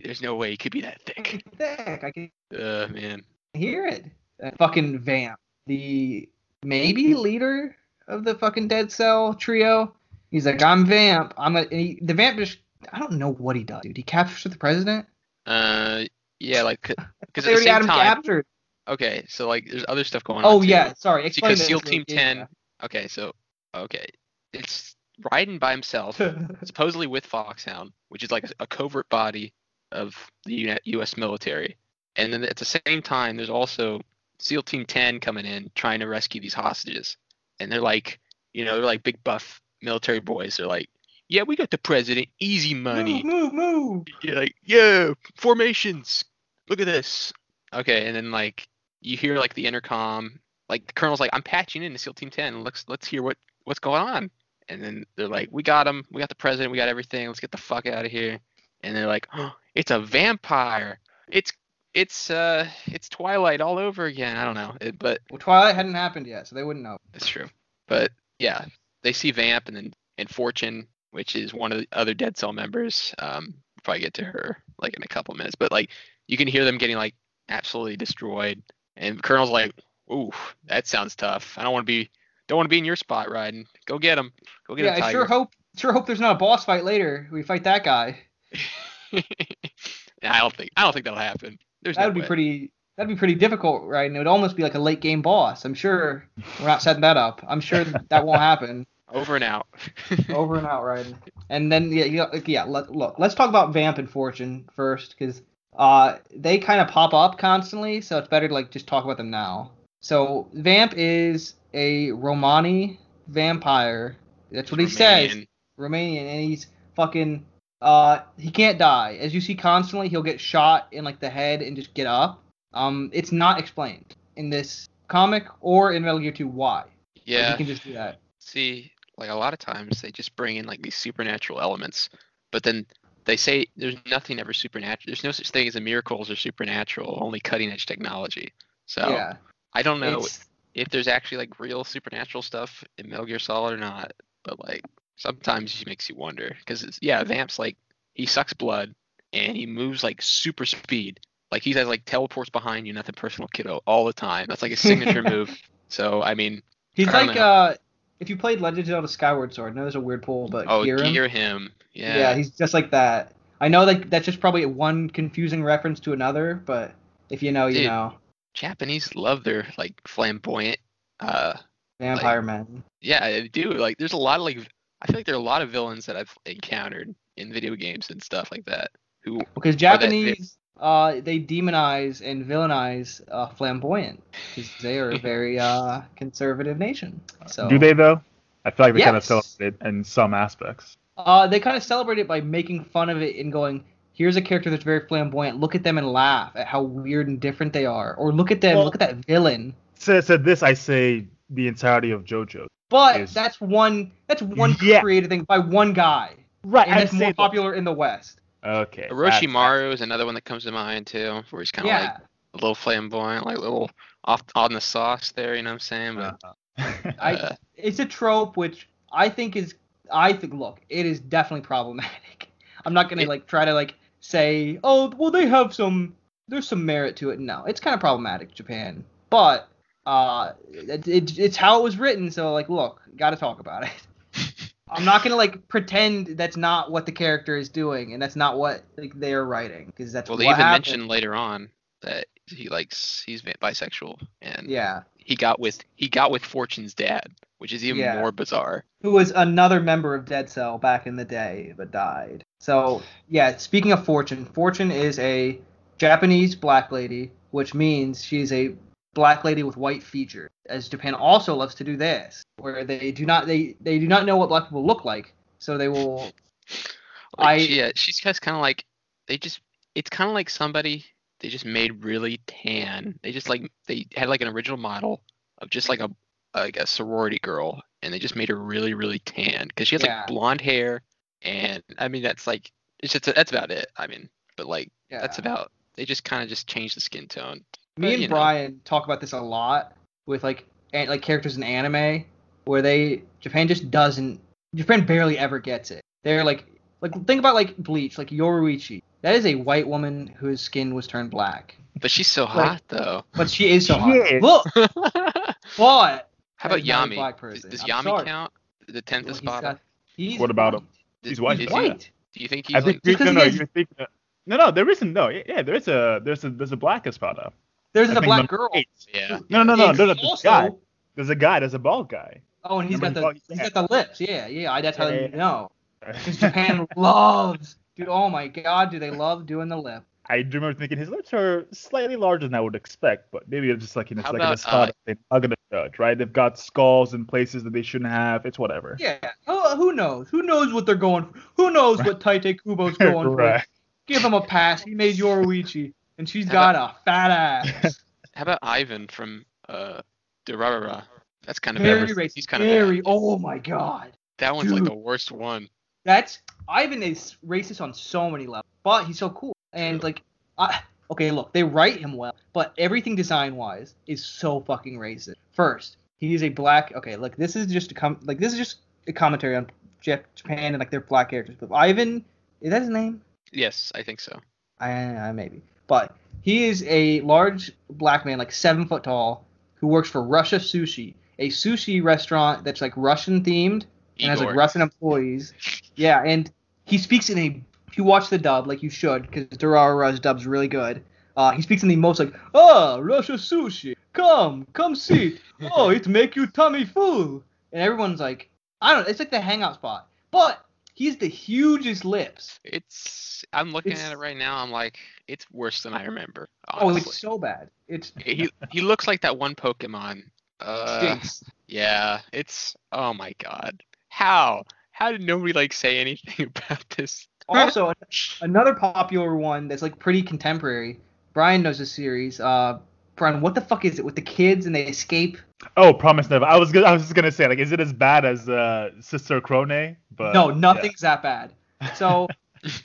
There's 0.03 0.23
no 0.23 0.35
way 0.37 0.51
he 0.51 0.57
could 0.57 0.73
be 0.73 0.81
that 0.83 1.01
thick. 1.03 1.43
thick. 1.57 2.03
I 2.05 2.11
can 2.11 2.31
Uh 2.59 2.89
man. 2.91 3.23
hear 3.53 3.87
it. 3.87 4.05
That 4.41 4.57
fucking 4.59 4.99
vamp, 5.01 5.39
the 5.67 6.29
maybe 6.65 7.15
leader 7.15 7.77
of 8.09 8.25
the 8.25 8.35
fucking 8.35 8.69
Dead 8.69 8.91
Cell 8.91 9.35
trio. 9.35 9.95
He's 10.31 10.47
like, 10.47 10.63
I'm 10.63 10.87
vamp. 10.87 11.35
I'm 11.39 11.57
a. 11.57 11.67
He, 11.71 11.99
the 12.03 12.15
vamp 12.15 12.39
just. 12.39 12.59
I 12.93 12.99
don't 12.99 13.13
know 13.13 13.33
what 13.33 13.57
he 13.57 13.65
does, 13.65 13.83
dude. 13.83 13.97
He 13.97 14.03
captures 14.03 14.53
the 14.53 14.59
president. 14.59 15.07
Uh 15.47 16.05
yeah, 16.41 16.63
like 16.63 16.83
because 16.83 17.47
at 17.47 17.55
the 17.57 17.63
same 17.63 17.87
time. 17.87 17.87
captured. 17.87 18.47
Okay, 18.87 19.25
so 19.29 19.49
like 19.49 19.67
there's 19.71 19.85
other 19.89 20.05
stuff 20.05 20.25
going 20.25 20.45
on. 20.45 20.53
Oh 20.53 20.63
yeah, 20.63 20.93
sorry. 20.95 21.27
Explain 21.27 21.53
Because. 21.53 21.67
SEAL 21.67 21.81
Team 21.81 22.05
Yeah, 22.09 22.35
10 22.35 22.49
Okay, 22.85 23.09
so 23.09 23.33
okay, 23.75 24.07
it's 24.53 24.95
Raiden 25.33 25.59
by 25.59 25.71
himself, 25.71 26.21
supposedly 26.65 27.07
with 27.07 27.25
Foxhound, 27.25 27.93
which 28.09 28.23
is 28.23 28.31
like 28.31 28.45
a, 28.45 28.51
a 28.61 28.67
covert 28.67 29.09
body 29.09 29.53
of 29.93 30.15
the 30.45 30.79
U.S. 30.85 31.17
military. 31.17 31.77
And 32.17 32.33
then 32.33 32.45
at 32.45 32.57
the 32.57 32.65
same 32.65 33.03
time, 33.03 33.37
there's 33.37 33.51
also 33.51 34.01
SEAL 34.39 34.65
Team 34.65 34.85
10 34.85 35.21
coming 35.21 35.47
in 35.47 35.71
trying 35.75 36.01
to 36.01 36.07
rescue 36.07 36.41
these 36.41 36.55
hostages. 36.55 37.17
And 37.61 37.71
they're 37.71 37.81
like, 37.81 38.21
you 38.53 38.65
know, 38.65 38.77
they're 38.77 38.85
like 38.85 39.03
big 39.03 39.23
buff 39.25 39.61
military 39.83 40.21
boys. 40.21 40.57
They're 40.57 40.67
like, 40.67 40.89
yeah, 41.29 41.43
we 41.43 41.57
got 41.57 41.71
the 41.71 41.79
president, 41.79 42.29
easy 42.39 42.75
money. 42.75 43.23
Move, 43.23 43.53
move, 43.53 43.55
move. 43.55 44.07
You're 44.23 44.37
like, 44.37 44.55
yeah, 44.65 45.13
formations. 45.37 46.25
Look 46.69 46.81
at 46.81 46.87
this. 46.87 47.33
Okay, 47.73 48.07
and 48.07 48.15
then 48.15 48.31
like 48.31 48.69
you 49.01 49.17
hear 49.17 49.37
like 49.39 49.55
the 49.55 49.67
intercom, 49.67 50.39
like 50.69 50.87
the 50.87 50.93
colonel's 50.93 51.21
like, 51.21 51.31
I'm 51.33 51.43
patching 51.43 51.83
into 51.83 51.99
SEAL 51.99 52.15
Team 52.15 52.31
10. 52.31 52.63
Let's 52.63 52.85
let's 52.89 53.07
hear 53.07 53.23
what 53.23 53.37
what's 53.65 53.81
going 53.81 54.03
on. 54.03 54.31
And 54.69 54.83
then 54.83 55.05
they're 55.17 55.29
like, 55.29 55.49
we 55.51 55.63
got 55.63 55.87
him. 55.87 56.05
We 56.11 56.21
got 56.21 56.29
the 56.29 56.35
president. 56.35 56.73
We 56.73 56.79
got 56.79 56.89
everything. 56.89 57.27
Let's 57.27 57.41
get 57.41 57.51
the 57.51 57.59
fuck 57.59 57.87
out 57.87 58.07
of 58.07 58.11
here. 58.11 58.39
And 58.83 58.97
they're 58.97 59.07
like, 59.07 59.29
oh, 59.35 59.53
it's 59.75 59.91
a 59.91 60.01
vampire. 60.01 61.01
It's 61.29 61.53
it's 61.95 62.31
uh 62.31 62.67
it's 62.87 63.09
Twilight 63.09 63.61
all 63.61 63.79
over 63.79 64.05
again. 64.05 64.37
I 64.37 64.45
don't 64.45 64.55
know, 64.55 64.77
it, 64.81 64.99
but 64.99 65.21
Well, 65.31 65.39
Twilight 65.39 65.75
hadn't 65.77 65.95
happened 65.95 66.27
yet, 66.27 66.47
so 66.47 66.55
they 66.57 66.65
wouldn't 66.65 66.85
know. 66.85 66.99
it's 67.15 67.27
true. 67.27 67.47
But 67.89 68.11
yeah, 68.39 68.65
they 69.03 69.13
see 69.13 69.31
Vamp 69.31 69.69
and 69.69 69.77
then 69.77 69.95
and 70.19 70.29
Fortune, 70.29 70.87
which 71.13 71.37
is 71.37 71.55
one 71.55 71.73
of 71.73 71.79
the 71.79 71.89
other 71.93 72.15
Dead 72.15 72.37
Cell 72.37 72.53
members. 72.53 73.15
Um, 73.19 73.55
probably 73.83 74.01
get 74.01 74.15
to 74.15 74.25
her 74.25 74.63
like 74.81 74.97
in 74.97 75.03
a 75.03 75.09
couple 75.09 75.35
minutes, 75.35 75.55
but 75.55 75.71
like 75.71 75.91
you 76.27 76.37
can 76.37 76.49
hear 76.49 76.65
them 76.65 76.79
getting 76.79 76.97
like 76.97 77.15
absolutely 77.49 77.97
destroyed, 77.97 78.63
and 78.97 79.23
Colonel's 79.23 79.51
like, 79.51 79.73
"Ooh, 80.11 80.31
that 80.65 80.87
sounds 80.87 81.15
tough. 81.15 81.57
I 81.57 81.63
don't 81.63 81.73
want 81.73 81.87
to 81.87 81.93
be 81.93 82.11
don't 82.49 82.57
want 82.57 82.67
to 82.67 82.71
be 82.71 82.79
in 82.79 82.85
your 82.85 82.97
spot, 82.97 83.29
Raiden. 83.29 83.67
Go 83.87 83.99
get 83.99 84.19
him. 84.19 84.33
Go 84.67 84.75
get 84.75 84.87
Yeah, 84.87 84.95
I 84.95 85.01
tiger." 85.01 85.19
sure 85.19 85.27
hope 85.27 85.51
sure 85.77 85.93
hope 85.93 86.07
there's 86.07 86.21
not 86.21 86.37
a 86.37 86.39
boss 86.39 86.65
fight 86.65 86.85
later. 86.85 87.29
We 87.31 87.43
fight 87.43 87.65
that 87.65 87.85
guy. 87.85 88.19
I 89.13 90.41
don't 90.41 90.55
think 90.57 90.71
I 90.77 90.83
don't 90.83 90.93
think 90.93 91.05
that'll 91.05 91.19
happen. 91.19 91.59
There's 91.85 91.97
That 91.97 92.03
no 92.03 92.09
would 92.09 92.15
be 92.15 92.23
pretty. 92.23 92.71
That'd 92.97 93.09
be 93.09 93.17
pretty 93.19 93.35
difficult, 93.35 93.83
right? 93.85 94.07
And 94.07 94.15
it 94.15 94.19
would 94.21 94.29
almost 94.29 94.57
be 94.57 94.63
like 94.63 94.75
a 94.75 94.79
late 94.79 95.01
game 95.01 95.21
boss. 95.21 95.65
I'm 95.65 95.75
sure 95.75 96.29
we're 96.61 96.67
not 96.67 96.81
setting 96.81 97.01
that 97.03 97.17
up. 97.17 97.45
I'm 97.47 97.61
sure 97.61 97.85
that 98.09 98.25
won't 98.25 98.41
happen. 98.41 98.87
over 99.13 99.35
and 99.35 99.45
out. 99.45 99.67
Over 100.31 100.59
and 100.59 100.67
out, 100.67 100.85
right? 100.85 101.13
And 101.51 101.71
then 101.71 101.91
yeah, 101.93 102.27
yeah. 102.47 102.65
Let, 102.65 102.91
look, 102.91 103.17
let's 103.19 103.35
talk 103.35 103.49
about 103.49 103.73
Vamp 103.73 103.99
and 103.99 104.09
Fortune 104.09 104.69
first, 104.77 105.17
because 105.19 105.43
uh, 105.77 106.19
they 106.35 106.59
kind 106.59 106.81
of 106.81 106.89
pop 106.89 107.15
up 107.15 107.37
constantly, 107.39 108.01
so 108.01 108.19
it's 108.19 108.29
better 108.29 108.49
to 108.49 108.55
like 108.55 108.71
just 108.71 108.87
talk 108.87 109.05
about 109.05 109.17
them 109.17 109.31
now. 109.31 109.73
So 110.01 110.49
Vamp 110.55 110.95
is 110.97 111.55
a 111.73 112.13
Romani 112.13 113.01
vampire. 113.27 114.17
That's 114.53 114.71
what 114.71 114.81
he 114.81 114.89
says. 114.89 115.35
Romanian, 115.79 116.27
and 116.27 116.41
he's 116.43 116.69
fucking. 116.95 117.45
Uh, 117.85 118.23
he 118.39 118.51
can't 118.51 118.79
die. 118.79 119.19
As 119.21 119.35
you 119.35 119.43
see 119.43 119.55
constantly, 119.55 120.09
he'll 120.09 120.23
get 120.23 120.41
shot 120.41 120.89
in 120.91 121.05
like 121.05 121.21
the 121.21 121.29
head 121.29 121.61
and 121.61 121.77
just 121.77 121.93
get 121.93 122.07
up. 122.07 122.43
Um, 122.73 123.11
it's 123.13 123.31
not 123.31 123.61
explained 123.61 124.17
in 124.37 124.49
this 124.49 124.89
comic 125.09 125.45
or 125.61 125.93
in 125.93 126.03
Metal 126.03 126.19
Gear 126.19 126.33
2 126.33 126.49
why. 126.49 126.79
Like, 126.79 126.89
Yeah. 127.27 127.51
he 127.51 127.59
can 127.59 127.67
just 127.67 127.85
do 127.85 127.93
that. 127.93 128.21
See, 128.39 128.91
like 129.19 129.29
a 129.29 129.35
lot 129.35 129.53
of 129.53 129.59
times 129.59 130.01
they 130.01 130.11
just 130.11 130.35
bring 130.35 130.57
in 130.57 130.65
like 130.65 130.81
these 130.81 130.95
supernatural 130.95 131.61
elements, 131.61 132.09
but 132.53 132.63
then 132.63 132.87
they 133.27 133.37
say 133.37 133.67
there's 133.77 133.97
nothing 134.07 134.41
ever 134.41 134.55
supernatural. 134.55 135.05
There's 135.07 135.23
no 135.23 135.31
such 135.31 135.51
thing 135.51 135.69
as 135.69 135.77
a 135.77 135.81
miracles 135.83 136.31
or 136.31 136.37
supernatural, 136.37 137.19
only 137.21 137.39
cutting 137.39 137.71
edge 137.71 137.85
technology. 137.85 138.51
So 138.87 139.07
yeah, 139.11 139.35
I 139.75 139.83
don't 139.83 140.01
know 140.01 140.21
it's 140.21 140.47
if 140.73 140.89
there's 140.89 141.07
actually 141.07 141.37
like 141.37 141.61
real 141.61 141.85
supernatural 141.85 142.41
stuff 142.41 142.83
in 142.97 143.11
Metal 143.11 143.27
Gear 143.27 143.39
Solid 143.39 143.75
or 143.75 143.77
not, 143.77 144.13
but 144.43 144.59
like 144.59 144.83
sometimes 145.17 145.73
he 145.73 145.85
makes 145.87 146.09
you 146.09 146.17
wonder 146.17 146.57
because 146.59 146.99
yeah, 147.01 147.23
Vamp's 147.25 147.59
like 147.59 147.77
he 148.15 148.27
sucks 148.27 148.53
blood 148.53 148.95
and 149.33 149.57
he 149.57 149.67
moves 149.67 150.03
like 150.03 150.23
super 150.23 150.67
speed. 150.67 151.21
Like 151.51 151.63
he 151.63 151.73
has 151.73 151.87
like 151.87 152.05
teleports 152.05 152.51
behind 152.51 152.87
you, 152.87 152.93
nothing 152.93 153.15
personal, 153.15 153.49
kiddo, 153.49 153.81
all 153.87 154.05
the 154.05 154.13
time. 154.13 154.47
That's 154.49 154.63
like 154.63 154.73
a 154.73 154.77
signature 154.77 155.23
move. 155.29 155.57
So 155.89 156.23
I 156.23 156.35
mean, 156.35 156.63
he's 156.95 157.09
I 157.09 157.25
like 157.25 157.37
know. 157.37 157.43
uh, 157.43 157.75
if 158.21 158.29
you 158.29 158.37
played 158.37 158.61
Legend 158.61 158.81
of 158.81 158.87
Zelda 158.87 159.09
Skyward 159.09 159.55
Sword, 159.55 159.73
I 159.73 159.77
know 159.77 159.83
there's 159.83 159.95
a 159.95 160.01
weird 160.01 160.23
pull, 160.23 160.49
but 160.49 160.67
oh, 160.69 160.83
hear 160.83 160.99
him. 160.99 161.15
Ghirahim. 161.15 161.71
Yeah. 161.93 162.17
yeah, 162.17 162.35
he's 162.35 162.51
just 162.51 162.75
like 162.75 162.91
that. 162.91 163.33
I 163.61 163.69
know 163.69 163.85
like 163.85 164.11
that's 164.11 164.27
just 164.27 164.41
probably 164.41 164.67
one 164.67 165.09
confusing 165.09 165.63
reference 165.63 166.01
to 166.01 166.13
another, 166.13 166.61
but 166.67 166.93
if 167.31 167.43
you 167.43 167.53
know, 167.53 167.67
you 167.67 167.79
Dude. 167.79 167.87
know. 167.87 168.15
Japanese 168.55 169.15
love 169.15 169.45
their 169.45 169.67
like 169.79 169.95
flamboyant. 170.07 170.79
Uh, 171.21 171.55
Vampire 172.01 172.43
men. 172.43 172.83
yeah, 173.01 173.31
they 173.31 173.49
do. 173.49 173.71
Like, 173.73 173.99
there's 173.99 174.13
a 174.13 174.19
lot 174.19 174.39
of 174.41 174.45
like, 174.45 174.59
I 175.05 175.07
feel 175.07 175.17
like 175.17 175.27
there 175.27 175.35
are 175.35 175.39
a 175.39 175.43
lot 175.43 175.61
of 175.61 175.71
villains 175.71 176.07
that 176.07 176.17
I've 176.17 176.35
encountered 176.47 177.15
in 177.37 177.53
video 177.53 177.75
games 177.75 178.09
and 178.11 178.23
stuff 178.23 178.49
like 178.51 178.65
that. 178.65 178.91
Who, 179.25 179.41
Because 179.55 179.75
that- 179.75 180.01
Japanese, 180.01 180.57
uh, 180.81 181.21
they 181.21 181.39
demonize 181.39 182.23
and 182.27 182.45
villainize 182.45 183.21
uh, 183.31 183.49
flamboyant 183.49 184.23
because 184.55 184.71
they 184.81 184.99
are 184.99 185.11
a 185.11 185.19
very 185.33 185.59
uh, 185.59 186.01
conservative 186.17 186.79
nation. 186.79 187.21
So 187.47 187.69
Do 187.69 187.79
they 187.79 187.93
though? 187.93 188.23
I 188.65 188.71
feel 188.71 188.87
like 188.87 188.95
they 188.95 189.03
kind 189.03 189.17
of 189.17 189.25
celebrate 189.25 189.75
it 189.75 189.87
in 189.87 190.03
some 190.05 190.33
aspects. 190.33 190.97
Uh, 191.19 191.47
they 191.47 191.61
kind 191.61 191.77
of 191.77 191.83
celebrate 191.83 192.19
it 192.19 192.27
by 192.27 192.41
making 192.41 192.85
fun 192.85 193.11
of 193.11 193.21
it 193.21 193.37
and 193.37 193.53
going, 193.53 193.85
"Here's 194.15 194.37
a 194.37 194.41
character 194.43 194.71
that's 194.71 194.85
very 194.85 195.07
flamboyant. 195.07 195.61
Look 195.61 195.75
at 195.75 195.85
them 195.85 195.99
and 195.99 196.11
laugh 196.11 196.53
at 196.57 196.67
how 196.67 196.83
weird 196.83 197.29
and 197.29 197.39
different 197.39 197.75
they 197.75 197.85
are." 197.85 198.15
Or 198.15 198.33
look 198.33 198.51
at 198.51 198.63
them, 198.63 198.77
Well- 198.77 198.87
look 198.87 198.95
at 198.95 199.01
that 199.01 199.17
villain. 199.27 199.75
So, 199.97 200.21
so 200.23 200.39
this 200.39 200.63
I 200.63 200.73
say 200.73 201.27
the 201.51 201.69
entirety 201.69 202.11
of 202.11 202.25
JoJo. 202.25 202.67
But 202.95 203.21
is- 203.23 203.35
that's 203.35 203.61
one 203.61 204.13
that's 204.29 204.41
one 204.41 204.77
Yeah. 204.81 205.01
creative 205.01 205.29
thing 205.29 205.43
by 205.43 205.59
one 205.59 205.93
guy, 205.93 206.35
Right. 206.63 206.87
and 206.87 207.01
that's 207.01 207.13
more 207.13 207.35
popular 207.35 207.75
in 207.75 207.83
the 207.83 207.93
West. 207.93 208.39
Okay. 208.65 209.09
Orochimaru 209.11 209.93
is 209.93 210.01
another 210.01 210.25
one 210.25 210.35
that 210.37 210.45
comes 210.45 210.63
to 210.63 210.71
mind 210.71 211.09
too, 211.09 211.43
where 211.51 211.61
he's 211.61 211.73
kind 211.73 211.87
of 211.89 211.93
Yeah, 211.93 212.01
like 212.03 212.17
a 212.55 212.57
little 212.57 212.75
flamboyant, 212.77 213.47
like 213.47 213.57
a 213.59 213.61
little 213.61 213.91
off 214.25 214.43
on 214.55 214.73
the 214.73 214.81
sauce 214.81 215.33
there. 215.33 215.57
You 215.57 215.63
know 215.63 215.71
what 215.71 215.75
I'm 215.75 215.81
saying? 215.81 216.15
But 216.15 216.41
that's- 216.77 217.17
I- 217.21 217.35
uh, 217.35 217.55
it's 217.77 217.99
a 217.99 218.05
trope 218.07 218.57
which 218.57 218.89
I 219.13 219.29
think 219.29 219.57
is 219.57 219.75
I 220.13 220.33
think 220.33 220.55
look, 220.55 220.81
it 220.89 221.05
is 221.05 221.19
definitely 221.19 221.67
problematic. 221.67 222.49
I'm 222.85 222.95
not 222.95 223.09
gonna 223.09 223.23
It- 223.23 223.29
like 223.29 223.47
try 223.49 223.65
to 223.65 223.75
like 223.75 223.95
say, 224.21 224.79
oh, 224.85 225.09
well 225.19 225.33
they 225.33 225.47
have 225.47 225.75
some 225.75 226.15
there's 226.47 226.69
some 226.69 226.87
merit 226.87 227.17
to 227.17 227.31
it. 227.31 227.41
No, 227.41 227.65
it's 227.65 227.81
kind 227.81 227.95
of 227.95 227.99
problematic, 228.01 228.55
Japan. 228.55 229.05
But 229.31 229.67
uh, 230.07 230.53
it, 230.73 231.07
it, 231.09 231.39
it's 231.39 231.57
how 231.57 231.81
it 231.81 231.83
was 231.83 231.99
written. 231.99 232.31
So 232.31 232.53
like, 232.53 232.69
look, 232.69 233.01
got 233.17 233.31
to 233.31 233.37
talk 233.37 233.61
about 233.61 233.85
it. 233.85 233.93
I'm 234.89 235.05
not 235.05 235.23
gonna 235.25 235.35
like 235.37 235.67
pretend 235.69 236.27
that's 236.29 236.57
not 236.57 236.91
what 236.93 237.07
the 237.07 237.11
character 237.13 237.57
is 237.57 237.69
doing 237.69 238.13
and 238.13 238.23
that's 238.23 238.37
not 238.37 238.59
what 238.59 238.83
like 238.97 239.19
they 239.19 239.33
are 239.33 239.45
writing 239.45 239.87
because 239.87 240.13
that's 240.13 240.29
well, 240.29 240.37
they 240.37 240.45
even 240.45 240.57
happened. 240.57 240.87
mention 240.87 241.09
later 241.09 241.35
on 241.35 241.71
that 242.03 242.27
he 242.47 242.69
likes 242.69 243.23
he's 243.27 243.43
bisexual 243.43 244.21
and 244.43 244.69
Yeah, 244.69 245.03
he 245.17 245.35
got 245.35 245.59
with 245.59 245.83
he 245.97 246.09
got 246.09 246.31
with 246.31 246.45
Fortune's 246.45 246.95
dad, 246.95 247.29
which 247.59 247.73
is 247.73 247.85
even 247.85 248.03
Yeah. 248.03 248.21
more 248.21 248.31
bizarre. 248.31 248.85
who 249.03 249.13
was 249.13 249.31
another 249.33 249.81
member 249.81 250.15
of 250.15 250.27
Dead 250.27 250.49
Cell 250.51 250.79
back 250.79 251.07
in 251.09 251.17
the 251.17 251.25
day 251.25 251.73
but 251.77 251.91
died. 251.91 252.45
So 252.61 253.03
yeah, 253.29 253.57
speaking 253.57 253.91
of 253.91 254.05
Fortune, 254.05 254.45
Fortune 254.45 254.91
is 254.93 255.19
a 255.19 255.59
Japanese 255.99 256.55
black 256.55 256.93
lady, 256.93 257.33
which 257.51 257.75
means 257.75 258.23
she's 258.25 258.53
a 258.53 258.75
black 259.15 259.45
lady 259.45 259.63
with 259.63 259.77
white 259.77 260.03
features. 260.03 260.51
As 260.67 260.89
Japan 260.89 261.15
also 261.15 261.55
loves 261.55 261.75
to 261.77 261.85
do 261.85 261.97
this, 261.97 262.43
where 262.57 262.85
they 262.85 263.13
do 263.13 263.25
not 263.27 263.47
they 263.47 263.77
they 263.81 263.99
do 263.99 264.09
not 264.09 264.27
know 264.27 264.37
what 264.37 264.49
black 264.49 264.65
people 264.65 264.85
look 264.87 265.05
like, 265.05 265.35
so 265.59 265.79
they 265.79 265.89
will 265.89 266.33
Like, 267.39 267.47
I- 267.61 267.63
yeah, 267.63 267.87
uh, 267.87 267.93
she's 267.97 268.19
just 268.21 268.43
kind 268.43 268.55
of 268.57 268.61
like 268.61 268.85
they 269.27 269.39
just. 269.39 269.61
It's 269.95 270.11
kind 270.11 270.29
of 270.29 270.35
like 270.35 270.51
somebody 270.51 271.05
they 271.41 271.49
just 271.49 271.65
made 271.65 272.05
really 272.05 272.41
tan. 272.47 273.19
They 273.23 273.33
just 273.33 273.49
like 273.49 273.71
they 273.87 274.07
had 274.17 274.29
like 274.29 274.41
an 274.41 274.49
original 274.49 274.77
model 274.77 275.23
of 275.59 275.71
just 275.71 275.89
like 275.89 276.01
a 276.01 276.11
like 276.55 276.77
a 276.77 276.87
sorority 276.87 277.39
girl, 277.43 277.83
and 278.03 278.13
they 278.15 278.19
just 278.19 278.37
made 278.37 278.49
her 278.51 278.57
really 278.57 278.95
really 278.95 279.19
tan 279.21 279.67
because 279.69 279.89
she 279.89 279.95
has 279.97 280.03
Yeah. 280.05 280.19
like 280.19 280.27
blonde 280.29 280.61
hair, 280.61 281.03
and 281.43 281.83
I 281.99 282.09
mean 282.09 282.23
that's 282.23 282.47
like 282.47 282.71
it's 283.01 283.13
just 283.13 283.25
that's 283.25 283.51
about 283.51 283.71
it. 283.71 283.87
I 283.97 284.07
mean, 284.07 284.29
but 284.57 284.67
like 284.67 284.91
Yeah. 285.11 285.21
that's 285.21 285.39
about 285.39 285.73
they 285.97 286.05
just 286.05 286.25
kind 286.25 286.43
of 286.43 286.49
just 286.49 286.69
changed 286.69 286.97
the 286.97 287.01
skin 287.01 287.27
tone. 287.29 287.65
Me 287.97 288.09
But, 288.09 288.13
and 288.15 288.23
you 288.23 288.29
know. 288.29 288.35
Brian 288.35 288.81
talk 288.85 289.05
about 289.05 289.21
this 289.21 289.33
a 289.33 289.41
lot 289.41 289.97
with 290.27 290.43
like 290.43 290.67
an- 290.93 291.09
like 291.09 291.23
characters 291.23 291.57
in 291.57 291.63
anime 291.63 292.25
where 292.65 292.83
they 292.83 293.23
Japan 293.41 293.69
just 293.69 293.91
doesn't 293.91 294.41
Japan 294.75 295.05
barely 295.07 295.39
ever 295.39 295.59
gets 295.59 295.91
it. 295.91 296.03
They're 296.25 296.43
like 296.45 296.65
like 297.01 297.13
think 297.27 297.39
about 297.39 297.55
like 297.55 297.77
Bleach, 297.77 298.19
like 298.19 298.31
Yoruichi. 298.31 299.03
That 299.23 299.35
is 299.37 299.47
a 299.47 299.55
white 299.55 299.87
woman 299.87 300.27
whose 300.27 300.61
skin 300.61 300.95
was 300.95 301.07
turned 301.07 301.31
black, 301.31 301.77
But 302.01 302.11
she's 302.11 302.27
so 302.27 302.47
hot 302.47 302.83
though. 302.89 303.25
but 303.35 303.49
she 303.49 303.71
is 303.71 303.87
so 303.87 303.95
hot. 303.95 304.15
Yeah. 304.15 304.39
Look, 304.43 304.67
what? 305.77 306.31
How 306.57 306.69
about 306.69 306.77
That 306.77 306.79
is 306.81 306.89
not 306.89 307.09
Yami? 307.11 307.15
black 307.15 307.35
Does- 307.35 307.41
person. 307.41 307.71
Does 307.71 307.83
I'm 307.83 307.89
Yami 307.89 308.03
sorry. 308.05 308.25
count? 308.27 308.53
The 308.89 309.03
tenth 309.03 309.29
he's 309.29 309.37
spot. 309.39 309.63
got- 309.63 309.75
uh, 309.77 310.33
What 310.39 310.51
about 310.51 310.75
him? 310.75 310.89
He's 311.23 311.41
white. 311.41 311.59
He's 311.59 311.71
white. 311.71 312.11
Do 312.35 312.43
you 312.43 312.49
think 312.49 312.67
he's 312.67 312.77
I 312.77 312.81
think 312.81 312.97
like? 312.97 313.07
you, 313.07 313.13
Just 313.13 313.21
no, 313.21 313.27
'cause 313.27 313.35
no, 313.35 313.41
he 313.41 313.47
has- 313.51 313.57
you're 313.59 313.67
thinking. 313.69 314.07
No, 314.47 314.57
no, 314.57 314.71
there 314.71 314.89
isn't. 314.91 315.13
No, 315.13 315.29
yeah, 315.29 315.43
yeah, 315.47 315.63
there 315.63 315.75
is 315.75 315.89
a 315.89 316.21
there's 316.23 316.45
a 316.45 316.51
there's 316.51 316.73
a 316.73 316.77
black 316.77 317.07
Espada. 317.07 317.53
There's 317.95 318.11
I 318.11 318.15
a 318.17 318.21
black 318.21 318.49
girl. 318.49 318.69
eight. 318.75 318.89
Yeah. 319.13 319.39
No, 319.49 319.63
no, 319.63 319.75
no, 319.75 319.89
And 319.89 319.99
no, 319.99 320.07
no. 320.07 320.15
There's 320.15 320.41
a 320.41 320.43
guy. 320.45 320.71
There's 321.15 321.31
a 321.31 321.35
guy. 321.35 321.61
There's 321.61 321.75
a 321.75 321.79
bald 321.79 322.11
guy. 322.11 322.41
Oh, 322.65 322.81
and 322.81 322.89
he's 322.91 322.99
Remember 322.99 323.21
got 323.23 323.35
the 323.35 323.41
he's 323.55 323.61
he's 323.61 323.71
bald- 323.71 323.73
got 323.73 323.89
the 323.89 323.95
lips. 323.97 324.21
Yeah, 324.21 324.47
yeah. 324.49 324.73
I, 324.73 324.81
that's 324.83 324.97
how 324.99 325.09
Yeah, 325.09 325.15
you 325.15 325.29
yeah. 325.31 325.37
know. 325.37 325.71
Because 326.07 326.37
Japan 326.37 326.87
loves, 326.97 327.77
dude. 327.97 328.09
Oh 328.09 328.29
my 328.29 328.47
God, 328.49 328.91
do 328.91 328.99
they 328.99 329.11
love 329.11 329.47
doing 329.47 329.69
the 329.69 329.77
lip? 329.77 330.03
I 330.27 330.43
do 330.43 330.59
remember 330.59 330.79
thinking 330.79 330.99
his 330.99 331.09
lips 331.11 331.33
are 331.33 331.67
slightly 331.73 332.17
larger 332.17 332.47
than 332.47 332.55
I 332.55 332.61
would 332.61 332.75
expect, 332.75 333.31
but 333.31 333.47
maybe 333.49 333.71
it's 333.71 333.83
just 333.83 333.95
like 333.97 334.11
you 334.11 334.17
know, 334.17 334.21
it's 334.21 334.27
How 334.29 334.33
like 334.33 334.41
about, 334.41 334.49
an 334.49 334.55
Espada 334.55 334.93
uh, 334.93 334.95
thing. 335.07 335.19
I'm 335.31 335.41
gonna 335.41 335.55
judge, 335.73 335.99
right? 335.99 336.17
They've 336.17 336.33
got 336.33 336.59
skulls 336.59 337.15
in 337.15 337.25
places 337.27 337.63
that 337.65 337.73
they 337.73 337.83
shouldn't 337.83 338.11
have. 338.11 338.45
It's 338.47 338.59
whatever. 338.59 338.97
Yeah. 338.99 339.19
Who, 339.47 339.59
who 339.77 339.93
knows? 339.93 340.29
Who 340.31 340.43
knows 340.43 340.73
what 340.73 340.85
they're 340.87 340.95
going 340.95 341.25
for? 341.27 341.39
Who 341.57 341.71
knows 341.71 341.99
what 342.03 342.21
Tite 342.23 342.43
Kubo's 342.43 342.97
going 342.99 343.29
right. 343.29 343.61
for? 343.61 343.67
Give 344.07 344.23
him 344.23 344.35
a 344.35 344.41
pass. 344.43 344.83
He 344.83 344.95
made 344.95 345.17
Yoruichi, 345.17 345.93
and 346.19 346.29
she's 346.29 346.47
How 346.47 346.53
got 346.53 346.75
a 346.77 346.95
fat 347.05 347.31
ass. 347.31 348.01
How 348.35 348.43
about 348.43 348.59
Ivan 348.63 349.07
from 349.09 349.45
uh 349.69 350.01
Durarara? 350.47 351.05
That's 351.47 351.59
kind 351.59 351.77
of 351.77 351.83
Very 351.83 352.07
bad. 352.07 352.17
racist. 352.17 352.33
He's 352.35 352.47
kind 352.47 352.63
of 352.63 352.69
Very. 352.69 352.97
bad. 352.97 353.05
Oh 353.07 353.39
my 353.39 353.59
God. 353.59 354.13
That 354.39 354.55
one's 354.55 354.73
like 354.73 354.85
the 354.85 354.95
worst 354.95 355.31
one. 355.31 355.69
That's 356.05 356.41
Ivan 356.69 357.03
is 357.03 357.37
racist 357.47 357.81
on 357.81 357.95
so 357.95 358.31
many 358.31 358.47
levels, 358.47 358.71
but 358.83 359.05
he's 359.05 359.19
so 359.19 359.31
cool. 359.31 359.55
And 359.73 360.01
True. 360.01 360.09
like, 360.09 360.23
I, 360.59 360.81
okay, 361.11 361.31
look, 361.31 361.53
they 361.53 361.63
write 361.63 361.99
him 361.99 362.15
well, 362.15 362.35
but 362.53 362.73
everything 362.79 363.15
design 363.17 363.57
wise 363.57 363.95
is 364.07 364.25
so 364.25 364.61
fucking 364.61 364.99
racist. 364.99 365.35
First, 365.53 365.97
he 366.19 366.35
is 366.35 366.43
a 366.43 366.49
black. 366.49 366.93
Okay, 366.97 367.17
look, 367.17 367.37
this 367.37 367.57
is 367.57 367.67
just 367.67 367.91
a 367.93 367.95
com- 367.95 368.19
like 368.25 368.39
this 368.39 368.53
is 368.53 368.59
just 368.59 368.79
a 369.07 369.13
commentary 369.13 369.57
on 369.57 369.71
Jap- 370.05 370.25
Japan 370.35 370.75
and 370.75 370.79
like 370.79 370.91
their 370.91 371.01
black 371.01 371.31
characters. 371.31 371.57
But 371.61 371.73
Ivan, 371.73 372.25
is 372.61 372.71
that 372.71 372.83
his 372.83 372.91
name? 372.91 373.21
Yes, 373.53 373.93
I 373.95 374.03
think 374.03 374.21
so. 374.21 374.39
I, 374.81 374.91
I 374.91 375.33
maybe, 375.33 375.63
but 375.87 376.15
he 376.43 376.65
is 376.65 376.85
a 376.87 377.21
large 377.21 377.73
black 377.91 378.27
man, 378.27 378.39
like 378.39 378.53
seven 378.53 378.87
foot 378.87 379.05
tall, 379.05 379.47
who 379.77 379.87
works 379.87 380.09
for 380.09 380.23
Russia 380.23 380.57
Sushi, 380.57 381.15
a 381.39 381.49
sushi 381.49 382.03
restaurant 382.03 382.65
that's 382.65 382.81
like 382.81 382.93
Russian 382.97 383.43
themed 383.43 383.85
and 384.21 384.31
has 384.31 384.41
like 384.41 384.55
Russian 384.55 384.83
employees. 384.83 385.53
Yeah, 385.97 386.23
and 386.25 386.51
he 386.85 386.99
speaks 386.99 387.31
in 387.31 387.39
a. 387.39 387.61
If 387.89 387.99
you 387.99 388.05
watch 388.05 388.29
the 388.29 388.39
dub, 388.39 388.67
like 388.67 388.83
you 388.83 388.91
should, 388.91 389.23
because 389.23 389.47
Durarara's 389.59 390.19
dub's 390.19 390.47
really 390.47 390.69
good. 390.69 391.03
Uh, 391.37 391.53
he 391.53 391.63
speaks 391.63 391.83
in 391.83 391.89
the 391.89 391.97
most 391.97 392.19
like, 392.19 392.33
oh, 392.55 393.01
Russia 393.01 393.33
sushi, 393.33 393.95
come, 394.13 394.67
come 394.73 394.95
see. 394.95 395.39
Oh, 395.73 395.91
it 395.91 396.07
make 396.09 396.37
you 396.37 396.47
tummy 396.47 396.85
full. 396.85 397.43
And 397.73 397.81
everyone's 397.83 398.21
like, 398.21 398.51
I 398.83 398.93
don't 398.93 399.05
know, 399.05 399.11
it's 399.11 399.19
like 399.19 399.31
the 399.31 399.41
hangout 399.41 399.75
spot. 399.75 400.09
But 400.31 400.64
he's 400.95 401.17
the 401.19 401.29
hugest 401.29 402.05
lips. 402.05 402.59
It's 402.65 403.45
I'm 403.53 403.73
looking 403.73 403.93
It's- 403.93 404.07
at 404.07 404.13
it 404.13 404.19
right 404.19 404.37
now. 404.37 404.57
I'm 404.57 404.71
like, 404.71 404.99
it's 405.29 405.47
worse 405.53 405.83
than 405.83 405.93
I 405.93 406.05
remember. 406.05 406.49
Oh, 406.73 406.97
it's 406.97 407.19
so 407.21 407.39
bad. 407.39 407.71
It's 407.89 408.13
he 408.25 408.49
he 408.71 408.81
looks 408.81 409.07
like 409.07 409.21
that 409.23 409.37
one 409.39 409.55
Pokemon. 409.55 410.23
Uh, 410.61 410.99
stinks. 410.99 411.45
yeah, 411.67 412.21
it's 412.33 412.75
oh 412.93 413.13
my 413.13 413.35
god. 413.39 413.83
How? 414.09 414.65
How 414.93 415.11
did 415.13 415.21
nobody 415.23 415.53
like 415.53 415.73
say 415.73 415.99
anything 415.99 416.47
about 416.57 416.85
this? 416.97 417.27
also, 417.49 417.93
another 418.41 418.73
popular 418.75 419.37
one 419.37 419.69
that's 419.69 419.83
like 419.83 419.99
pretty 419.99 420.23
contemporary. 420.23 421.01
Brian 421.35 421.63
knows 421.63 421.79
this 421.79 421.93
series. 421.93 422.41
Uh, 422.41 422.79
Brian, 423.17 423.41
what 423.41 423.55
the 423.55 423.61
fuck 423.61 423.85
is 423.85 423.99
it 423.99 424.05
with 424.05 424.17
the 424.17 424.23
kids 424.23 424.67
and 424.67 424.75
they 424.75 424.87
escape? 424.87 425.39
Oh, 425.77 425.95
Promise 425.95 426.31
Never. 426.31 426.45
I 426.45 426.57
was 426.57 426.73
gonna, 426.73 426.87
I 426.87 426.93
was 426.93 427.03
just 427.03 427.15
gonna 427.15 427.33
say, 427.33 427.47
like, 427.47 427.59
is 427.59 427.73
it 427.73 427.81
as 427.81 427.93
bad 427.93 428.25
as 428.25 428.49
uh, 428.49 428.91
Sister 429.01 429.41
Krone? 429.41 429.97
But 430.17 430.35
no, 430.35 430.51
yeah. 430.51 430.57
nothing's 430.57 431.01
that 431.01 431.23
bad. 431.23 431.53
So, 431.97 432.29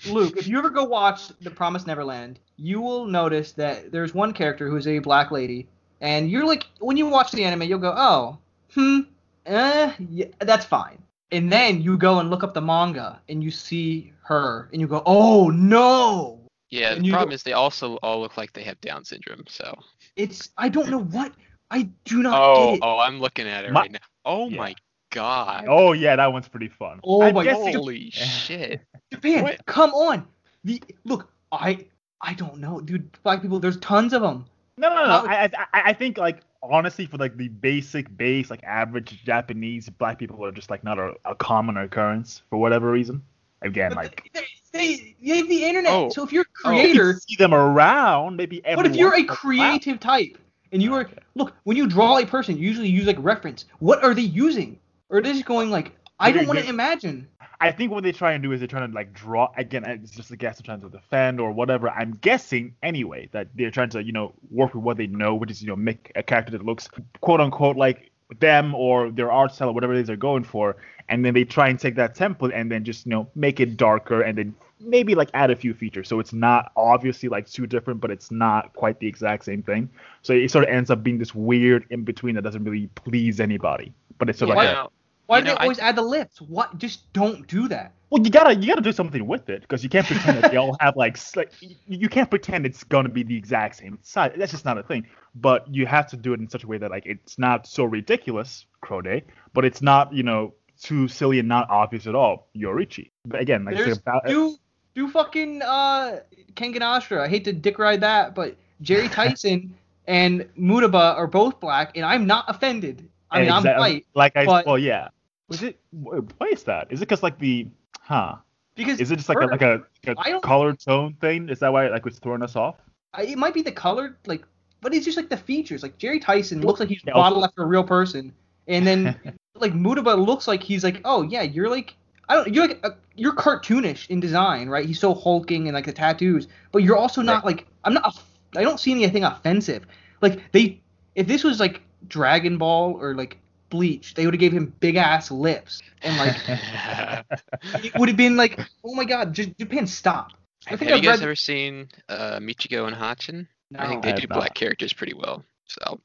Luke, 0.09 0.35
if 0.35 0.45
you 0.45 0.57
ever 0.57 0.69
go 0.69 0.83
watch 0.83 1.29
The 1.39 1.49
Promise 1.49 1.87
Neverland, 1.87 2.39
you 2.57 2.81
will 2.81 3.05
notice 3.05 3.53
that 3.53 3.93
there's 3.93 4.13
one 4.13 4.33
character 4.33 4.67
who's 4.69 4.87
a 4.87 4.99
black 4.99 5.31
lady, 5.31 5.69
and 6.01 6.29
you're 6.29 6.45
like, 6.45 6.65
when 6.79 6.97
you 6.97 7.07
watch 7.07 7.31
the 7.31 7.45
anime, 7.45 7.61
you'll 7.63 7.79
go, 7.79 7.93
oh, 7.95 8.37
hmm, 8.73 9.01
eh, 9.45 9.93
yeah, 10.09 10.25
that's 10.39 10.65
fine. 10.65 11.01
And 11.31 11.49
then 11.49 11.81
you 11.81 11.97
go 11.97 12.19
and 12.19 12.29
look 12.29 12.43
up 12.43 12.53
the 12.53 12.61
manga, 12.61 13.21
and 13.29 13.41
you 13.41 13.51
see 13.51 14.11
her, 14.23 14.67
and 14.73 14.81
you 14.81 14.87
go, 14.87 15.01
oh 15.05 15.49
no, 15.49 16.38
Yeah, 16.71 16.93
And 16.93 17.03
the 17.05 17.11
problem 17.11 17.33
is 17.33 17.43
they 17.43 17.53
also 17.53 17.95
all 17.97 18.21
look 18.21 18.37
like 18.37 18.53
they 18.53 18.63
have 18.63 18.79
Down 18.81 19.03
syndrome. 19.03 19.43
So. 19.47 19.77
it's 20.15 20.49
I 20.57 20.69
don't 20.69 20.89
know 20.89 21.03
what 21.03 21.33
I 21.71 21.89
do 22.05 22.21
not 22.23 22.39
Oh, 22.41 22.65
get 22.65 22.73
it. 22.75 22.79
oh, 22.83 22.99
I'm 22.99 23.19
looking 23.19 23.47
at 23.47 23.65
it 23.65 23.71
My- 23.71 23.81
right 23.81 23.91
now. 23.91 23.99
Oh 24.25 24.49
Yeah. 24.49 24.57
my 24.57 24.75
god. 25.11 25.65
Oh 25.67 25.93
yeah, 25.93 26.15
that 26.15 26.31
one's 26.31 26.47
pretty 26.47 26.67
fun. 26.69 26.99
Oh 27.03 27.21
I'm 27.23 27.33
my 27.33 27.43
guessing- 27.43 27.75
Holy 27.75 28.09
shit. 28.11 28.81
Japan, 29.13 29.43
what? 29.43 29.65
come 29.65 29.91
on. 29.93 30.27
The 30.63 30.81
look, 31.05 31.31
I 31.51 31.85
I 32.21 32.33
don't 32.33 32.57
know, 32.59 32.79
dude. 32.81 33.09
Black 33.23 33.41
people, 33.41 33.59
there's 33.59 33.77
tons 33.77 34.13
of 34.13 34.21
them. 34.21 34.45
No, 34.77 34.89
no, 34.89 34.95
no. 34.95 35.05
How- 35.05 35.25
I, 35.25 35.43
I, 35.43 35.49
I- 35.73 35.81
I 35.89 35.93
think 35.93 36.17
like 36.17 36.41
honestly, 36.61 37.05
for 37.05 37.17
like 37.17 37.37
the 37.37 37.47
basic 37.47 38.15
base, 38.17 38.49
like 38.51 38.63
average 38.63 39.23
Japanese 39.23 39.89
black 39.89 40.19
people 40.19 40.43
are 40.45 40.51
just 40.51 40.69
like 40.69 40.83
not 40.83 40.99
a, 40.99 41.13
a 41.25 41.33
common 41.33 41.77
occurrence 41.77 42.43
for 42.49 42.57
whatever 42.57 42.91
reason. 42.91 43.23
Again, 43.61 43.93
like 43.93 44.29
they, 44.33 44.39
they, 44.41 44.47
they 44.71 45.15
have 45.27 45.47
the 45.47 45.63
internet. 45.65 45.91
Oh. 45.91 46.09
So 46.09 46.23
if 46.23 46.31
you're 46.31 46.43
a 46.43 46.67
Oh. 46.67 46.71
you 46.71 46.77
creator, 46.77 47.13
can 47.13 47.21
see 47.21 47.35
them 47.35 47.53
around, 47.53 48.37
maybe. 48.37 48.61
But 48.63 48.85
if 48.85 48.95
you're 48.95 49.15
a 49.15 49.23
creative 49.23 49.99
type 49.99 50.37
and 50.71 50.81
you 50.81 50.93
are 50.93 51.01
Okay. 51.01 51.15
look, 51.35 51.53
when 51.63 51.77
you 51.77 51.87
draw 51.87 52.17
a 52.17 52.25
person, 52.25 52.57
you 52.57 52.67
usually 52.67 52.89
use 52.89 53.05
like 53.05 53.17
reference. 53.19 53.65
What 53.79 54.03
are 54.03 54.13
they 54.13 54.21
using? 54.21 54.79
Or 55.09 55.17
are 55.17 55.21
they 55.21 55.33
just 55.33 55.45
going 55.45 55.69
like 55.69 55.91
I 56.19 56.31
don't 56.31 56.47
want 56.47 56.59
to 56.59 56.67
imagine. 56.67 57.27
I 57.61 57.71
think 57.71 57.91
what 57.91 58.03
they 58.03 58.13
try 58.13 58.33
and 58.33 58.43
do 58.43 58.53
is 58.53 58.61
they're 58.61 58.67
trying 58.67 58.89
to 58.89 58.95
like 58.95 59.13
draw 59.13 59.51
again. 59.57 59.83
It's 59.83 60.11
just 60.11 60.31
a 60.31 60.37
guess. 60.37 60.57
They're 60.59 60.65
trying 60.65 60.81
to 60.81 60.89
defend 60.89 61.41
or 61.41 61.51
whatever. 61.51 61.89
I'm 61.89 62.13
guessing 62.21 62.73
anyway 62.83 63.27
that 63.33 63.47
they're 63.55 63.71
trying 63.71 63.89
to 63.89 64.03
you 64.03 64.11
know 64.13 64.33
work 64.49 64.73
with 64.73 64.83
what 64.83 64.97
they 64.97 65.07
know, 65.07 65.35
which 65.35 65.51
is 65.51 65.61
you 65.61 65.67
know 65.67 65.75
make 65.75 66.11
a 66.15 66.23
character 66.23 66.51
that 66.53 66.63
looks 66.65 66.87
quote 67.19 67.41
unquote 67.41 67.75
like 67.75 68.08
them 68.39 68.75
or 68.75 69.09
their 69.09 69.31
art 69.31 69.53
style 69.53 69.69
or 69.69 69.73
whatever 69.73 69.93
it 69.93 70.01
is 70.01 70.07
they're 70.07 70.15
going 70.15 70.43
for, 70.43 70.75
and 71.09 71.25
then 71.25 71.33
they 71.33 71.43
try 71.43 71.69
and 71.69 71.79
take 71.79 71.95
that 71.95 72.15
template 72.15 72.51
and 72.53 72.71
then 72.71 72.83
just 72.83 73.05
you 73.05 73.09
know 73.09 73.27
make 73.35 73.59
it 73.59 73.77
darker 73.77 74.21
and 74.21 74.37
then 74.37 74.55
maybe 74.79 75.15
like 75.15 75.29
add 75.33 75.51
a 75.51 75.55
few 75.55 75.73
features 75.73 76.07
so 76.07 76.21
it's 76.21 76.31
not 76.31 76.71
obviously 76.77 77.27
like 77.27 77.49
too 77.49 77.67
different, 77.67 77.99
but 77.99 78.11
it's 78.11 78.31
not 78.31 78.71
quite 78.73 78.99
the 78.99 79.07
exact 79.07 79.43
same 79.45 79.61
thing. 79.63 79.89
So 80.21 80.33
it 80.33 80.49
sort 80.51 80.63
of 80.65 80.69
ends 80.69 80.89
up 80.89 81.03
being 81.03 81.17
this 81.17 81.33
weird 81.35 81.85
in 81.89 82.03
between 82.03 82.35
that 82.35 82.43
doesn't 82.43 82.63
really 82.63 82.87
please 82.95 83.39
anybody. 83.39 83.93
But 84.17 84.29
it's 84.29 84.39
sort 84.39 84.51
of 84.51 84.57
Why- 84.57 84.81
like 84.81 84.89
Why 85.29 85.37
You 85.37 85.43
do 85.43 85.47
they 85.49 85.53
know, 85.53 85.57
I- 85.59 85.63
always 85.65 85.77
add 85.77 85.95
the 85.95 86.01
lips? 86.01 86.41
What? 86.41 86.75
Just 86.79 87.13
don't 87.13 87.45
do 87.47 87.67
that. 87.67 87.93
Well, 88.09 88.23
you 88.23 88.31
gotta 88.31 88.55
you 88.55 88.65
gotta 88.65 88.81
do 88.81 88.91
something 88.91 89.27
with 89.27 89.47
it 89.49 89.61
because 89.61 89.83
you 89.83 89.89
can't 89.89 90.07
pretend 90.07 90.41
that 90.41 90.49
they 90.49 90.57
all 90.57 90.75
have 90.79 90.95
like 90.95 91.15
s- 91.17 91.35
like 91.35 91.51
you, 91.61 91.75
you 91.87 92.09
can't 92.09 92.27
pretend 92.27 92.65
it's 92.65 92.83
gonna 92.83 93.09
be 93.09 93.21
the 93.21 93.37
exact 93.37 93.75
same 93.75 93.99
size. 94.01 94.31
That's 94.35 94.51
just 94.51 94.65
not 94.65 94.79
a 94.79 94.83
thing. 94.83 95.05
But 95.35 95.71
you 95.71 95.85
have 95.85 96.07
to 96.07 96.17
do 96.17 96.33
it 96.33 96.39
in 96.39 96.49
such 96.49 96.63
a 96.63 96.67
way 96.67 96.79
that 96.79 96.89
like 96.89 97.05
it's 97.05 97.37
not 97.37 97.67
so 97.67 97.83
ridiculous, 97.83 98.65
Crode, 98.81 99.21
but 99.53 99.63
it's 99.65 99.83
not 99.83 100.11
you 100.11 100.23
know 100.23 100.55
too 100.81 101.07
silly 101.07 101.37
and 101.37 101.47
not 101.47 101.69
obvious 101.69 102.07
at 102.07 102.15
all. 102.15 102.47
Yoruichi. 102.57 103.11
But 103.25 103.41
again, 103.41 103.63
like 103.65 103.75
There's 103.75 103.89
it's 103.89 103.97
about 103.99 104.25
do 104.25 104.57
do 104.95 105.07
fucking 105.09 105.61
uh 105.61 106.21
Kengan 106.55 106.79
Ashura. 106.81 107.21
I 107.21 107.27
hate 107.27 107.43
to 107.45 107.53
dick 107.53 107.77
ride 107.77 108.01
that, 108.01 108.33
but 108.33 108.57
Jerry 108.81 109.07
Tyson 109.17 109.75
and 110.07 110.49
Mutaba 110.57 111.15
are 111.15 111.27
both 111.27 111.59
black, 111.59 111.95
and 111.95 112.03
I'm 112.03 112.25
not 112.25 112.45
offended. 112.47 113.07
I 113.29 113.41
mean, 113.41 113.51
I'm 113.51 113.63
white 113.77 114.07
Like 114.15 114.35
I 114.35 114.45
but- 114.45 114.65
well 114.65 114.79
yeah. 114.79 115.09
Was 115.49 115.63
it 115.63 115.79
why 115.91 116.47
is 116.47 116.63
that? 116.63 116.91
Is 116.91 117.01
it 117.01 117.07
because 117.07 117.23
like 117.23 117.39
the 117.39 117.67
huh? 117.99 118.35
because 118.75 118.99
Is 118.99 119.11
it 119.11 119.17
just 119.17 119.29
like 119.29 119.41
a, 119.41 119.45
like 119.45 119.61
a, 119.61 119.81
like 120.05 120.17
a 120.17 120.39
color 120.39 120.73
tone 120.73 121.15
thing? 121.19 121.49
Is 121.49 121.59
that 121.59 121.73
why 121.73 121.87
like 121.89 122.05
it's 122.05 122.19
throwing 122.19 122.43
us 122.43 122.55
off? 122.55 122.75
I- 123.13 123.23
it 123.23 123.37
might 123.37 123.53
be 123.53 123.61
the 123.61 123.71
color, 123.71 124.17
like, 124.25 124.45
but 124.81 124.93
it's 124.93 125.05
just 125.05 125.17
like 125.17 125.29
the 125.29 125.37
features. 125.37 125.83
Like 125.83 125.97
Jerry 125.97 126.19
Tyson 126.19 126.61
looks 126.61 126.79
like 126.79 126.89
he's 126.89 127.03
Yeah, 127.05 127.13
modeled 127.15 127.43
after 127.43 127.63
a 127.63 127.65
real 127.65 127.83
person, 127.83 128.31
and 128.67 128.85
then 128.87 129.19
like 129.55 129.73
Mutaba 129.73 130.23
looks 130.23 130.47
like 130.47 130.63
he's 130.63 130.83
like, 130.83 131.01
oh 131.03 131.23
yeah, 131.23 131.41
you're 131.41 131.69
like, 131.69 131.95
I 132.29 132.35
don't, 132.35 132.53
you're 132.53 132.67
like, 132.67 132.79
a, 132.85 132.95
you're 133.15 133.33
cartoonish 133.33 134.09
in 134.09 134.19
design, 134.19 134.69
right? 134.69 134.85
He's 134.85 134.99
so 134.99 135.13
hulking 135.13 135.67
and 135.67 135.75
like 135.75 135.85
the 135.85 135.93
tattoos, 135.93 136.47
but 136.71 136.83
you're 136.83 136.95
also 136.95 137.21
not 137.21 137.43
like, 137.43 137.65
I'm 137.83 137.93
not, 137.93 138.21
I 138.55 138.61
don't 138.61 138.79
see 138.79 138.91
anything 138.91 139.23
offensive. 139.23 139.85
Like 140.21 140.51
they, 140.51 140.79
if 141.15 141.27
this 141.27 141.43
was 141.43 141.59
like 141.59 141.81
Dragon 142.07 142.57
Ball 142.57 142.93
or 143.01 143.15
like 143.15 143.39
Bleach, 143.69 144.13
they 144.15 144.25
would 144.25 144.33
have 144.33 144.39
gave 144.39 144.51
him 144.53 144.73
big 144.79 144.95
ass 144.95 145.29
lips 145.31 145.81
and 146.01 146.17
like 146.17 146.35
it 147.83 147.93
would 147.97 148.09
have 148.09 148.17
been 148.17 148.35
like, 148.37 148.59
oh 148.83 148.93
my 148.95 149.05
god, 149.05 149.33
J- 149.33 149.53
Japan, 149.59 149.87
stop. 149.87 150.31
I 150.67 150.71
Have 150.71 150.79
think 150.79 150.89
you 150.91 150.97
I've 150.97 151.03
guys 151.03 151.19
read- 151.19 151.23
ever 151.23 151.35
seen 151.35 151.89
uh, 152.09 152.39
Michiko 152.39 152.87
and 152.87 152.95
Hatchin? 152.95 153.47
I 153.77 153.87
think 153.87 154.03
they 154.03 154.11
I 154.11 154.15
do 154.15 154.21
have 154.21 154.29
black 154.29 154.49
not. 154.49 154.55
characters 154.55 154.93
pretty 154.93 155.13
well. 155.13 155.43
So 155.67 155.99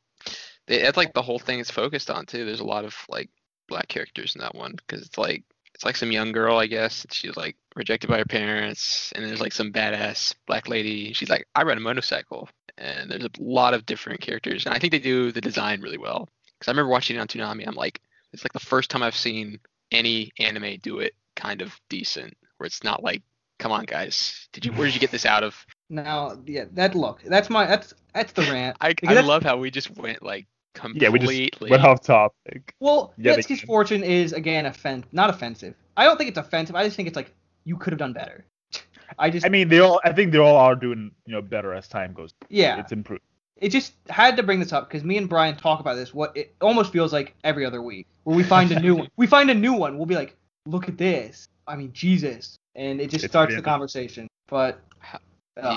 they, 0.67 0.83
that's 0.83 0.97
like 0.97 1.13
the 1.15 1.23
whole 1.23 1.39
thing 1.39 1.59
is 1.59 1.71
focused 1.71 2.11
on 2.11 2.27
too. 2.27 2.45
There's 2.45 2.61
a 2.61 2.65
lot 2.65 2.85
of 2.85 2.95
like 3.09 3.31
black 3.69 3.89
characters 3.89 4.35
in 4.35 4.41
that 4.43 4.55
one 4.55 4.73
because 4.73 5.05
it's 5.07 5.17
like 5.19 5.43
it's 5.75 5.85
like 5.85 5.97
some 5.97 6.13
young 6.13 6.33
girl, 6.33 6.57
I 6.59 6.67
guess. 6.67 7.07
She's 7.11 7.37
like 7.37 7.57
rejected 7.75 8.09
by 8.09 8.19
her 8.19 8.25
parents, 8.25 9.13
and 9.17 9.25
there's 9.25 9.41
like 9.41 9.53
some 9.53 9.73
badass 9.73 10.35
black 10.47 10.69
lady. 10.69 11.13
She's 11.15 11.31
like, 11.31 11.47
I 11.55 11.63
ride 11.65 11.79
a 11.79 11.81
motorcycle, 11.81 12.49
and 12.79 13.11
there's 13.11 13.25
a 13.25 13.31
lot 13.41 13.75
of 13.75 13.87
different 13.87 14.21
characters, 14.21 14.67
and 14.67 14.75
I 14.75 14.79
think 14.79 14.93
they 14.93 14.99
do 15.01 15.33
the 15.33 15.41
design 15.41 15.81
really 15.81 15.99
well. 15.99 16.29
Because 16.65 16.71
I 16.71 16.77
remember 16.77 16.93
watching 16.93 17.17
it 17.17 17.19
on 17.21 17.29
Toonami, 17.29 17.69
I'm 17.69 17.75
like, 17.75 18.01
it's 18.33 18.43
like 18.43 18.55
the 18.55 18.59
first 18.61 18.91
time 18.91 19.03
I've 19.03 19.15
seen 19.15 19.61
any 19.93 20.33
anime 20.39 20.79
do 20.81 21.01
it 21.01 21.13
kind 21.37 21.61
of 21.61 21.79
decent, 21.91 22.35
where 22.57 22.67
it's 22.67 22.83
not 22.83 23.03
like, 23.03 23.23
come 23.59 23.71
on 23.71 23.85
guys, 23.85 24.49
did 24.55 24.65
you 24.65 24.73
where 24.73 24.87
did 24.87 24.95
you 24.95 25.01
get 25.01 25.11
this 25.11 25.27
out 25.27 25.43
of? 25.45 25.55
Now, 25.91 26.39
yeah, 26.47 26.65
that 26.73 26.95
look, 26.95 27.23
that's 27.23 27.51
my 27.51 27.67
that's 27.67 27.93
that's 28.15 28.33
the 28.33 28.43
rant. 28.43 28.79
I, 28.81 28.95
I 29.07 29.21
love 29.21 29.43
how 29.43 29.59
we 29.59 29.71
just 29.71 29.91
went 29.97 30.23
like 30.23 30.47
yeah, 30.95 31.11
we 31.11 31.19
completely. 31.19 31.51
just 31.51 31.71
went 31.71 31.85
off 31.85 32.01
topic. 32.01 32.75
Well, 32.81 33.13
Yeah, 33.19 33.37
Yetsuki's 33.37 33.61
they- 33.61 33.67
fortune 33.67 34.03
is 34.03 34.33
again 34.33 34.65
offen 34.65 35.05
not 35.13 35.29
offensive. 35.29 35.75
I 35.99 36.05
don't 36.05 36.17
think 36.17 36.31
it's 36.31 36.39
offensive. 36.39 36.75
I 36.75 36.85
just 36.85 36.97
think 36.97 37.07
it's 37.07 37.17
like 37.17 37.33
you 37.65 37.77
could 37.77 37.93
have 37.93 37.99
done 37.99 38.15
better. 38.15 38.47
I 39.19 39.29
just 39.29 39.45
I 39.45 39.51
mean, 39.51 39.69
they 39.69 39.81
all. 39.81 40.01
I 40.03 40.13
think 40.13 40.33
they 40.33 40.39
all 40.39 40.57
are 40.57 40.75
doing 40.75 41.13
you 41.27 41.33
know 41.35 41.43
better 41.43 41.75
as 41.75 41.87
time 41.87 42.15
goes. 42.15 42.33
yeah, 42.49 42.81
It's 42.81 42.91
improved. 42.91 43.23
It 43.59 43.69
just 43.71 43.95
had 44.09 44.37
to 44.37 44.43
bring 44.43 44.59
this 44.61 44.73
up 44.73 44.89
because 44.89 45.05
me 45.05 45.17
and 45.17 45.29
Brian 45.29 45.57
talk 45.57 45.81
about 45.81 45.95
this. 45.95 46.13
What 46.13 46.37
it 46.37 46.55
almost 46.61 46.93
feels 46.93 47.13
like 47.13 47.35
every 47.45 47.65
other 47.65 47.83
week, 47.83 48.07
where 48.25 48.37
we 48.37 48.43
find 48.43 48.71
a 48.73 48.81
new 48.81 48.95
one. 48.97 49.09
We 49.17 49.27
find 49.27 49.51
a 49.51 49.55
new 49.55 49.73
one. 49.73 49.97
We'll 49.97 50.07
be 50.07 50.15
like, 50.17 50.37
look 50.67 50.89
at 50.89 50.99
this. 50.99 51.47
I 51.67 51.77
mean, 51.77 51.93
Jesus, 51.93 52.57
and 52.75 53.01
it 53.01 53.11
just 53.11 53.25
It's 53.25 53.33
starts 53.33 53.51
the 53.51 53.57
really- 53.57 53.65
conversation. 53.65 54.29
But 54.49 54.81
ugh, 55.13 55.21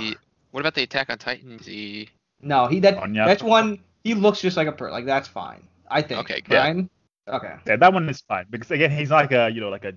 The, 0.01 0.15
what 0.51 0.59
about 0.61 0.73
the 0.75 0.83
Attack 0.83 1.09
on 1.09 1.17
Titan? 1.17 1.57
The 1.63 2.07
no, 2.41 2.67
he 2.67 2.79
that 2.81 2.97
Anya. 2.97 3.25
that's 3.25 3.43
one. 3.43 3.79
He 4.03 4.13
looks 4.13 4.41
just 4.41 4.57
like 4.57 4.67
a 4.67 4.71
per. 4.71 4.91
Like 4.91 5.05
that's 5.05 5.27
fine. 5.27 5.63
I 5.89 6.01
think. 6.01 6.19
Okay, 6.21 6.41
good. 6.41 6.49
Brian. 6.49 6.89
Okay. 7.27 7.55
Yeah, 7.65 7.75
that 7.77 7.93
one 7.93 8.07
is 8.09 8.21
fine 8.21 8.45
because 8.49 8.71
again, 8.71 8.91
he's 8.91 9.11
like 9.11 9.31
a 9.31 9.49
you 9.49 9.61
know 9.61 9.69
like 9.69 9.85
a. 9.85 9.93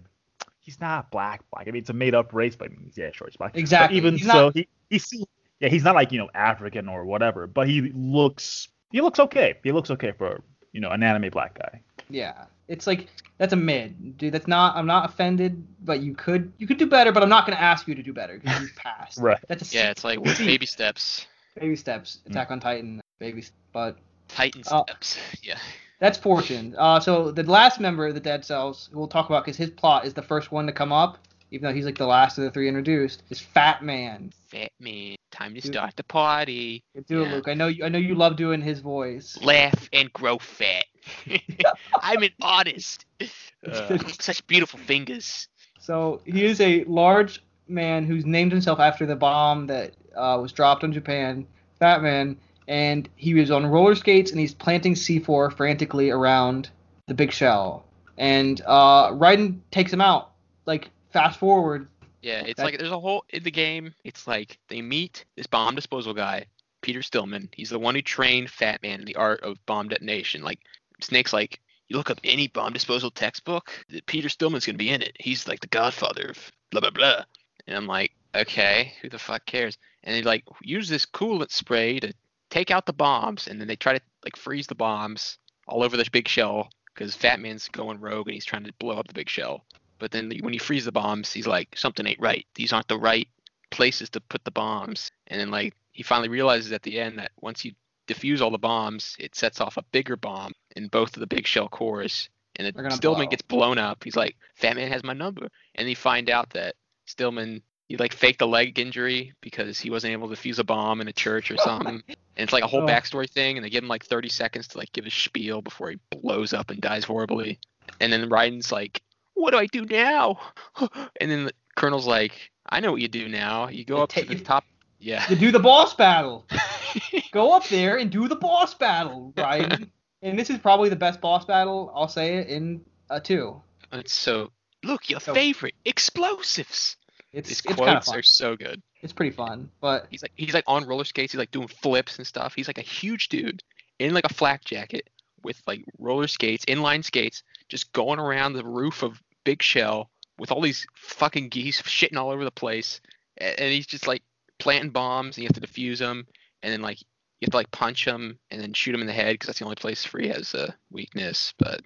He's 0.61 0.81
not 0.81 1.11
black 1.11 1.43
black. 1.51 1.67
I 1.67 1.71
mean, 1.71 1.81
it's 1.81 1.91
a 1.91 1.95
made 1.95 2.15
up 2.15 2.33
race, 2.33 2.55
but 2.55 2.71
yeah, 2.95 3.11
sure, 3.13 3.27
it's 3.27 3.37
black. 3.37 3.57
Exactly. 3.57 3.99
But 4.01 4.07
even 4.07 4.17
He's 4.19 4.27
so, 4.27 4.33
not- 4.47 4.55
he 4.55 4.69
he's 4.91 5.05
still 5.05 5.27
yeah, 5.61 5.69
he's 5.69 5.85
not 5.85 5.95
like 5.95 6.13
you 6.13 6.19
know 6.19 6.31
African 6.35 6.89
or 6.89 7.05
whatever, 7.05 7.47
but 7.47 7.69
he 7.69 7.93
looks 7.95 8.69
he 8.93 9.01
looks 9.01 9.19
okay. 9.21 9.55
He 9.63 9.73
looks 9.73 9.91
okay 9.91 10.13
for 10.13 10.43
you 10.73 10.81
know 10.81 10.91
an 10.91 11.03
anime 11.03 11.31
black 11.31 11.59
guy. 11.59 11.83
Yeah, 12.09 12.45
it's 12.69 12.87
like 12.87 13.07
that's 13.39 13.53
a 13.53 13.57
mid, 13.57 14.19
dude. 14.19 14.33
That's 14.35 14.49
not. 14.49 14.75
I'm 14.77 14.87
not 14.87 15.09
offended, 15.09 15.65
but 15.85 16.01
you 16.01 16.15
could 16.15 16.53
you 16.59 16.67
could 16.67 16.79
do 16.79 16.87
better. 16.87 17.13
But 17.13 17.23
I'm 17.23 17.29
not 17.29 17.47
gonna 17.47 17.61
ask 17.61 17.87
you 17.87 17.95
to 17.95 18.03
do 18.03 18.13
better 18.13 18.39
because 18.39 18.61
you've 18.61 18.77
passed. 18.77 19.19
Right. 19.19 19.39
That's 19.49 19.63
a 19.63 19.65
C- 19.67 19.77
yeah, 19.79 19.91
it's 19.91 20.03
like 20.05 20.21
with 20.21 20.39
baby 20.39 20.67
steps, 20.67 21.27
baby 21.59 21.77
steps. 21.77 22.19
Mm. 22.27 22.31
Attack 22.31 22.51
on 22.51 22.61
Titan, 22.61 23.01
baby. 23.19 23.43
s- 23.43 23.53
But 23.73 23.97
Titan 24.29 24.63
Oh. 24.71 24.83
steps. 24.85 25.19
Yeah. 25.43 25.59
that's 26.01 26.17
fortune. 26.19 26.75
Uh, 26.79 26.99
so 27.01 27.31
the 27.31 27.43
last 27.45 27.79
member 27.81 28.07
of 28.07 28.15
the 28.15 28.21
Dead 28.21 28.45
Cells, 28.45 28.89
we'll 28.93 29.07
talk 29.09 29.27
about 29.27 29.45
because 29.45 29.57
his 29.57 29.71
plot 29.71 30.05
is 30.07 30.15
the 30.15 30.23
first 30.23 30.51
one 30.51 30.67
to 30.67 30.73
come 30.73 30.93
up, 30.93 31.19
even 31.51 31.69
though 31.69 31.75
he's 31.75 31.85
like 31.85 31.99
the 31.99 32.07
last 32.07 32.39
of 32.39 32.45
the 32.45 32.51
three 32.51 32.69
introduced, 32.69 33.23
is 33.31 33.41
Fat 33.41 33.83
Man. 33.83 34.33
Fat 34.49 34.71
man, 34.79 35.17
time 35.31 35.55
to 35.55 35.61
Dude. 35.61 35.73
start 35.73 35.97
the 35.97 36.05
party. 36.05 36.85
Do 37.07 37.23
it, 37.23 37.31
Luke. 37.31 37.49
I 37.49 37.55
know 37.55 37.69
you. 37.69 37.85
I 37.85 37.89
know 37.89 37.99
you 37.99 38.15
love 38.15 38.37
doing 38.37 38.61
his 38.61 38.81
voice. 38.81 39.39
Laugh 39.43 39.89
and 39.93 40.13
grow 40.13 40.39
fat. 40.39 40.85
I'm 42.01 42.23
an 42.23 42.33
artist. 42.43 43.07
Uh, 43.71 43.99
such 44.19 44.47
beautiful 44.47 44.79
fingers. 44.79 45.47
So 45.81 46.23
he 46.25 46.47
is 46.47 46.63
a 46.63 46.83
large 46.85 47.43
man 47.69 48.07
who's 48.07 48.25
named 48.25 48.53
himself 48.53 48.81
after 48.81 49.05
the 49.05 49.17
bomb 49.17 49.67
that 49.67 49.93
uh, 50.17 50.39
was 50.41 50.51
dropped 50.51 50.83
on 50.83 50.95
Japan, 50.95 51.47
Fat 51.79 52.03
Man, 52.03 52.39
and 52.69 53.09
he 53.17 53.35
was 53.35 53.51
on 53.51 53.67
roller 53.67 53.95
skates 53.95 54.31
and 54.31 54.41
he's 54.41 54.55
planting 54.55 54.95
C4 54.95 55.55
frantically 55.55 56.09
around 56.09 56.71
the 57.07 57.15
big 57.15 57.33
shell. 57.33 57.85
And 58.17 58.61
uh, 58.67 59.11
Raiden 59.11 59.61
takes 59.71 59.93
him 59.93 60.01
out. 60.01 60.33
Like 60.67 60.91
fast 61.13 61.39
forward, 61.39 61.89
Yeah, 62.23 62.41
it's 62.45 62.59
That- 62.59 62.65
like 62.65 62.79
there's 62.79 62.91
a 62.91 63.01
whole 63.01 63.25
in 63.31 63.43
the 63.45 63.51
game. 63.51 63.95
It's 64.05 64.27
like 64.27 64.59
they 64.69 64.83
meet 64.83 65.25
this 65.37 65.47
bomb 65.47 65.75
disposal 65.75 66.13
guy, 66.13 66.45
Peter 66.83 67.03
Stillman. 67.03 67.49
He's 67.55 67.71
the 67.71 67.79
one 67.79 67.95
who 67.95 68.03
trained 68.03 68.51
Fat 68.51 68.83
Man 68.83 69.01
in 69.01 69.07
the 69.07 69.17
art 69.17 69.41
of 69.41 69.65
bomb 69.65 69.89
detonation. 69.89 70.43
Like 70.43 70.61
Snake's 71.01 71.33
like, 71.33 71.61
you 71.89 71.97
look 71.97 72.11
up 72.11 72.21
any 72.23 72.47
bomb 72.49 72.75
disposal 72.75 73.11
textbook, 73.11 73.73
Peter 74.05 74.29
Stillman's 74.29 74.67
gonna 74.67 74.77
be 74.77 74.91
in 74.91 75.01
it. 75.01 75.17
He's 75.19 75.49
like 75.49 75.61
the 75.61 75.67
godfather 75.69 76.27
of 76.29 76.53
blah 76.71 76.83
blah 76.83 76.91
blah. 76.91 77.25
And 77.67 77.75
I'm 77.75 77.87
like, 77.87 78.13
okay, 78.35 78.93
who 79.01 79.09
the 79.09 79.19
fuck 79.19 79.47
cares? 79.47 79.79
And 80.05 80.15
they 80.15 80.23
like 80.23 80.45
use 80.61 80.91
this 80.91 81.07
coolant 81.07 81.51
spray 81.51 82.01
to 82.01 82.13
take 82.51 82.71
out 82.71 82.85
the 82.85 82.93
bombs, 82.93 83.49
and 83.49 83.59
then 83.59 83.67
they 83.69 83.77
try 83.77 83.97
to 83.97 84.05
like 84.25 84.37
freeze 84.37 84.67
the 84.67 84.75
bombs 84.75 85.39
all 85.67 85.83
over 85.83 85.97
this 85.97 86.09
big 86.11 86.29
shell 86.29 86.69
because 86.93 87.15
Fat 87.15 87.41
Man's 87.41 87.69
going 87.69 87.99
rogue 87.99 88.29
and 88.29 88.35
he's 88.35 88.45
trying 88.45 88.65
to 88.65 88.73
blow 88.75 88.99
up 88.99 89.09
the 89.09 89.15
big 89.15 89.31
shell. 89.31 89.65
But 90.01 90.11
then 90.11 90.33
when 90.41 90.53
you 90.55 90.59
freeze 90.61 90.85
the 90.87 90.93
bombs, 90.93 91.33
he's 91.33 91.47
like, 91.47 91.77
something 91.77 92.05
ain't 92.07 92.19
right. 92.21 92.45
These 92.57 92.73
aren't 92.73 92.89
the 92.89 92.99
right 92.99 93.29
places 93.71 94.11
to 94.11 94.21
put 94.21 94.43
the 94.45 94.51
bombs. 94.51 95.11
And 95.29 95.41
then 95.41 95.51
like 95.53 95.75
he 95.93 96.03
finally 96.03 96.29
realizes 96.29 96.73
at 96.73 96.83
the 96.83 96.99
end 96.99 97.19
that 97.19 97.31
once 97.41 97.65
you 97.65 97.73
defuse 98.09 98.41
all 98.41 98.51
the 98.51 98.59
bombs, 98.59 99.15
it 99.21 99.37
sets 99.37 99.61
off 99.61 99.77
a 99.77 99.85
bigger 99.93 100.17
bomb 100.17 100.53
in 100.75 100.89
both 100.89 101.15
of 101.15 101.21
the 101.21 101.27
big 101.29 101.47
shell 101.47 101.69
cores. 101.69 102.29
And 102.57 102.67
it 102.67 102.75
Stillman 102.95 103.27
blow. 103.27 103.31
gets 103.31 103.43
blown 103.43 103.79
up. 103.79 104.03
He's 104.03 104.17
like, 104.17 104.37
Fat 104.57 104.75
Man 104.77 104.91
has 104.91 105.05
my 105.05 105.13
number. 105.13 105.49
And 105.77 105.89
you 105.89 105.95
find 105.97 106.29
out 106.29 106.51
that 106.51 106.75
Stillman 107.07 107.63
he 107.89 107.97
like 107.97 108.13
faked 108.13 108.41
a 108.41 108.47
leg 108.47 108.79
injury 108.79 109.33
because 109.41 109.79
he 109.81 109.91
wasn't 109.91 110.13
able 110.13 110.29
to 110.29 110.37
defuse 110.37 110.59
a 110.61 110.65
bomb 110.65 111.01
in 111.01 111.09
a 111.09 111.13
church 111.13 111.51
or 111.51 111.57
something. 111.59 112.03
and 112.09 112.17
it's 112.37 112.53
like 112.53 112.63
a 112.65 112.69
whole 112.69 112.83
Oh. 112.83 112.87
backstory 112.87 113.29
thing, 113.29 113.57
and 113.57 113.65
they 113.65 113.71
give 113.71 113.83
him 113.83 113.89
like 113.89 114.05
30 114.05 114.29
seconds 114.29 114.69
to 114.69 114.79
like 114.79 114.93
give 114.93 115.05
his 115.05 115.15
spiel 115.15 115.61
before 115.61 115.91
he 115.91 115.99
blows 116.11 116.53
up 116.53 116.71
and 116.71 116.81
dies 116.81 117.03
horribly. 117.05 117.59
And 118.01 118.13
then 118.13 118.29
Raiden's 118.31 118.71
like, 118.71 119.03
"What 119.41 119.53
do 119.53 119.59
I 119.59 119.67
do 119.67 119.85
now?" 119.85 120.39
and 121.21 121.31
then 121.31 121.45
the 121.47 121.53
Colonel's 121.77 122.07
like, 122.07 122.51
"I 122.69 122.81
know 122.81 122.93
what 122.93 123.01
you 123.01 123.09
do 123.09 123.29
now. 123.29 123.69
You 123.69 123.85
go 123.85 123.97
You 123.99 124.03
up 124.03 124.11
to 124.11 124.25
the 124.25 124.35
you- 124.37 124.41
top." 124.45 124.65
Yeah. 125.03 125.25
you 125.31 125.37
do 125.37 125.51
the 125.51 125.59
boss 125.59 125.95
battle. 125.95 126.47
Go 127.33 127.53
up 127.57 127.67
there 127.69 127.97
and 127.97 128.11
do 128.11 128.29
the 128.29 128.37
boss 128.37 128.75
battle, 128.75 129.33
right? 129.35 129.87
and 130.21 130.39
this 130.39 130.51
is 130.51 130.59
probably 130.59 130.91
the 130.91 130.97
best 130.97 131.23
boss 131.23 131.47
battle. 131.47 131.91
I'll 131.95 132.07
say 132.09 132.37
it 132.37 132.49
in 132.49 132.85
a 133.09 133.19
two. 133.19 133.63
it's 133.93 134.13
so. 134.13 134.51
Look, 134.85 135.09
your 135.09 135.21
So- 135.21 135.33
favorite 135.33 135.75
explosives. 135.87 136.97
It's 137.33 137.49
His 137.49 137.61
it's 137.65 137.75
quotes 137.77 138.09
are 138.11 138.23
so 138.23 138.57
good. 138.57 138.83
It's 139.03 139.13
pretty 139.13 139.31
fun, 139.35 139.71
but 139.81 140.07
He's 140.11 140.21
like 140.21 140.33
he's 140.35 140.53
like 140.53 140.65
on 140.67 140.85
roller 140.85 141.05
skates. 141.05 141.33
He's 141.33 141.39
like 141.39 141.51
doing 141.53 141.69
flips 141.69 142.19
and 142.19 142.27
stuff. 142.27 142.53
He's 142.55 142.67
like 142.67 142.77
a 142.79 142.83
huge 142.83 143.29
dude 143.31 143.63
in 144.01 144.13
like 144.13 144.25
a 144.27 144.35
flak 144.35 144.65
jacket 144.65 145.09
with 145.43 145.63
like 145.67 145.85
roller 145.99 146.27
skates, 146.27 146.65
inline 146.67 147.05
skates, 147.05 147.43
just 147.69 147.91
going 147.93 148.19
around 148.19 148.53
the 148.55 148.65
roof 148.65 149.03
of 149.03 149.23
Big 149.45 149.63
Shell 149.63 150.11
with 150.39 150.51
all 150.53 150.61
these 150.61 150.87
fucking 150.95 151.49
geese 151.49 151.83
shitting 151.83 152.17
all 152.17 152.31
over 152.31 152.45
the 152.45 152.51
place. 152.51 153.01
And 153.39 153.59
he's 153.73 153.87
just 153.87 154.07
like 154.07 154.23
planting 154.59 154.91
bombs, 154.91 155.37
and 155.37 155.43
you 155.43 155.49
have 155.53 155.61
to 155.63 155.67
defuse 155.67 155.99
them, 155.99 156.27
and 156.63 156.73
then 156.73 156.83
like 156.83 157.01
you 157.01 157.47
have 157.47 157.51
to 157.53 157.57
like 157.57 157.71
punch 157.71 158.05
him 158.07 158.39
and 158.51 158.61
then 158.61 158.73
shoot 158.75 158.95
him 158.95 159.01
in 159.01 159.07
the 159.07 159.13
head 159.15 159.35
because 159.35 159.47
that's 159.47 159.59
the 159.61 159.65
only 159.65 159.77
place 159.77 160.05
where 160.13 160.23
he 160.23 160.29
has 160.29 160.53
a 160.55 160.75
weakness. 160.91 161.55
But 161.59 161.81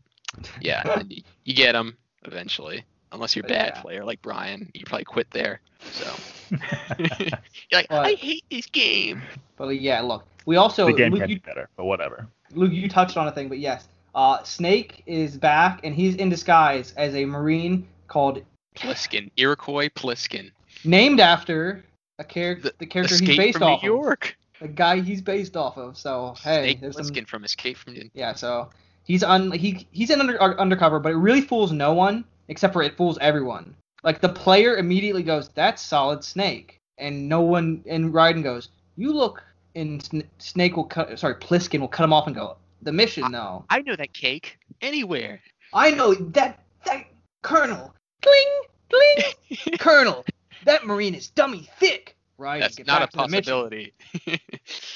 yeah, 0.60 0.82
and 0.98 1.12
you, 1.12 1.22
you 1.44 1.54
get 1.54 1.74
him 1.74 1.96
eventually. 2.24 2.84
Unless 3.12 3.36
you're 3.36 3.44
a 3.44 3.48
bad 3.48 3.72
Yeah. 3.76 3.80
player 3.82 4.04
like 4.04 4.20
Brian, 4.22 4.68
you 4.74 4.82
probably 4.84 5.04
quit 5.04 5.30
there. 5.30 5.60
So 5.92 6.12
you're 6.98 7.30
like, 7.72 7.86
But- 7.88 8.06
I 8.06 8.12
hate 8.14 8.44
this 8.50 8.66
game. 8.66 9.22
but 9.56 9.68
yeah, 9.80 10.00
look. 10.00 10.24
We 10.46 10.56
also 10.56 10.86
the 10.86 10.92
game 10.92 11.12
Luke, 11.12 11.20
can 11.22 11.30
you, 11.30 11.36
be 11.36 11.40
better, 11.46 11.68
but 11.76 11.84
whatever. 11.84 12.26
Luke, 12.52 12.72
you 12.72 12.88
touched 12.88 13.16
on 13.16 13.28
a 13.28 13.32
thing, 13.32 13.48
but 13.48 13.58
yes, 13.60 13.86
uh, 14.14 14.42
Snake 14.42 15.02
is 15.06 15.36
back 15.36 15.80
and 15.84 15.94
he's 15.94 16.14
in 16.16 16.28
disguise 16.28 16.94
as 16.96 17.14
a 17.14 17.24
marine 17.24 17.86
called 18.08 18.42
Pliskin, 18.76 19.30
Iroquois 19.36 19.88
Pliskin, 19.88 20.50
named 20.84 21.20
after 21.20 21.84
a 22.18 22.24
character, 22.24 22.70
the, 22.78 22.86
character 22.86 23.14
Escape 23.14 23.28
he's 23.28 23.36
based 23.36 23.58
from 23.58 23.68
off 23.68 23.82
New 23.82 23.92
York. 23.92 24.36
of, 24.60 24.68
the 24.68 24.72
guy 24.72 25.00
he's 25.00 25.20
based 25.20 25.56
off 25.56 25.76
of. 25.76 25.96
So 25.96 26.34
hey, 26.42 26.62
Snake 26.62 26.80
there's 26.80 26.96
some 26.96 27.24
from 27.24 27.44
Escape 27.44 27.76
from 27.76 27.94
New 27.94 28.10
Yeah, 28.14 28.34
so 28.34 28.70
he's 29.04 29.22
un 29.22 29.52
he 29.52 29.86
he's 29.90 30.10
in 30.10 30.20
under 30.20 30.40
uh, 30.42 30.54
undercover, 30.56 31.00
but 31.00 31.12
it 31.12 31.16
really 31.16 31.40
fools 31.40 31.72
no 31.72 31.92
one 31.92 32.24
except 32.48 32.72
for 32.72 32.82
it 32.82 32.96
fools 32.96 33.18
everyone. 33.20 33.74
Like 34.02 34.20
the 34.20 34.28
player 34.28 34.76
immediately 34.76 35.22
goes, 35.22 35.48
"That's 35.50 35.82
Solid 35.82 36.22
Snake," 36.22 36.78
and 36.98 37.28
no 37.28 37.40
one 37.40 37.82
and 37.86 38.12
Raiden 38.12 38.42
goes, 38.42 38.68
"You 38.96 39.12
look." 39.12 39.42
And 39.76 40.24
Snake 40.38 40.76
will 40.76 40.84
cut. 40.84 41.18
Sorry, 41.18 41.34
Pliskin 41.34 41.80
will 41.80 41.88
cut 41.88 42.04
him 42.04 42.12
off 42.12 42.28
and 42.28 42.36
go. 42.36 42.56
The 42.84 42.92
mission, 42.92 43.32
though. 43.32 43.64
I 43.70 43.80
know 43.80 43.96
that 43.96 44.12
cake 44.12 44.58
anywhere. 44.80 45.40
I 45.72 45.90
know 45.90 46.14
that 46.14 46.60
that 46.84 47.06
Colonel. 47.42 47.94
Cling, 48.22 48.62
cling. 48.90 49.78
Colonel, 49.78 50.24
that 50.64 50.86
Marine 50.86 51.14
is 51.14 51.28
dummy 51.28 51.68
thick. 51.78 52.16
Right. 52.38 52.60
That's 52.60 52.78
not 52.80 53.02
a 53.02 53.06
back 53.06 53.10
to 53.10 53.16
the 53.16 53.28
mission. 53.28 53.42
possibility. 53.42 53.92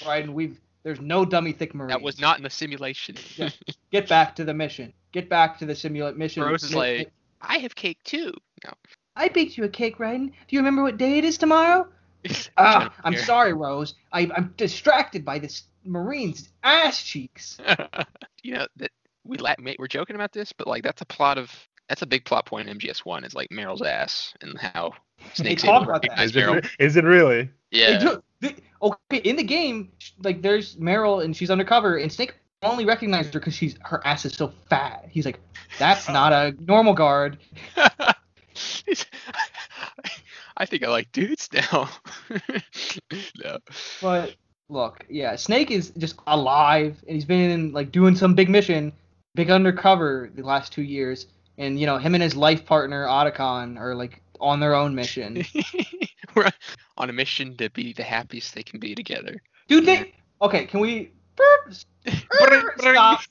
Right, 0.07 0.25
and 0.25 0.35
we've 0.35 0.59
there's 0.83 1.01
no 1.01 1.25
dummy 1.25 1.53
thick 1.53 1.75
marines. 1.75 1.91
that 1.91 2.01
was 2.01 2.19
not 2.19 2.39
in 2.39 2.43
the 2.43 2.51
simulation. 2.51 3.17
Yeah. 3.37 3.51
Get 3.91 4.09
back 4.09 4.35
to 4.37 4.45
the 4.45 4.55
mission. 4.55 4.93
Get 5.13 5.29
back 5.29 5.59
to 5.59 5.67
the 5.67 5.75
simulate 5.75 6.17
mission. 6.17 6.43
Rose 6.43 6.63
is 6.65 6.75
like, 6.75 7.11
I 7.43 7.59
have 7.59 7.75
cake 7.75 7.99
too. 8.05 8.33
No. 8.65 8.73
I 9.17 9.29
baked 9.29 9.59
you 9.59 9.65
a 9.65 9.69
cake, 9.69 9.99
Raiden. 9.99 10.29
Do 10.29 10.33
you 10.57 10.61
remember 10.61 10.83
what 10.83 10.97
day 10.97 11.19
it 11.19 11.25
is 11.25 11.37
tomorrow? 11.39 11.87
Ah, 12.57 12.93
I'm 13.05 13.17
sorry, 13.17 13.53
Rose. 13.53 13.95
I, 14.13 14.29
I'm 14.35 14.53
distracted 14.57 15.25
by 15.25 15.39
this 15.39 15.65
marine's 15.89 16.49
ass 16.63 17.03
cheeks. 17.03 17.59
you 18.43 18.55
know 18.55 18.67
that 18.77 18.91
we 19.25 19.39
la- 19.39 19.55
we're 19.79 19.89
joking 19.89 20.17
about 20.17 20.33
this, 20.33 20.53
but 20.53 20.67
like 20.67 20.83
that's 20.83 21.03
a 21.03 21.07
plot 21.07 21.39
of 21.39 21.51
that's 21.89 22.03
a 22.03 22.07
big 22.07 22.25
plot 22.25 22.47
point 22.47 22.69
in 22.69 22.79
MGS 22.79 22.99
One 23.05 23.25
is 23.25 23.35
like 23.35 23.49
Meryl's 23.51 23.83
ass 23.83 24.35
and 24.41 24.59
how 24.59 24.93
Snake's 25.35 25.63
talk 25.63 25.85
about 25.85 26.03
that. 26.03 26.21
Is 26.21 26.37
it, 26.37 26.45
Meryl. 26.45 26.63
re- 26.63 26.71
is 26.79 26.97
it 26.97 27.05
really? 27.05 27.43
They 27.73 27.81
Yeah, 27.93 27.99
do- 27.99 28.23
they- 28.41 28.57
okay, 28.83 29.19
in 29.19 29.37
the 29.37 29.43
game, 29.43 29.91
like 30.23 30.43
there's 30.43 30.77
Meryl 30.77 31.25
and 31.25 31.37
she's 31.37 31.51
undercover, 31.51 31.97
and 31.99 32.13
Snake 32.13 32.35
only 32.63 32.85
recognized 32.85 33.33
her 33.35 33.41
because 33.41 33.55
she's 33.55 33.77
her 33.83 34.05
ass 34.07 34.25
is 34.25 34.35
so 34.35 34.53
fat. 34.69 35.07
He's 35.11 35.25
like, 35.25 35.41
that's 35.79 36.09
not 36.11 36.33
a 36.33 36.55
normal 36.61 36.93
guard. 36.95 37.39
I 40.57 40.67
think 40.67 40.83
I 40.85 40.89
like 40.89 41.11
dudes 41.13 41.49
now. 41.53 41.89
no. 43.45 43.59
But 44.03 44.35
look, 44.69 45.05
yeah, 45.09 45.37
Snake 45.37 45.71
is 45.71 45.91
just 45.99 46.19
alive, 46.27 47.03
and 47.07 47.15
he's 47.15 47.25
been 47.25 47.51
in, 47.51 47.73
like 47.73 47.93
doing 47.93 48.15
some 48.15 48.35
big 48.35 48.49
mission, 48.49 48.93
big 49.35 49.51
undercover 49.51 50.31
the 50.35 50.43
last 50.43 50.73
two 50.73 50.83
years, 50.83 51.27
and 51.57 51.79
you 51.79 51.87
know 51.87 51.99
him 51.99 52.15
and 52.15 52.23
his 52.23 52.37
life 52.37 52.65
partner 52.65 53.07
Otacon 53.07 53.79
are 53.79 53.95
like 53.95 54.23
on 54.41 54.61
their 54.61 54.75
own 54.75 54.95
mission. 54.95 55.45
We're 56.35 56.51
on 56.97 57.11
a 57.11 57.13
mission 57.13 57.57
to 57.57 57.71
be 57.71 57.93
the 57.93 58.03
happiest 58.03 58.55
they 58.55 58.63
can 58.63 58.79
be 58.79 58.95
together. 58.95 59.41
Dude, 59.67 59.87
they 59.87 60.15
okay? 60.43 60.65
Can 60.67 60.81
we 60.81 61.13
stop? 62.79 63.21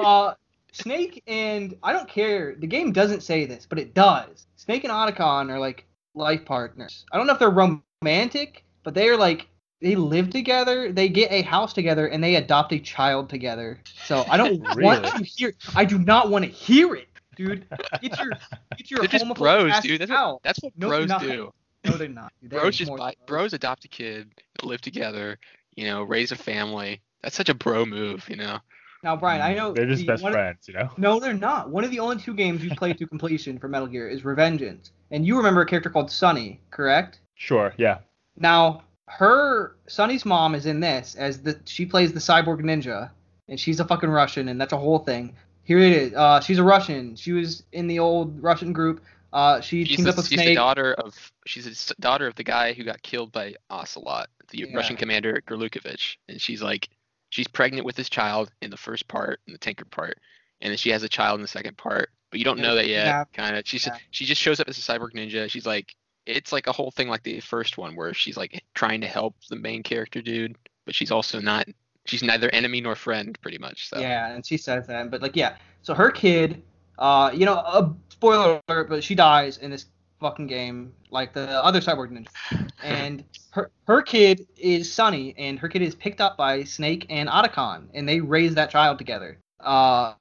Uh, 0.00 0.32
Snake 0.72 1.22
and 1.26 1.76
I 1.82 1.92
don't 1.92 2.08
care. 2.08 2.54
The 2.54 2.66
game 2.66 2.90
doesn't 2.90 3.22
say 3.22 3.44
this, 3.44 3.66
but 3.68 3.78
it 3.78 3.92
does. 3.92 4.46
Snake 4.56 4.84
and 4.84 4.92
Otacon 4.92 5.50
are 5.50 5.60
like 5.60 5.84
life 6.14 6.46
partners. 6.46 7.04
I 7.12 7.18
don't 7.18 7.26
know 7.26 7.34
if 7.34 7.38
they're 7.38 7.50
romantic, 7.50 8.64
but 8.82 8.94
they 8.94 9.10
are 9.10 9.16
like 9.18 9.46
they 9.82 9.96
live 9.96 10.30
together. 10.30 10.92
They 10.92 11.08
get 11.08 11.30
a 11.30 11.42
house 11.42 11.72
together, 11.72 12.06
and 12.06 12.22
they 12.24 12.36
adopt 12.36 12.72
a 12.72 12.78
child 12.78 13.28
together. 13.28 13.80
So 14.06 14.24
I 14.30 14.36
don't 14.36 14.60
want 14.80 15.04
to 15.04 15.24
hear. 15.24 15.52
I 15.74 15.84
do 15.84 15.98
not 15.98 16.30
want 16.30 16.44
to 16.44 16.50
hear 16.50 16.94
it, 16.94 17.08
dude. 17.36 17.66
Get 18.00 18.18
your 18.18 18.30
get 18.76 18.90
your 18.90 19.00
They're 19.00 19.08
just 19.08 19.34
bros, 19.34 19.70
ass 19.72 19.82
dude. 19.82 20.00
That's 20.00 20.10
out. 20.10 20.34
what, 20.34 20.42
that's 20.42 20.62
what 20.62 20.72
No, 20.78 20.88
bros 20.88 21.08
not. 21.08 21.20
do. 21.20 21.52
No, 21.84 21.92
they're 21.96 22.08
not. 22.08 22.32
dude. 22.40 22.50
They're 22.52 22.60
Bros 22.60 22.76
just 22.76 22.90
buy, 22.92 22.96
bros. 22.96 23.14
bros 23.26 23.52
adopt 23.54 23.84
a 23.84 23.88
kid, 23.88 24.30
live 24.62 24.80
together, 24.80 25.38
you 25.74 25.84
know, 25.86 26.02
raise 26.04 26.30
a 26.30 26.36
family. 26.36 27.00
That's 27.22 27.34
such 27.36 27.48
a 27.48 27.54
bro 27.54 27.84
move, 27.84 28.28
you 28.28 28.36
know. 28.36 28.58
Now, 29.02 29.16
Brian, 29.16 29.40
I 29.42 29.52
mm, 29.52 29.56
know 29.56 29.72
They're 29.72 29.86
just 29.86 30.02
the- 30.02 30.06
best 30.06 30.22
one 30.22 30.30
of- 30.30 30.34
friends, 30.36 30.68
you 30.68 30.74
know? 30.74 30.90
No, 30.96 31.18
they're 31.18 31.32
not. 31.34 31.70
One 31.70 31.82
of 31.82 31.90
the 31.90 31.98
only 31.98 32.18
two 32.18 32.34
games 32.34 32.62
you've 32.62 32.76
played 32.76 32.98
to 32.98 33.06
completion 33.08 33.58
for 33.58 33.66
Metal 33.66 33.88
Gear 33.88 34.08
is 34.08 34.22
Revengeance, 34.22 34.92
and 35.10 35.26
you 35.26 35.36
remember 35.36 35.62
a 35.62 35.66
character 35.66 35.90
called 35.90 36.08
Sunny, 36.08 36.60
correct? 36.70 37.18
Sure, 37.34 37.74
yeah. 37.78 37.98
Now, 38.36 38.84
her 39.18 39.76
Sunny's 39.88 40.24
mom 40.24 40.54
is 40.54 40.66
in 40.66 40.80
this 40.80 41.14
as 41.16 41.42
the 41.42 41.58
she 41.64 41.84
plays 41.86 42.12
the 42.12 42.20
cyborg 42.20 42.60
ninja, 42.62 43.10
and 43.48 43.58
she's 43.58 43.80
a 43.80 43.84
fucking 43.84 44.08
Russian, 44.10 44.48
and 44.48 44.60
that's 44.60 44.72
a 44.72 44.78
whole 44.78 44.98
thing. 45.00 45.34
Here 45.64 45.78
it 45.78 45.92
is. 45.92 46.14
Uh, 46.14 46.40
she's 46.40 46.58
a 46.58 46.62
Russian. 46.64 47.14
She 47.16 47.32
was 47.32 47.62
in 47.72 47.86
the 47.86 47.98
old 47.98 48.42
Russian 48.42 48.72
group. 48.72 49.02
Uh, 49.32 49.60
she 49.60 49.84
She's, 49.84 49.96
teamed 49.96 50.06
the, 50.08 50.10
up 50.10 50.16
with 50.18 50.28
she's 50.28 50.38
the 50.40 50.54
daughter 50.54 50.92
of 50.94 51.32
she's 51.46 51.64
the 51.64 51.70
s- 51.70 51.92
daughter 52.00 52.26
of 52.26 52.34
the 52.34 52.44
guy 52.44 52.72
who 52.74 52.84
got 52.84 53.00
killed 53.02 53.32
by 53.32 53.54
Ocelot, 53.70 54.28
the 54.50 54.58
Yeah. 54.58 54.76
Russian 54.76 54.96
commander 54.96 55.42
Gurlukovich, 55.46 56.16
and 56.28 56.40
she's 56.40 56.60
like 56.62 56.88
she's 57.30 57.48
pregnant 57.48 57.86
with 57.86 57.96
this 57.96 58.10
child 58.10 58.50
in 58.60 58.70
the 58.70 58.76
first 58.76 59.08
part, 59.08 59.40
in 59.46 59.52
the 59.54 59.58
tanker 59.58 59.86
part, 59.86 60.18
and 60.60 60.70
then 60.70 60.76
she 60.76 60.90
has 60.90 61.02
a 61.02 61.08
child 61.08 61.36
in 61.38 61.42
the 61.42 61.48
second 61.48 61.78
part, 61.78 62.10
but 62.30 62.40
you 62.40 62.44
don't 62.44 62.58
know 62.58 62.74
that 62.74 62.88
yet. 62.88 63.06
Yeah. 63.06 63.24
Kind 63.32 63.56
of. 63.56 63.62
She's 63.66 63.86
Yeah. 63.86 63.96
she 64.10 64.24
just 64.26 64.40
shows 64.40 64.60
up 64.60 64.68
as 64.68 64.76
a 64.76 64.82
cyborg 64.82 65.12
ninja. 65.14 65.48
She's 65.48 65.64
like 65.66 65.94
it's 66.26 66.52
like 66.52 66.66
a 66.66 66.72
whole 66.72 66.90
thing 66.90 67.08
like 67.08 67.22
the 67.22 67.40
first 67.40 67.78
one 67.78 67.96
where 67.96 68.14
she's 68.14 68.36
like 68.36 68.62
trying 68.74 69.00
to 69.00 69.06
help 69.06 69.34
the 69.48 69.56
main 69.56 69.82
character 69.82 70.22
dude, 70.22 70.56
but 70.84 70.94
she's 70.94 71.10
also 71.10 71.40
not. 71.40 71.66
She's 72.04 72.22
neither 72.22 72.48
enemy 72.50 72.80
nor 72.80 72.96
friend, 72.96 73.38
pretty 73.42 73.58
much. 73.58 73.88
So. 73.88 74.00
Yeah, 74.00 74.32
and 74.32 74.44
she 74.44 74.56
says 74.56 74.86
that. 74.88 75.10
But 75.10 75.22
like, 75.22 75.36
yeah. 75.36 75.54
So 75.82 75.94
her 75.94 76.10
kid, 76.10 76.62
uh, 76.98 77.30
you 77.32 77.46
know, 77.46 77.54
a 77.54 77.94
spoiler 78.08 78.60
alert, 78.68 78.88
but 78.88 79.04
she 79.04 79.14
dies 79.14 79.58
in 79.58 79.70
this 79.70 79.86
fucking 80.20 80.48
game, 80.48 80.92
like 81.10 81.32
the 81.32 81.62
other 81.64 81.80
cyborg 81.80 82.10
ninja. 82.10 82.68
And 82.82 83.22
her 83.50 83.70
her 83.86 84.02
kid 84.02 84.44
is 84.56 84.92
Sunny, 84.92 85.34
and 85.38 85.56
her 85.60 85.68
kid 85.68 85.82
is 85.82 85.94
picked 85.94 86.20
up 86.20 86.36
by 86.36 86.64
Snake 86.64 87.06
and 87.08 87.28
Otacon, 87.28 87.84
and 87.94 88.08
they 88.08 88.20
raise 88.20 88.56
that 88.56 88.70
child 88.70 88.98
together. 88.98 89.38
Uh, 89.60 90.14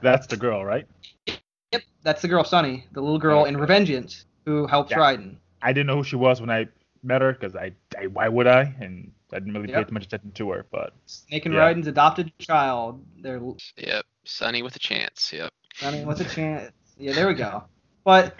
That's 0.00 0.26
the 0.26 0.38
girl, 0.38 0.64
right? 0.64 0.86
yep, 1.26 1.82
that's 2.02 2.22
the 2.22 2.28
girl 2.28 2.42
Sunny, 2.42 2.86
the 2.92 3.02
little 3.02 3.18
girl 3.18 3.44
in 3.44 3.56
Revengeance 3.56 4.24
who 4.46 4.66
helps 4.66 4.92
Yeah. 4.92 4.98
Raiden. 4.98 5.36
I 5.62 5.72
didn't 5.72 5.86
know 5.86 5.96
who 5.96 6.04
she 6.04 6.16
was 6.16 6.40
when 6.40 6.50
I 6.50 6.66
met 7.02 7.22
her 7.22 7.32
because 7.32 7.54
I, 7.56 7.72
I, 7.98 8.06
why 8.08 8.28
would 8.28 8.46
I? 8.46 8.74
And 8.80 9.12
I 9.32 9.38
didn't 9.38 9.54
really 9.54 9.68
Yep. 9.68 9.76
pay 9.76 9.84
too 9.88 9.94
much 9.94 10.04
attention 10.04 10.32
to 10.32 10.50
her. 10.50 10.66
But 10.70 10.92
Snake 11.06 11.46
and 11.46 11.54
Yeah. 11.54 11.60
Raiden's 11.60 11.86
adopted 11.86 12.32
child. 12.38 13.04
They're 13.20 13.40
Yep. 13.76 14.04
Sunny 14.24 14.62
with 14.62 14.76
a 14.76 14.78
chance. 14.80 15.32
Yep. 15.32 15.50
Sunny 15.76 16.04
with 16.04 16.20
a 16.20 16.24
chance? 16.24 16.72
Yeah, 16.98 17.12
there 17.12 17.26
we 17.28 17.34
go. 17.34 17.64
But 18.04 18.34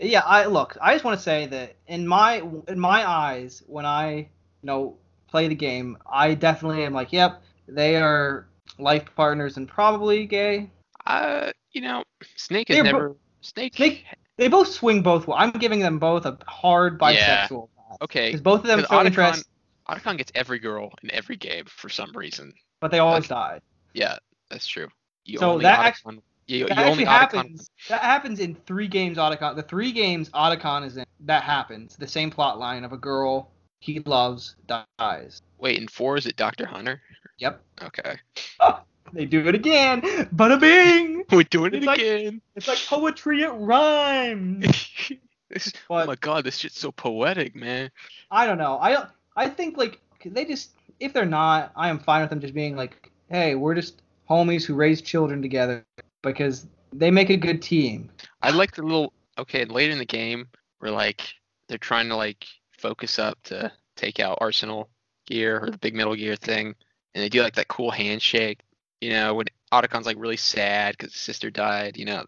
yeah, 0.00 0.22
I 0.26 0.46
look. 0.46 0.76
I 0.80 0.92
just 0.94 1.04
want 1.04 1.16
to 1.18 1.22
say 1.22 1.46
that 1.46 1.76
in 1.86 2.06
my 2.06 2.42
in 2.68 2.78
my 2.78 3.08
eyes, 3.08 3.62
when 3.66 3.86
I 3.86 4.14
you 4.16 4.26
know 4.64 4.96
play 5.28 5.48
the 5.48 5.54
game, 5.54 5.96
I 6.10 6.34
definitely 6.34 6.84
am 6.84 6.92
like, 6.92 7.12
yep, 7.12 7.42
they 7.68 7.96
are 7.96 8.46
life 8.78 9.04
partners 9.14 9.56
and 9.56 9.68
probably 9.68 10.26
gay. 10.26 10.70
Uh, 11.06 11.50
you 11.72 11.80
know, 11.80 12.02
Snake 12.36 12.68
has 12.68 12.76
They're 12.76 12.84
bo- 12.84 12.90
never. 12.92 13.16
Snake. 13.42 13.74
Snake, 13.76 14.04
they 14.42 14.48
both 14.48 14.68
swing 14.68 15.02
both. 15.02 15.26
wa- 15.28 15.36
I'm 15.36 15.52
giving 15.52 15.78
them 15.80 15.98
both 15.98 16.26
a 16.26 16.36
hard 16.46 16.98
bisexual. 16.98 17.68
pass. 17.76 17.98
Okay. 18.02 18.28
Because 18.28 18.40
both 18.40 18.60
of 18.60 18.66
them 18.66 18.84
show 18.90 19.04
interest, 19.04 19.48
Otacon 19.88 20.18
gets 20.18 20.32
every 20.34 20.58
girl 20.58 20.92
in 21.02 21.10
every 21.12 21.36
game 21.36 21.64
for 21.66 21.88
some 21.88 22.10
reason. 22.12 22.52
but 22.80 22.90
they 22.90 22.98
always 22.98 23.24
Okay. 23.24 23.28
die. 23.34 23.60
Yeah, 23.94 24.18
that's 24.50 24.66
true. 24.66 24.88
You 25.24 25.38
So 25.38 25.52
only 25.52 25.62
that 25.62 25.78
Otacon, 25.78 26.16
act- 26.16 26.24
you, 26.48 26.66
That 26.66 26.76
you 26.78 26.82
actually 26.84 27.04
Otacon- 27.04 27.06
happens. 27.08 27.70
That 27.88 28.00
happens 28.02 28.40
in 28.40 28.54
three 28.66 28.88
games. 28.88 29.18
Otacon. 29.18 29.54
The 29.54 29.62
three 29.62 29.92
games 29.92 30.28
Otacon 30.30 30.84
is 30.84 30.96
in. 30.96 31.04
That 31.20 31.44
happens. 31.44 31.94
The 31.96 32.08
same 32.08 32.30
plot 32.30 32.58
line 32.58 32.82
of 32.82 32.92
a 32.92 32.96
girl 32.96 33.52
he 33.78 34.00
loves 34.00 34.56
dies. 34.98 35.40
Wait, 35.58 35.78
in 35.78 35.86
four 35.86 36.16
is 36.16 36.26
it 36.26 36.34
Doctor 36.36 36.66
Hunter? 36.66 37.00
Yep. 37.38 37.62
Okay. 37.82 38.16
Ah! 38.58 38.82
They 39.12 39.26
do 39.26 39.46
it 39.46 39.54
again. 39.54 40.00
Bada 40.00 40.58
bing. 40.58 41.24
We're 41.30 41.42
doing 41.44 41.74
it 41.74 41.82
like- 41.82 41.98
again. 41.98 42.40
It's 42.54 42.68
like 42.68 42.78
poetry. 42.86 43.42
It 43.42 43.50
rhymes. 43.50 44.66
this 45.50 45.66
is, 45.66 45.72
oh 45.90 46.06
my 46.06 46.16
god, 46.16 46.44
this 46.44 46.56
shit's 46.58 46.78
so 46.78 46.92
poetic, 46.92 47.54
man. 47.54 47.90
I 48.30 48.46
don't 48.46 48.58
know. 48.58 48.78
I 48.80 49.06
I 49.36 49.48
think 49.48 49.76
like 49.76 50.00
they 50.24 50.44
just 50.44 50.70
if 51.00 51.12
they're 51.12 51.24
not, 51.26 51.72
I 51.76 51.88
am 51.88 51.98
fine 51.98 52.22
with 52.22 52.30
them 52.30 52.40
just 52.40 52.54
being 52.54 52.76
like, 52.76 53.10
hey, 53.28 53.54
we're 53.54 53.74
just 53.74 54.02
homies 54.28 54.64
who 54.64 54.74
raise 54.74 55.02
children 55.02 55.42
together 55.42 55.84
because 56.22 56.66
they 56.92 57.10
make 57.10 57.30
a 57.30 57.36
good 57.36 57.60
team. 57.60 58.10
I 58.42 58.50
like 58.50 58.74
the 58.74 58.82
little 58.82 59.12
okay 59.38 59.64
later 59.64 59.92
in 59.92 59.98
the 59.98 60.04
game 60.04 60.48
where 60.78 60.90
like 60.90 61.22
they're 61.68 61.78
trying 61.78 62.08
to 62.08 62.16
like 62.16 62.46
focus 62.78 63.18
up 63.18 63.38
to 63.44 63.72
take 63.96 64.20
out 64.20 64.38
Arsenal 64.40 64.88
Gear 65.26 65.60
or 65.64 65.70
the 65.70 65.78
big 65.78 65.94
Metal 65.94 66.14
Gear 66.14 66.36
thing, 66.36 66.74
and 67.14 67.22
they 67.22 67.28
do 67.28 67.42
like 67.42 67.54
that 67.54 67.68
cool 67.68 67.90
handshake. 67.90 68.60
You 69.02 69.10
know, 69.10 69.34
when 69.34 69.46
Otacon's 69.72 70.06
like 70.06 70.16
really 70.18 70.36
sad 70.36 70.96
because 70.96 71.12
his 71.12 71.20
sister 71.22 71.50
died. 71.50 71.96
You 71.98 72.06
know, 72.06 72.24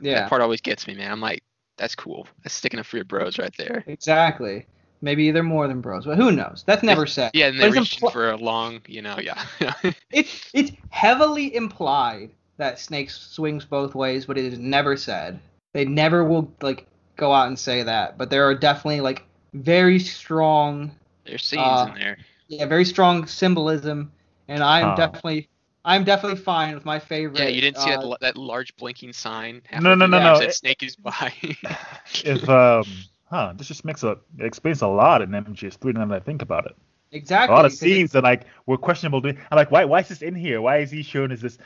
Yeah. 0.00 0.14
that 0.16 0.28
part 0.28 0.42
always 0.42 0.60
gets 0.60 0.86
me, 0.86 0.94
man. 0.94 1.10
I'm 1.12 1.20
like, 1.20 1.42
that's 1.78 1.94
cool. 1.94 2.26
That's 2.42 2.54
sticking 2.54 2.80
up 2.80 2.86
for 2.86 2.96
your 2.96 3.04
bros 3.04 3.38
right 3.38 3.54
there. 3.56 3.84
Exactly. 3.86 4.66
Maybe 5.02 5.30
they're 5.30 5.42
more 5.42 5.68
than 5.68 5.80
bros, 5.80 6.06
but 6.06 6.16
who 6.16 6.32
knows? 6.32 6.64
That's 6.66 6.82
never 6.82 7.06
said. 7.06 7.30
Yeah, 7.34 7.46
and 7.48 7.60
they 7.60 7.68
it's 7.68 7.76
reached 7.76 8.00
impl- 8.00 8.12
for 8.12 8.30
a 8.30 8.36
long, 8.36 8.80
you 8.86 9.02
know, 9.02 9.18
yeah. 9.20 9.44
It's 10.10 10.50
it's 10.54 10.72
heavily 10.90 11.54
implied 11.54 12.30
that 12.56 12.78
Snake 12.78 13.10
swings 13.10 13.64
both 13.64 13.94
ways, 13.94 14.26
but 14.26 14.38
it 14.38 14.44
is 14.44 14.58
never 14.58 14.96
said. 14.96 15.38
They 15.74 15.84
never 15.84 16.24
will 16.24 16.52
like 16.62 16.86
go 17.16 17.32
out 17.32 17.48
and 17.48 17.58
say 17.58 17.82
that, 17.82 18.16
but 18.16 18.30
there 18.30 18.44
are 18.48 18.54
definitely 18.54 19.00
like 19.00 19.24
very 19.52 19.98
strong, 19.98 20.90
There's 21.24 21.44
scenes 21.44 21.82
Uh, 21.82 21.88
in 21.88 21.94
there. 21.94 22.18
yeah, 22.48 22.66
very 22.66 22.84
strong 22.84 23.26
symbolism, 23.26 24.12
and 24.48 24.62
I'm 24.62 24.86
Huh. 24.86 24.96
definitely 24.96 25.48
I'm 25.86 26.02
definitely 26.02 26.40
fine 26.40 26.74
with 26.74 26.84
my 26.84 26.98
favorite. 26.98 27.38
Yeah, 27.38 27.46
you 27.46 27.60
didn't 27.60 27.78
see 27.78 27.92
uh, 27.92 28.00
that, 28.00 28.20
that 28.20 28.36
large 28.36 28.74
blinking 28.76 29.12
sign. 29.12 29.62
No, 29.72 29.94
no, 29.94 30.06
no, 30.06 30.18
no, 30.18 30.38
That 30.38 30.52
snake 30.52 30.82
is 30.82 30.96
bi. 30.96 31.32
if 32.24 32.48
um, 32.48 32.84
huh, 33.30 33.54
this 33.56 33.68
just 33.68 33.84
makes 33.84 34.02
a 34.02 34.10
it 34.38 34.44
explains 34.44 34.82
a 34.82 34.88
lot 34.88 35.22
in 35.22 35.30
MGS3 35.30 35.94
now 35.94 36.04
that 36.06 36.16
I 36.16 36.20
think 36.20 36.42
about 36.42 36.66
it. 36.66 36.76
exactly 37.12 37.54
a 37.54 37.56
lot 37.56 37.64
of 37.64 37.72
scenes 37.72 38.10
that 38.12 38.24
like 38.24 38.42
were 38.66 38.76
questionable. 38.76 39.22
To 39.22 39.32
me. 39.32 39.38
I'm 39.50 39.56
like, 39.56 39.70
why 39.70 39.84
why 39.84 40.00
is 40.00 40.08
this 40.08 40.22
in 40.22 40.34
here? 40.34 40.60
Why 40.60 40.78
is 40.78 40.90
he 40.90 41.02
shown 41.02 41.30
as 41.30 41.40
this? 41.40 41.56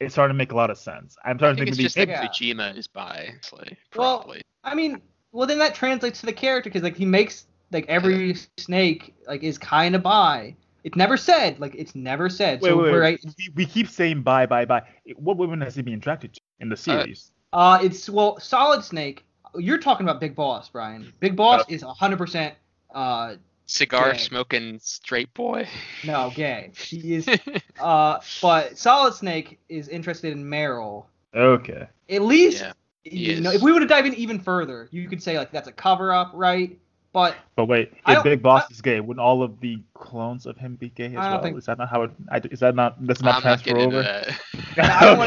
It's 0.00 0.14
starting 0.14 0.34
to 0.34 0.38
make 0.38 0.52
a 0.52 0.56
lot 0.56 0.70
of 0.70 0.78
sense. 0.78 1.16
I'm 1.24 1.36
I 1.36 1.38
starting 1.38 1.56
to 1.58 1.64
think 1.66 1.76
think 1.76 1.86
it's 1.86 1.96
maybe, 1.96 2.12
just 2.12 2.32
that 2.32 2.48
Yeah. 2.48 2.54
Kojima 2.54 2.76
is 2.78 2.86
bi, 2.88 3.30
actually, 3.34 3.76
Well. 3.94 4.34
I 4.64 4.74
mean, 4.74 5.00
well 5.32 5.46
then 5.46 5.58
that 5.58 5.74
translates 5.74 6.20
to 6.20 6.26
the 6.26 6.32
character 6.32 6.70
because 6.70 6.82
like 6.82 6.96
he 6.96 7.04
makes 7.04 7.46
like 7.70 7.86
every 7.88 8.36
snake 8.58 9.14
like 9.28 9.42
is 9.42 9.58
kind 9.58 9.94
of 9.94 10.02
bi. 10.02 10.56
It's 10.86 10.94
never 10.96 11.16
said. 11.16 11.58
Like 11.58 11.74
it's 11.74 11.96
never 11.96 12.28
said. 12.28 12.60
Wait, 12.60 12.68
so 12.70 12.76
wait, 12.76 12.82
we're 12.84 12.92
wait. 12.92 12.98
right. 13.24 13.34
We, 13.36 13.50
we 13.56 13.66
keep 13.66 13.88
saying 13.88 14.22
bye, 14.22 14.46
bye, 14.46 14.64
bye. 14.64 14.82
What 15.16 15.36
women 15.36 15.60
has 15.62 15.74
he 15.74 15.82
been 15.82 15.94
attracted 15.94 16.34
to 16.34 16.40
in 16.60 16.68
the 16.68 16.76
series? 16.76 17.32
Uh, 17.52 17.80
it's 17.82 18.08
well, 18.08 18.38
Solid 18.38 18.84
Snake. 18.84 19.24
You're 19.56 19.78
talking 19.78 20.06
about 20.06 20.20
Big 20.20 20.36
Boss, 20.36 20.68
Brian. 20.68 21.12
Big 21.18 21.34
Boss 21.34 21.64
is 21.68 21.82
100% 21.82 22.52
uh 22.94 23.34
Cigar 23.66 24.12
Gay. 24.12 24.18
smoking 24.18 24.78
straight 24.78 25.34
boy. 25.34 25.66
no 26.04 26.30
gay. 26.32 26.70
She 26.74 27.14
is 27.14 27.28
uh, 27.80 28.20
but 28.40 28.78
Solid 28.78 29.14
Snake 29.14 29.58
is 29.68 29.88
interested 29.88 30.32
in 30.32 30.44
Meryl. 30.44 31.06
okay. 31.34 31.88
At 32.08 32.22
least 32.22 32.62
Yeah, 32.62 32.72
you 33.02 33.34
he 33.34 33.40
know, 33.40 33.50
if 33.50 33.60
we 33.60 33.72
were 33.72 33.80
to 33.80 33.86
dive 33.86 34.06
in 34.06 34.14
even 34.14 34.38
further, 34.38 34.88
you 34.92 35.08
could 35.08 35.20
say 35.20 35.36
like 35.36 35.50
that's 35.50 35.66
a 35.66 35.72
cover 35.72 36.12
up, 36.12 36.30
right? 36.32 36.78
But 37.16 37.34
But 37.54 37.64
wait, 37.64 37.94
if 38.06 38.22
Big 38.24 38.42
Boss 38.42 38.70
is 38.70 38.82
gay, 38.82 39.00
wouldn't 39.00 39.24
all 39.24 39.42
of 39.42 39.58
the 39.60 39.78
clones 39.94 40.44
of 40.44 40.58
him 40.58 40.74
be 40.74 40.90
gay 40.90 41.06
as 41.06 41.16
I 41.16 41.22
don't 41.22 41.30
well? 41.32 41.42
think- 41.44 41.56
Is 41.56 41.64
that 41.64 41.78
not 41.78 41.88
how 41.88 42.02
it? 42.02 42.10
I, 42.30 42.42
is 42.50 42.60
that 42.60 42.74
not? 42.74 43.06
that's 43.06 43.22
not 43.22 43.36
I'm 43.36 43.40
transfer 43.40 43.70
getting 43.70 43.86
over? 43.86 44.00
into 44.02 44.36
I 44.82 45.00
don't 45.06 45.18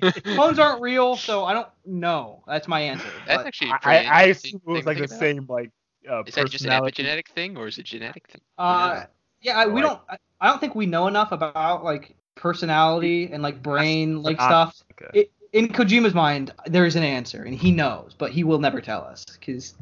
wanna- 0.00 0.12
clones 0.34 0.58
aren't 0.58 0.80
real, 0.80 1.14
so 1.14 1.44
I 1.44 1.52
don't 1.52 1.68
know. 1.84 2.42
That's 2.46 2.66
my 2.68 2.80
answer. 2.80 3.04
That's 3.26 3.40
But, 3.42 3.46
actually 3.48 3.68
a 3.68 3.74
I, 3.74 3.78
pretty 3.80 4.06
I 4.06 4.20
interesting 4.22 4.48
assume 4.48 4.60
it 4.66 4.78
was 4.78 4.86
like 4.86 4.96
the 4.96 5.04
about. 5.04 5.18
same 5.18 5.46
like 5.46 5.70
uh, 6.10 6.22
Is 6.24 6.34
that 6.36 6.48
just 6.48 6.64
an 6.64 6.70
epigenetic 6.70 7.28
thing 7.28 7.54
or 7.58 7.66
is 7.66 7.76
it 7.76 7.82
genetic 7.84 8.26
thing? 8.28 8.40
uh, 8.56 9.04
yeah, 9.42 9.58
I, 9.58 9.66
we 9.66 9.82
don't. 9.82 10.00
I, 10.08 10.16
I 10.40 10.48
don't 10.48 10.58
think 10.58 10.74
we 10.74 10.86
know 10.86 11.06
enough 11.06 11.32
about 11.32 11.84
like 11.84 12.16
personality 12.34 13.28
and 13.30 13.42
like 13.42 13.62
brain 13.62 14.22
like 14.22 14.38
But 14.38 14.46
stuff. 14.46 14.82
Okay. 14.92 15.20
it, 15.20 15.32
in 15.52 15.68
Kojima's 15.68 16.14
mind, 16.14 16.54
there 16.64 16.86
is 16.86 16.96
an 16.96 17.02
answer, 17.02 17.42
and 17.42 17.54
he 17.54 17.72
knows, 17.72 18.14
but 18.16 18.30
he 18.32 18.42
will 18.42 18.58
never 18.58 18.80
tell 18.80 19.02
us 19.02 19.22
because. 19.38 19.74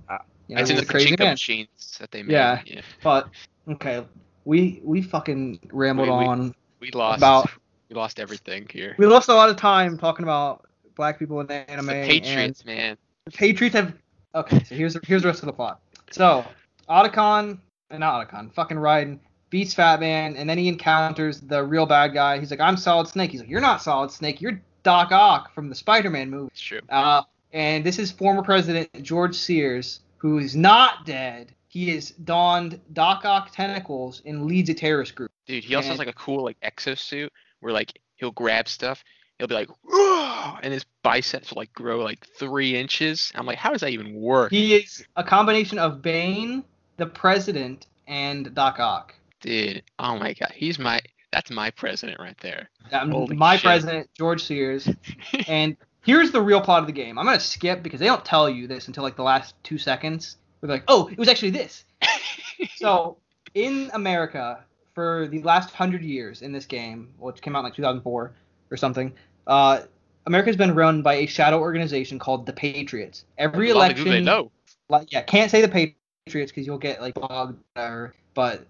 You 0.48 0.56
know, 0.56 0.60
it's 0.62 0.70
in 0.70 0.76
the 0.76 0.84
crazy 0.84 1.16
man. 1.18 1.30
machines 1.32 1.96
that 2.00 2.10
they 2.10 2.22
made. 2.22 2.32
Yeah. 2.32 2.60
yeah. 2.66 2.80
But 3.02 3.28
okay, 3.68 4.04
we 4.44 4.80
we 4.84 5.02
fucking 5.02 5.60
rambled 5.72 6.08
We- 6.08 6.14
we- 6.18 6.24
on. 6.26 6.54
We 6.80 6.90
lost 6.90 7.18
About- 7.18 7.50
we 7.88 7.96
lost 7.96 8.20
everything 8.20 8.66
here. 8.70 8.94
We 8.98 9.06
lost 9.06 9.28
a 9.28 9.34
lot 9.34 9.48
of 9.48 9.56
time 9.56 9.96
talking 9.98 10.22
about 10.24 10.66
black 10.96 11.18
people 11.18 11.40
in 11.40 11.50
It's 11.50 11.70
anime. 11.70 11.86
the 11.86 11.92
and 11.94 12.08
Patriots, 12.08 12.64
man. 12.64 12.96
the 13.24 13.30
Patriots 13.30 13.74
have. 13.74 13.94
Okay, 14.34 14.62
so 14.64 14.74
here's 14.74 14.96
here's 15.06 15.22
the 15.22 15.28
rest 15.28 15.40
of 15.42 15.46
the 15.46 15.52
plot. 15.52 15.80
So 16.10 16.44
Otacon, 16.88 17.58
and 17.90 18.00
not 18.00 18.28
Otacon, 18.28 18.52
fucking 18.52 18.76
Raiden 18.76 19.18
beats 19.50 19.72
Fat 19.74 20.00
Man, 20.00 20.36
and 20.36 20.48
then 20.50 20.58
he 20.58 20.68
encounters 20.68 21.40
the 21.40 21.62
real 21.62 21.86
bad 21.86 22.12
guy. 22.12 22.38
He's 22.38 22.50
like, 22.50 22.60
"I'm 22.60 22.76
Solid 22.76 23.06
Snake." 23.08 23.30
He's 23.30 23.40
like, 23.40 23.48
"You're 23.48 23.60
not 23.60 23.80
Solid 23.82 24.10
Snake. 24.10 24.40
You're 24.40 24.60
Doc 24.82 25.12
Ock 25.12 25.54
from 25.54 25.68
the 25.68 25.74
Spider-Man 25.74 26.28
movie." 26.30 26.48
It's 26.52 26.60
true. 26.60 26.80
Uh, 26.88 27.22
and 27.52 27.84
this 27.84 27.98
is 28.00 28.10
former 28.10 28.42
President 28.42 28.90
George 29.02 29.36
Sears, 29.36 30.00
who 30.18 30.38
is 30.38 30.56
not 30.56 31.06
dead. 31.06 31.54
He 31.68 31.90
has 31.90 32.10
donned 32.10 32.80
Doc 32.92 33.24
Ock 33.24 33.50
tentacles 33.52 34.22
and 34.24 34.46
leads 34.46 34.70
a 34.70 34.74
terrorist 34.74 35.14
group. 35.14 35.32
Dude, 35.46 35.64
he 35.64 35.74
also 35.74 35.88
has 35.90 35.98
like 35.98 36.08
a 36.08 36.12
cool 36.12 36.44
like 36.44 36.58
exosuit 36.60 37.30
where 37.60 37.72
like 37.72 37.98
he'll 38.16 38.30
grab 38.30 38.68
stuff, 38.68 39.02
he'll 39.38 39.48
be 39.48 39.54
like, 39.54 39.68
"Whoa," 39.82 40.58
and 40.62 40.72
his 40.72 40.84
biceps 41.02 41.50
will 41.50 41.60
like 41.60 41.72
grow 41.72 42.02
like 42.02 42.26
three 42.38 42.76
inches. 42.76 43.32
I'm 43.34 43.46
like, 43.46 43.58
how 43.58 43.72
does 43.72 43.80
that 43.80 43.90
even 43.90 44.14
work? 44.14 44.52
He 44.52 44.74
is 44.74 45.04
a 45.16 45.24
combination 45.24 45.78
of 45.78 46.00
Bane, 46.00 46.62
the 46.96 47.06
President, 47.06 47.86
and 48.06 48.54
Doc 48.54 48.78
Ock. 48.78 49.14
Dude, 49.40 49.82
oh 49.98 50.16
my 50.18 50.32
god, 50.32 50.52
he's 50.54 50.78
my 50.78 51.00
that's 51.32 51.50
my 51.50 51.70
president 51.70 52.20
right 52.20 52.38
there. 52.38 52.70
Um, 52.92 53.36
my 53.36 53.56
shit. 53.56 53.64
president, 53.64 54.10
George 54.16 54.44
Sears. 54.44 54.88
and 55.48 55.76
here's 56.04 56.30
the 56.30 56.40
real 56.40 56.60
plot 56.60 56.80
of 56.80 56.86
the 56.86 56.92
game. 56.92 57.18
I'm 57.18 57.24
gonna 57.24 57.40
skip 57.40 57.82
because 57.82 58.00
they 58.00 58.06
don't 58.06 58.24
tell 58.24 58.48
you 58.48 58.66
this 58.66 58.86
until 58.86 59.02
like 59.02 59.16
the 59.16 59.22
last 59.22 59.54
two 59.62 59.78
seconds. 59.78 60.36
They're 60.60 60.70
like, 60.70 60.84
oh, 60.88 61.08
it 61.08 61.18
was 61.18 61.28
actually 61.28 61.50
this. 61.50 61.84
so 62.76 63.18
in 63.54 63.90
America, 63.94 64.64
for 64.94 65.28
the 65.28 65.42
last 65.42 65.74
hundred 65.74 66.02
years 66.02 66.42
in 66.42 66.52
this 66.52 66.66
game, 66.66 67.12
which 67.18 67.42
came 67.42 67.56
out 67.56 67.60
in 67.60 67.64
like 67.64 67.74
2004 67.74 68.32
or 68.70 68.76
something, 68.76 69.12
uh, 69.46 69.80
America's 70.26 70.56
been 70.56 70.74
run 70.74 71.02
by 71.02 71.14
a 71.14 71.26
shadow 71.26 71.58
organization 71.58 72.18
called 72.18 72.46
the 72.46 72.52
Patriots. 72.52 73.24
Every 73.36 73.72
long 73.72 73.88
they 73.88 73.94
election, 73.94 74.24
know. 74.24 74.50
like 74.88 75.12
yeah, 75.12 75.22
can't 75.22 75.50
say 75.50 75.60
the 75.60 75.68
Patriots 75.68 76.52
because 76.52 76.66
you'll 76.66 76.78
get 76.78 77.00
like 77.00 77.14
bugged 77.14 77.62
or 77.76 78.14
but 78.32 78.66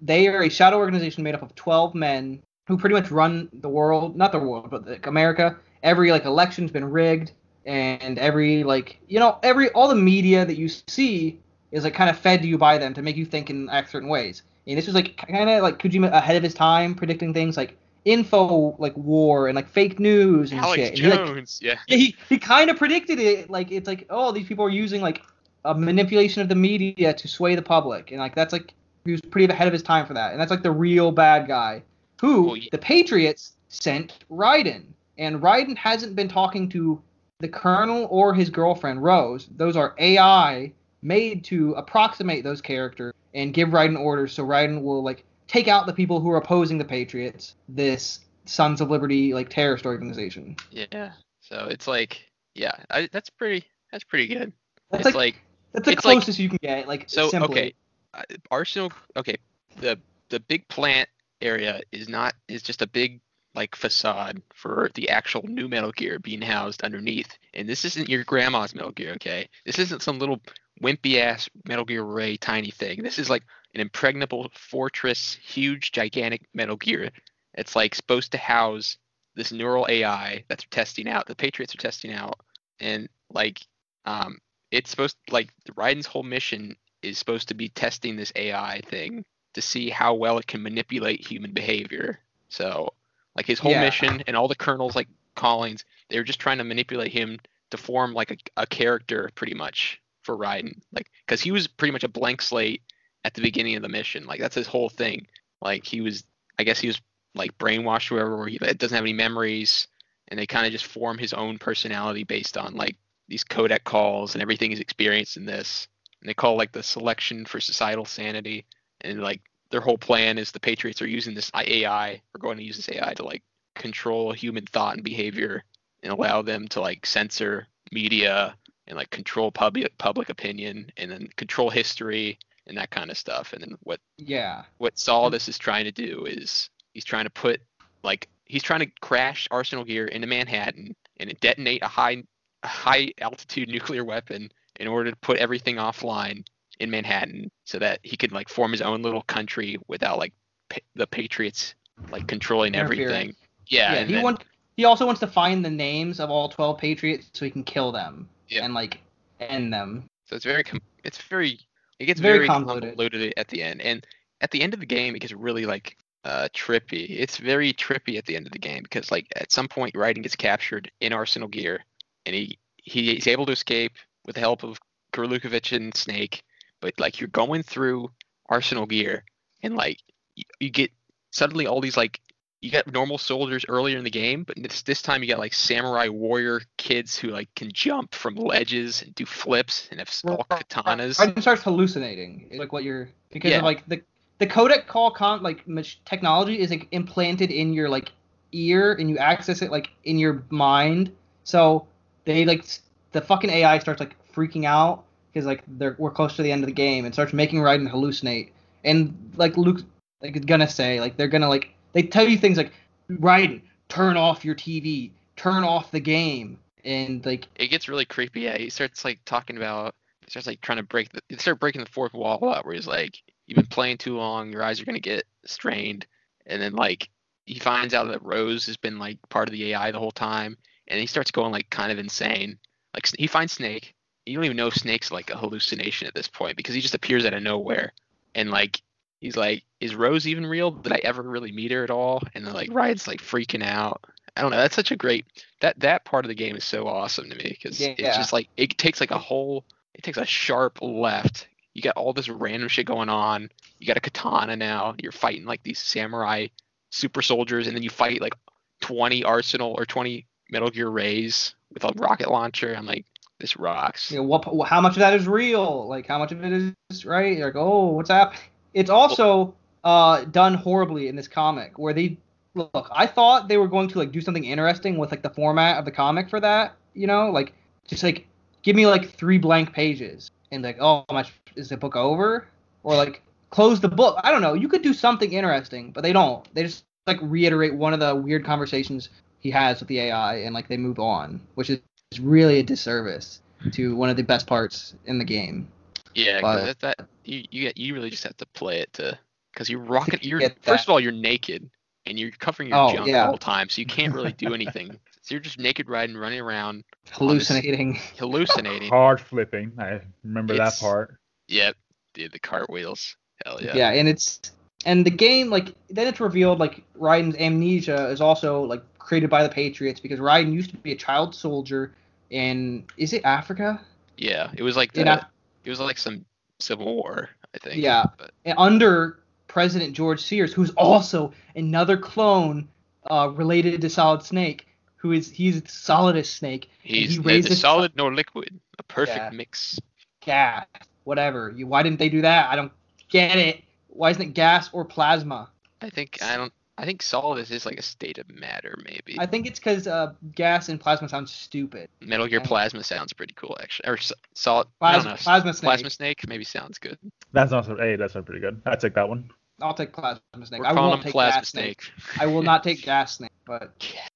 they 0.00 0.28
are 0.28 0.42
a 0.42 0.48
shadow 0.48 0.76
organization 0.76 1.24
made 1.24 1.34
up 1.34 1.42
of 1.42 1.54
12 1.54 1.94
men 1.94 2.40
who 2.66 2.78
pretty 2.78 2.94
much 2.94 3.10
run 3.10 3.48
the 3.52 3.68
world, 3.68 4.16
not 4.16 4.30
the 4.30 4.38
world, 4.38 4.70
but 4.70 4.86
like 4.86 5.06
America. 5.06 5.56
Every 5.82 6.10
like 6.10 6.24
election's 6.24 6.70
been 6.70 6.84
rigged 6.84 7.32
and 7.66 8.18
every 8.18 8.64
like 8.64 8.98
you 9.08 9.18
know, 9.18 9.38
every 9.42 9.70
all 9.70 9.88
the 9.88 9.94
media 9.94 10.44
that 10.44 10.56
you 10.56 10.68
see 10.68 11.38
is 11.70 11.84
like 11.84 11.94
kind 11.94 12.10
of 12.10 12.18
fed 12.18 12.42
to 12.42 12.48
you 12.48 12.58
by 12.58 12.78
them 12.78 12.94
to 12.94 13.02
make 13.02 13.16
you 13.16 13.24
think 13.24 13.50
and 13.50 13.70
act 13.70 13.90
certain 13.90 14.08
ways. 14.08 14.42
And 14.66 14.76
this 14.76 14.86
was 14.86 14.94
like 14.94 15.16
kind 15.16 15.48
of 15.48 15.62
like 15.62 15.78
Kojima 15.78 16.12
ahead 16.12 16.36
of 16.36 16.42
his 16.42 16.54
time 16.54 16.94
predicting 16.94 17.32
things 17.32 17.56
like 17.56 17.76
info 18.04 18.74
like 18.78 18.96
war 18.96 19.48
and 19.48 19.56
like 19.56 19.68
fake 19.68 19.98
news 19.98 20.50
and 20.50 20.60
Alex 20.60 20.76
shit. 20.76 20.88
And 20.90 20.98
he, 20.98 21.06
like, 21.08 21.26
Jones, 21.26 21.58
yeah. 21.62 21.78
yeah, 21.86 21.96
he 21.96 22.16
he 22.28 22.38
kind 22.38 22.70
of 22.70 22.76
predicted 22.76 23.18
it. 23.18 23.50
Like 23.50 23.70
it's 23.70 23.86
like, 23.86 24.06
oh, 24.10 24.32
these 24.32 24.46
people 24.46 24.64
are 24.64 24.70
using 24.70 25.00
like 25.00 25.22
a 25.64 25.74
manipulation 25.74 26.42
of 26.42 26.48
the 26.48 26.54
media 26.54 27.12
to 27.12 27.28
sway 27.28 27.54
the 27.54 27.62
public, 27.62 28.10
and 28.10 28.20
like 28.20 28.34
that's 28.34 28.52
like 28.52 28.74
he 29.04 29.12
was 29.12 29.20
pretty 29.20 29.52
ahead 29.52 29.66
of 29.66 29.72
his 29.72 29.82
time 29.82 30.06
for 30.06 30.14
that. 30.14 30.32
And 30.32 30.40
that's 30.40 30.50
like 30.50 30.62
the 30.62 30.70
real 30.70 31.10
bad 31.12 31.46
guy, 31.48 31.82
who 32.20 32.42
Well, 32.42 32.52
y- 32.52 32.68
the 32.72 32.78
Patriots 32.78 33.52
sent 33.68 34.24
Raiden, 34.30 34.84
and 35.18 35.40
Raiden 35.42 35.76
hasn't 35.76 36.14
been 36.16 36.28
talking 36.28 36.68
to 36.70 37.02
the 37.40 37.48
Colonel 37.48 38.06
or 38.10 38.34
his 38.34 38.50
girlfriend 38.50 39.02
Rose. 39.02 39.48
Those 39.56 39.76
are 39.76 39.94
AI 39.98 40.72
made 41.02 41.44
to 41.44 41.72
approximate 41.74 42.42
those 42.44 42.60
characters 42.60 43.12
and 43.34 43.52
give 43.54 43.68
Raiden 43.70 43.98
orders, 43.98 44.32
so 44.32 44.44
Raiden 44.44 44.82
will 44.82 45.02
like 45.02 45.24
take 45.46 45.68
out 45.68 45.86
the 45.86 45.92
people 45.92 46.20
who 46.20 46.30
are 46.30 46.36
opposing 46.38 46.78
the 46.78 46.84
Patriots. 46.84 47.54
This 47.68 48.20
Sons 48.46 48.80
of 48.80 48.90
Liberty 48.90 49.34
like 49.34 49.50
terrorist 49.50 49.84
organization. 49.86 50.56
Yeah. 50.70 51.12
So 51.40 51.66
it's 51.70 51.86
like, 51.86 52.26
yeah, 52.54 52.72
I, 52.90 53.08
that's 53.12 53.30
pretty. 53.30 53.64
That's 53.92 54.04
pretty 54.04 54.26
good. 54.26 54.52
That's 54.90 55.06
it's 55.06 55.14
like 55.14 55.14
like, 55.14 55.42
That's 55.72 55.84
the 55.86 55.92
It's 55.92 56.04
like- 56.04 56.14
closest 56.16 56.38
you 56.38 56.48
can 56.48 56.58
get. 56.62 56.88
Like 56.88 57.04
so. 57.08 57.28
simply. 57.28 57.50
Okay, 57.50 57.74
uh, 58.14 58.22
Arsenal. 58.50 58.92
Okay, 59.16 59.36
the 59.80 59.98
the 60.30 60.40
big 60.40 60.66
plant 60.68 61.08
area 61.40 61.80
is 61.92 62.08
not 62.08 62.34
is 62.48 62.62
just 62.62 62.82
a 62.82 62.86
big 62.86 63.20
like 63.54 63.74
facade 63.74 64.42
for 64.54 64.90
the 64.94 65.08
actual 65.08 65.42
new 65.44 65.68
Metal 65.68 65.92
Gear 65.92 66.18
being 66.18 66.42
housed 66.42 66.82
underneath. 66.82 67.38
And 67.54 67.68
this 67.68 67.84
isn't 67.84 68.08
your 68.08 68.24
grandma's 68.24 68.74
Metal 68.74 68.92
Gear. 68.92 69.12
Okay, 69.14 69.48
this 69.64 69.78
isn't 69.78 70.02
some 70.02 70.18
little 70.18 70.40
wimpy 70.82 71.18
ass 71.18 71.48
Metal 71.66 71.84
Gear 71.84 72.02
Ray 72.02 72.36
tiny 72.36 72.70
thing. 72.70 73.02
This 73.02 73.18
is 73.18 73.30
like 73.30 73.42
an 73.74 73.80
impregnable 73.80 74.50
fortress, 74.54 75.34
huge, 75.42 75.92
gigantic 75.92 76.42
Metal 76.54 76.76
Gear. 76.76 77.10
It's 77.54 77.74
like 77.74 77.94
supposed 77.94 78.32
to 78.32 78.38
house 78.38 78.96
this 79.34 79.52
neural 79.52 79.86
AI 79.88 80.44
that's 80.48 80.64
testing 80.70 81.08
out. 81.08 81.26
The 81.26 81.34
Patriots 81.34 81.74
are 81.74 81.78
testing 81.78 82.12
out, 82.12 82.40
and 82.80 83.08
like, 83.30 83.60
um, 84.04 84.38
it's 84.70 84.90
supposed 84.90 85.16
like 85.30 85.50
the 85.64 85.72
Raiden's 85.72 86.06
whole 86.06 86.22
mission 86.22 86.76
is 87.02 87.18
supposed 87.18 87.48
to 87.48 87.54
be 87.54 87.68
testing 87.68 88.16
this 88.16 88.32
AI 88.36 88.80
thing 88.86 89.24
to 89.54 89.62
see 89.62 89.88
how 89.88 90.14
well 90.14 90.38
it 90.38 90.46
can 90.46 90.62
manipulate 90.62 91.26
human 91.26 91.52
behavior. 91.52 92.20
So, 92.48 92.92
like 93.38 93.46
his 93.46 93.60
whole 93.60 93.70
Yeah. 93.70 93.82
mission 93.82 94.24
and 94.26 94.36
all 94.36 94.48
the 94.48 94.56
colonels 94.56 94.96
like 94.96 95.06
Collins, 95.36 95.84
they're 96.10 96.24
just 96.24 96.40
trying 96.40 96.58
to 96.58 96.64
manipulate 96.64 97.12
him 97.12 97.38
to 97.70 97.76
form 97.76 98.12
like 98.12 98.32
a, 98.32 98.36
a 98.56 98.66
character 98.66 99.30
pretty 99.36 99.54
much 99.54 100.02
for 100.22 100.36
Raiden. 100.36 100.80
Like, 100.90 101.08
because 101.24 101.40
he 101.40 101.52
was 101.52 101.68
pretty 101.68 101.92
much 101.92 102.02
a 102.02 102.08
blank 102.08 102.42
slate 102.42 102.82
at 103.24 103.34
the 103.34 103.40
beginning 103.40 103.76
of 103.76 103.82
the 103.82 103.88
mission. 103.88 104.26
Like 104.26 104.40
that's 104.40 104.56
his 104.56 104.66
whole 104.66 104.88
thing. 104.88 105.28
Like 105.62 105.86
he 105.86 106.00
was, 106.00 106.24
I 106.58 106.64
guess 106.64 106.80
he 106.80 106.88
was 106.88 107.00
like 107.36 107.56
brainwashed 107.58 108.10
or 108.10 108.16
whatever, 108.16 108.36
where 108.38 108.48
he 108.48 108.58
doesn't 108.58 108.96
have 108.96 109.04
any 109.04 109.12
memories, 109.12 109.86
and 110.26 110.40
they 110.40 110.46
kind 110.46 110.66
of 110.66 110.72
just 110.72 110.86
form 110.86 111.16
his 111.16 111.32
own 111.32 111.58
personality 111.58 112.24
based 112.24 112.58
on 112.58 112.74
like 112.74 112.96
these 113.28 113.44
codec 113.44 113.84
calls 113.84 114.34
and 114.34 114.42
everything 114.42 114.70
he's 114.70 114.80
experienced 114.80 115.36
in 115.36 115.44
this. 115.44 115.86
And 116.20 116.28
they 116.28 116.34
call 116.34 116.56
like 116.56 116.72
the 116.72 116.82
selection 116.82 117.44
for 117.44 117.60
societal 117.60 118.04
sanity, 118.04 118.66
and 119.02 119.22
like 119.22 119.42
their 119.70 119.80
whole 119.80 119.98
plan 119.98 120.38
is 120.38 120.50
the 120.50 120.60
Patriots 120.60 121.02
are 121.02 121.06
using 121.06 121.34
this 121.34 121.50
AI, 121.54 122.10
are 122.34 122.38
going 122.38 122.56
to 122.58 122.64
use 122.64 122.76
this 122.76 122.88
AI 122.90 123.14
to 123.14 123.24
like 123.24 123.42
control 123.74 124.32
human 124.32 124.66
thought 124.66 124.94
and 124.94 125.04
behavior 125.04 125.64
and 126.02 126.12
allow 126.12 126.42
them 126.42 126.68
to 126.68 126.80
like 126.80 127.06
censor 127.06 127.66
media 127.92 128.54
and 128.86 128.96
like 128.96 129.10
control 129.10 129.50
public 129.50 129.96
public 129.98 130.30
opinion 130.30 130.90
and 130.96 131.10
then 131.10 131.28
control 131.36 131.70
history 131.70 132.38
and 132.66 132.76
that 132.76 132.90
kind 132.90 133.10
of 133.10 133.18
stuff. 133.18 133.52
And 133.52 133.62
then 133.62 133.76
what 133.82 134.00
Yeah. 134.16 134.64
what 134.78 134.96
Solidus 134.96 135.48
is 135.48 135.58
trying 135.58 135.84
to 135.84 135.92
do 135.92 136.24
is 136.26 136.70
he's 136.92 137.04
trying 137.04 137.24
to 137.24 137.30
put 137.30 137.60
like 138.02 138.28
he's 138.44 138.62
trying 138.62 138.80
to 138.80 138.90
crash 139.00 139.48
Arsenal 139.50 139.84
Gear 139.84 140.06
into 140.06 140.26
Manhattan 140.26 140.94
and 141.18 141.40
detonate 141.40 141.82
a 141.82 141.88
high 141.88 142.22
high 142.64 143.12
altitude 143.20 143.68
nuclear 143.68 144.04
weapon 144.04 144.50
in 144.80 144.88
order 144.88 145.10
to 145.10 145.16
put 145.16 145.38
everything 145.38 145.76
offline 145.76 146.44
in 146.80 146.90
Manhattan 146.90 147.50
so 147.64 147.78
that 147.78 148.00
he 148.02 148.16
could 148.16 148.32
like 148.32 148.48
form 148.48 148.72
his 148.72 148.82
own 148.82 149.02
little 149.02 149.22
country 149.22 149.76
without 149.88 150.18
like 150.18 150.32
pa- 150.70 150.78
the 150.94 151.06
Patriots 151.06 151.74
like 152.10 152.26
controlling 152.28 152.74
everything. 152.76 153.34
Yeah, 153.66 153.92
Yeah. 153.92 153.98
and 154.00 154.08
he 154.08 154.14
then- 154.16 154.24
wants. 154.24 154.44
He 154.76 154.84
also 154.84 155.04
wants 155.06 155.18
to 155.20 155.26
find 155.26 155.64
the 155.64 155.70
names 155.70 156.20
of 156.20 156.30
all 156.30 156.48
12 156.48 156.78
Patriots 156.78 157.30
so 157.32 157.44
he 157.44 157.50
can 157.50 157.64
kill 157.64 157.90
them 157.90 158.28
Yeah. 158.46 158.64
and 158.64 158.74
like 158.74 158.98
end 159.40 159.72
them. 159.72 160.08
So 160.26 160.36
it's 160.36 160.44
very 160.44 160.62
com- 160.62 160.80
it's 161.04 161.18
very 161.22 161.58
It 161.98 162.06
gets 162.06 162.20
Very 162.20 162.38
very, 162.38 162.46
convoluted. 162.46 162.90
convoluted. 162.90 163.34
at 163.36 163.48
the 163.48 163.60
end, 163.60 163.82
and 163.82 164.06
at 164.40 164.52
the 164.52 164.62
end 164.62 164.72
of 164.72 164.78
the 164.78 164.86
game, 164.86 165.16
it 165.16 165.18
gets 165.18 165.32
really 165.32 165.66
like 165.66 165.96
uh 166.24 166.48
trippy. 166.54 167.06
It's 167.10 167.38
very 167.38 167.72
trippy 167.72 168.18
at 168.18 168.26
the 168.26 168.36
end 168.36 168.46
of 168.46 168.52
the 168.52 168.58
game 168.60 168.84
because 168.84 169.10
like 169.10 169.26
at 169.34 169.50
some 169.50 169.66
point, 169.66 169.94
Raiden 169.94 170.22
gets 170.22 170.36
captured 170.36 170.92
in 171.00 171.12
Arsenal 171.12 171.48
Gear, 171.48 171.84
and 172.24 172.36
he, 172.36 172.56
he 172.76 173.14
he's 173.16 173.26
able 173.26 173.46
to 173.46 173.52
escape 173.52 173.94
with 174.26 174.34
the 174.36 174.40
help 174.40 174.62
of 174.62 174.78
Gurlukovich 175.12 175.74
and 175.74 175.92
Snake. 175.96 176.44
But 176.80 176.98
like 176.98 177.20
you're 177.20 177.28
going 177.28 177.62
through 177.62 178.10
Arsenal 178.46 178.86
Gear, 178.86 179.24
and 179.62 179.74
like 179.74 179.98
you, 180.36 180.44
you 180.60 180.70
get 180.70 180.90
suddenly 181.30 181.66
all 181.66 181.80
these 181.80 181.96
like 181.96 182.20
you 182.60 182.70
got 182.70 182.90
normal 182.92 183.18
soldiers 183.18 183.64
earlier 183.68 183.96
in 183.98 184.04
the 184.04 184.10
game, 184.10 184.44
but 184.44 184.56
this 184.60 184.82
this 184.82 185.00
time 185.02 185.22
you 185.22 185.28
got 185.28 185.38
like 185.38 185.54
samurai 185.54 186.08
warrior 186.08 186.60
kids 186.76 187.16
who 187.16 187.28
like 187.28 187.48
can 187.54 187.70
jump 187.72 188.14
from 188.14 188.34
ledges 188.34 189.02
and 189.02 189.14
do 189.14 189.24
flips 189.24 189.88
and 189.90 190.00
have 190.00 190.08
s- 190.08 190.24
all 190.26 190.44
katanas. 190.50 191.16
Raiden 191.18 191.40
starts 191.40 191.62
hallucinating. 191.62 192.48
Like 192.54 192.72
what 192.72 192.82
you're 192.84 193.08
because 193.30 193.50
Yeah. 193.52 193.58
of 193.58 193.64
like 193.64 193.86
the 193.88 194.02
the 194.38 194.46
codec 194.46 194.86
call 194.86 195.10
con 195.10 195.42
like 195.42 195.64
technology 196.04 196.58
is 196.58 196.70
like 196.70 196.88
implanted 196.92 197.50
in 197.50 197.72
your 197.72 197.88
like 197.88 198.12
ear 198.52 198.94
and 198.94 199.08
you 199.10 199.18
access 199.18 199.62
it 199.62 199.70
like 199.70 199.90
in 200.04 200.18
your 200.18 200.42
mind. 200.50 201.12
So 201.44 201.86
they 202.24 202.44
like 202.44 202.64
the 203.12 203.20
fucking 203.20 203.50
AI 203.50 203.78
starts 203.78 204.00
like 204.00 204.16
freaking 204.32 204.64
out 204.64 205.04
because 205.32 205.46
like 205.46 205.62
they're 205.66 205.96
we're 205.98 206.10
close 206.10 206.36
to 206.36 206.42
the 206.42 206.52
end 206.52 206.62
of 206.62 206.68
the 206.68 206.74
game 206.74 207.04
and 207.04 207.14
starts 207.14 207.32
making 207.32 207.60
Raiden 207.60 207.90
hallucinate. 207.90 208.50
And 208.84 209.32
like 209.36 209.56
Luke 209.56 209.82
like 210.22 210.36
is 210.36 210.44
gonna 210.44 210.68
say 210.68 211.00
like 211.00 211.16
they're 211.16 211.28
gonna 211.28 211.48
like 211.48 211.74
they 211.92 212.02
tell 212.02 212.26
you 212.26 212.38
things 212.38 212.56
like 212.56 212.72
Raiden 213.10 213.62
turn 213.88 214.16
off 214.16 214.44
your 214.44 214.54
TV, 214.54 215.10
turn 215.36 215.64
off 215.64 215.90
the 215.90 216.00
game, 216.00 216.58
and 216.84 217.24
like 217.24 217.48
it 217.56 217.68
gets 217.68 217.88
really 217.88 218.04
creepy. 218.04 218.42
Yeah, 218.42 218.58
he 218.58 218.70
starts 218.70 219.04
like 219.04 219.20
talking 219.24 219.56
about, 219.56 219.94
he 220.24 220.30
starts 220.30 220.46
like 220.46 220.60
trying 220.60 220.78
to 220.78 220.84
break 220.84 221.10
the, 221.12 221.20
he 221.28 221.36
start 221.36 221.60
breaking 221.60 221.82
the 221.82 221.90
fourth 221.90 222.12
wall 222.12 222.52
out, 222.52 222.64
where 222.64 222.74
he's 222.74 222.86
like, 222.86 223.22
"You've 223.46 223.56
been 223.56 223.66
playing 223.66 223.98
too 223.98 224.16
long. 224.16 224.52
Your 224.52 224.62
eyes 224.62 224.80
are 224.80 224.84
gonna 224.84 225.00
get 225.00 225.24
strained." 225.44 226.06
And 226.46 226.60
then 226.60 226.74
like 226.74 227.10
he 227.46 227.58
finds 227.58 227.94
out 227.94 228.08
that 228.08 228.22
Rose 228.22 228.66
has 228.66 228.76
been 228.76 228.98
like 228.98 229.18
part 229.28 229.48
of 229.48 229.52
the 229.52 229.72
AI 229.72 229.90
the 229.90 229.98
whole 229.98 230.12
time, 230.12 230.56
and 230.86 231.00
he 231.00 231.06
starts 231.06 231.30
going 231.30 231.52
like 231.52 231.70
kind 231.70 231.92
of 231.92 231.98
insane. 231.98 232.58
Like 232.94 233.08
he 233.18 233.26
finds 233.26 233.54
Snake. 233.54 233.94
You 234.28 234.36
don't 234.36 234.44
even 234.44 234.56
know 234.56 234.66
if 234.68 234.74
Snake's 234.74 235.10
like 235.10 235.30
a 235.30 235.36
hallucination 235.36 236.06
at 236.06 236.14
this 236.14 236.28
point 236.28 236.56
because 236.56 236.74
he 236.74 236.80
just 236.80 236.94
appears 236.94 237.24
out 237.24 237.34
of 237.34 237.42
nowhere, 237.42 237.92
and 238.34 238.50
like 238.50 238.82
he's 239.20 239.36
like, 239.36 239.64
"Is 239.80 239.94
Rose 239.94 240.26
even 240.26 240.46
real? 240.46 240.70
Did 240.70 240.92
I 240.92 241.00
ever 241.04 241.22
really 241.22 241.52
meet 241.52 241.70
her 241.70 241.82
at 241.84 241.90
all?" 241.90 242.22
And 242.34 242.46
then 242.46 242.52
like 242.54 242.68
Ryan's 242.72 243.08
like 243.08 243.20
freaking 243.20 243.62
out. 243.62 244.04
I 244.36 244.42
don't 244.42 244.50
know. 244.50 244.58
That's 244.58 244.76
such 244.76 244.92
a 244.92 244.96
great 244.96 245.26
that 245.60 245.80
that 245.80 246.04
part 246.04 246.24
of 246.24 246.28
the 246.28 246.34
game 246.34 246.54
is 246.56 246.64
so 246.64 246.86
awesome 246.86 247.28
to 247.30 247.36
me 247.36 247.48
because 247.48 247.80
Yeah. 247.80 247.94
it's 247.98 248.16
just 248.16 248.32
like 248.32 248.48
it 248.56 248.76
takes 248.78 249.00
like 249.00 249.10
a 249.10 249.18
whole 249.18 249.64
it 249.94 250.02
takes 250.04 250.18
a 250.18 250.24
sharp 250.24 250.78
left. 250.80 251.48
You 251.74 251.82
got 251.82 251.96
all 251.96 252.12
this 252.12 252.28
random 252.28 252.68
shit 252.68 252.86
going 252.86 253.08
on. 253.08 253.50
You 253.78 253.86
got 253.86 253.96
a 253.96 254.00
katana 254.00 254.56
now. 254.56 254.94
You're 255.02 255.12
fighting 255.12 255.44
like 255.44 255.62
these 255.62 255.78
samurai 255.78 256.48
super 256.90 257.22
soldiers, 257.22 257.66
and 257.66 257.74
then 257.76 257.82
you 257.82 257.90
fight 257.90 258.20
like 258.20 258.34
20 258.80 259.24
Arsenal 259.24 259.74
or 259.76 259.84
20 259.84 260.24
Metal 260.50 260.70
Gear 260.70 260.88
Rays 260.88 261.54
with 261.72 261.84
a 261.84 261.92
rocket 261.96 262.30
launcher. 262.30 262.74
I'm 262.74 262.86
like, 262.86 263.04
this 263.40 263.56
rocks. 263.56 264.10
you 264.10 264.18
know 264.18 264.22
what 264.24 264.44
how 264.66 264.80
much 264.80 264.92
of 264.92 265.00
that 265.00 265.14
is 265.14 265.28
real? 265.28 265.86
Like 265.88 266.06
how 266.06 266.18
much 266.18 266.32
of 266.32 266.42
it 266.44 266.74
is 266.90 267.04
right? 267.04 267.36
You're 267.36 267.46
like 267.46 267.56
oh 267.56 267.88
what's 267.88 268.10
happening 268.10 268.40
it's 268.74 268.90
also 268.90 269.54
uh 269.84 270.24
done 270.24 270.54
horribly 270.54 271.08
in 271.08 271.16
this 271.16 271.28
comic 271.28 271.78
where 271.78 271.94
they 271.94 272.18
look 272.54 272.88
i 272.92 273.06
thought 273.06 273.46
they 273.46 273.56
were 273.56 273.68
going 273.68 273.88
to 273.88 273.96
like 273.98 274.10
do 274.10 274.20
something 274.20 274.44
interesting 274.44 274.98
with 274.98 275.12
like 275.12 275.22
the 275.22 275.30
format 275.30 275.78
of 275.78 275.84
the 275.84 275.90
comic 275.90 276.28
for 276.28 276.40
that 276.40 276.74
you 276.98 277.06
know? 277.06 277.30
Like 277.30 277.54
just 277.86 278.02
like 278.02 278.26
give 278.62 278.76
me 278.76 278.86
like 278.86 279.10
three 279.10 279.38
blank 279.38 279.72
pages 279.72 280.30
and 280.50 280.62
like 280.62 280.78
oh 280.80 281.04
how 281.08 281.14
much 281.14 281.32
is 281.56 281.70
the 281.70 281.76
book 281.76 281.96
over? 281.96 282.46
Or 282.82 282.94
like 282.96 283.22
close 283.50 283.80
the 283.80 283.88
book. 283.88 284.20
I 284.22 284.30
don't 284.30 284.42
know. 284.42 284.54
You 284.54 284.68
could 284.68 284.82
do 284.82 284.92
something 284.92 285.32
interesting 285.32 285.92
but 285.92 286.02
they 286.02 286.12
don't. 286.12 286.46
They 286.54 286.64
just 286.64 286.84
like 287.06 287.18
reiterate 287.22 287.74
one 287.74 287.94
of 287.94 288.00
the 288.00 288.14
weird 288.14 288.44
conversations 288.44 289.08
he 289.40 289.50
has 289.50 289.78
with 289.78 289.88
the 289.88 290.00
ai 290.00 290.38
and 290.38 290.52
like 290.52 290.66
they 290.68 290.76
move 290.76 290.98
on 290.98 291.40
which 291.54 291.70
is 291.70 291.78
is 292.12 292.20
really 292.20 292.58
a 292.58 292.62
disservice 292.62 293.40
to 293.72 293.94
one 293.96 294.08
of 294.10 294.16
the 294.16 294.22
best 294.22 294.46
parts 294.46 294.94
in 295.06 295.18
the 295.18 295.24
game. 295.24 295.68
Yeah, 296.14 296.40
But- 296.40 296.64
that, 296.64 296.80
that 296.80 297.08
you 297.24 297.44
you 297.50 297.62
get 297.64 297.76
you 297.76 297.94
really 297.94 298.10
just 298.10 298.24
have 298.24 298.36
to 298.38 298.46
play 298.46 298.78
it 298.80 298.92
to 298.94 299.18
because 299.52 299.68
you're 299.68 299.80
rocking. 299.80 300.20
You're 300.22 300.40
get 300.40 300.62
first 300.64 300.84
of 300.84 300.90
all 300.90 301.00
you're 301.00 301.12
naked 301.12 301.68
and 302.06 302.18
you're 302.18 302.30
covering 302.30 302.70
your 302.70 302.78
Oh, 302.78 302.92
junk 302.94 303.08
yeah. 303.08 303.22
the 303.22 303.26
whole 303.28 303.38
time, 303.38 303.68
so 303.68 303.80
you 303.80 303.86
can't 303.86 304.14
really 304.14 304.32
do 304.32 304.54
anything. 304.54 304.98
so 305.22 305.34
you're 305.34 305.40
just 305.40 305.58
naked 305.58 305.88
riding, 305.90 306.16
running 306.16 306.40
around, 306.40 306.84
Hallucinating. 307.10 307.98
hallucinating. 308.18 308.88
Hard 308.88 309.20
flipping. 309.20 309.72
I 309.78 310.00
remember 310.24 310.54
It's- 310.54 310.80
that 310.80 310.84
part. 310.84 311.16
Yep, 311.48 311.76
dude, 312.14 312.32
the 312.32 312.38
cartwheels. 312.38 313.16
Hell 313.44 313.58
yeah. 313.62 313.76
Yeah. 313.76 313.90
and 313.90 314.08
it's 314.08 314.40
and 314.86 315.04
the 315.04 315.10
game 315.10 315.50
like 315.50 315.74
then 315.90 316.06
it's 316.06 316.20
revealed 316.20 316.58
like 316.58 316.82
Raiden's 316.98 317.36
amnesia 317.36 318.08
is 318.08 318.20
also 318.20 318.62
like 318.62 318.82
created 319.08 319.30
by 319.30 319.42
the 319.42 319.48
Patriots 319.48 320.00
because 320.00 320.20
Raiden 320.20 320.52
used 320.52 320.68
to 320.70 320.76
be 320.76 320.92
a 320.92 320.96
child 320.96 321.34
soldier 321.34 321.94
in 322.28 322.84
is 322.98 323.14
it 323.14 323.24
Africa? 323.24 323.80
Yeah, 324.18 324.50
it 324.54 324.62
was 324.62 324.76
like 324.76 324.92
the, 324.92 325.10
Af- 325.10 325.24
it 325.64 325.70
was 325.70 325.80
like 325.80 325.96
some 325.96 326.26
civil 326.58 326.94
war, 326.94 327.30
I 327.54 327.58
think. 327.58 327.82
Yeah. 327.82 328.04
But 328.18 328.32
And 328.44 328.54
under 328.58 329.20
President 329.46 329.94
George 329.94 330.20
Sears, 330.20 330.52
who's 330.52 330.70
also 330.72 331.32
another 331.56 331.96
clone 331.96 332.68
uh, 333.10 333.30
related 333.34 333.80
to 333.80 333.88
Solid 333.88 334.22
Snake, 334.22 334.66
who 334.96 335.12
is 335.12 335.30
he's 335.30 335.62
Solidus 335.62 336.26
Snake. 336.30 336.68
he's 336.82 337.16
he 337.16 337.22
neither 337.22 337.54
solid 337.56 337.92
nor 337.96 338.12
liquid, 338.14 338.60
a 338.78 338.82
perfect 338.82 339.16
Yeah. 339.16 339.30
mix. 339.30 339.80
gas, 340.20 340.66
whatever. 341.04 341.54
You, 341.56 341.66
why 341.66 341.82
didn't 341.82 341.98
they 341.98 342.10
do 342.10 342.20
that? 342.20 342.50
I 342.50 342.56
don't 342.56 342.72
get 343.08 343.38
it. 343.38 343.62
Why 343.86 344.10
isn't 344.10 344.20
it 344.22 344.34
gas 344.34 344.68
or 344.74 344.84
plasma? 344.84 345.48
I 345.80 345.88
think 345.88 346.18
I 346.22 346.36
don't. 346.36 346.52
I 346.78 346.84
think 346.84 347.02
solid 347.02 347.50
is 347.50 347.66
like 347.66 347.78
a 347.78 347.82
state 347.82 348.18
of 348.18 348.30
matter, 348.30 348.78
maybe. 348.84 349.16
I 349.18 349.26
think 349.26 349.46
it's 349.46 349.58
because 349.58 349.88
uh, 349.88 350.12
gas 350.36 350.68
and 350.68 350.80
plasma 350.80 351.08
sounds 351.08 351.32
stupid. 351.32 351.88
Metal 352.00 352.28
Gear 352.28 352.40
I- 352.40 352.46
Plasma 352.46 352.84
sounds 352.84 353.12
pretty 353.12 353.34
cool, 353.36 353.56
actually. 353.60 353.90
Or 353.90 353.96
so- 353.98 354.14
solid. 354.34 354.68
Plasma, 354.78 355.10
know. 355.10 355.16
plasma 355.16 355.52
snake. 355.54 355.68
Plasma 355.68 355.90
Snake 355.90 356.28
maybe 356.28 356.44
sounds 356.44 356.78
good. 356.78 356.96
That's 357.32 357.52
also 357.52 357.76
hey, 357.76 357.96
that's 357.96 358.14
not 358.14 358.24
pretty 358.26 358.40
good. 358.40 358.62
I 358.64 358.76
take 358.76 358.94
that 358.94 359.08
one. 359.08 359.30
I'll 359.60 359.74
take 359.74 359.92
plasma 359.92 360.20
snake. 360.44 360.60
We're 360.60 360.66
I 360.66 360.72
calling 360.72 360.90
won't 360.90 361.00
him 361.00 361.04
take 361.06 361.12
Plasma 361.12 361.40
gas 361.40 361.48
snake. 361.48 361.82
Snake. 361.82 362.22
I 362.22 362.26
will 362.26 362.42
not 362.42 362.62
take 362.62 362.80
gas 362.84 363.16
snake. 363.16 363.32
But 363.44 363.72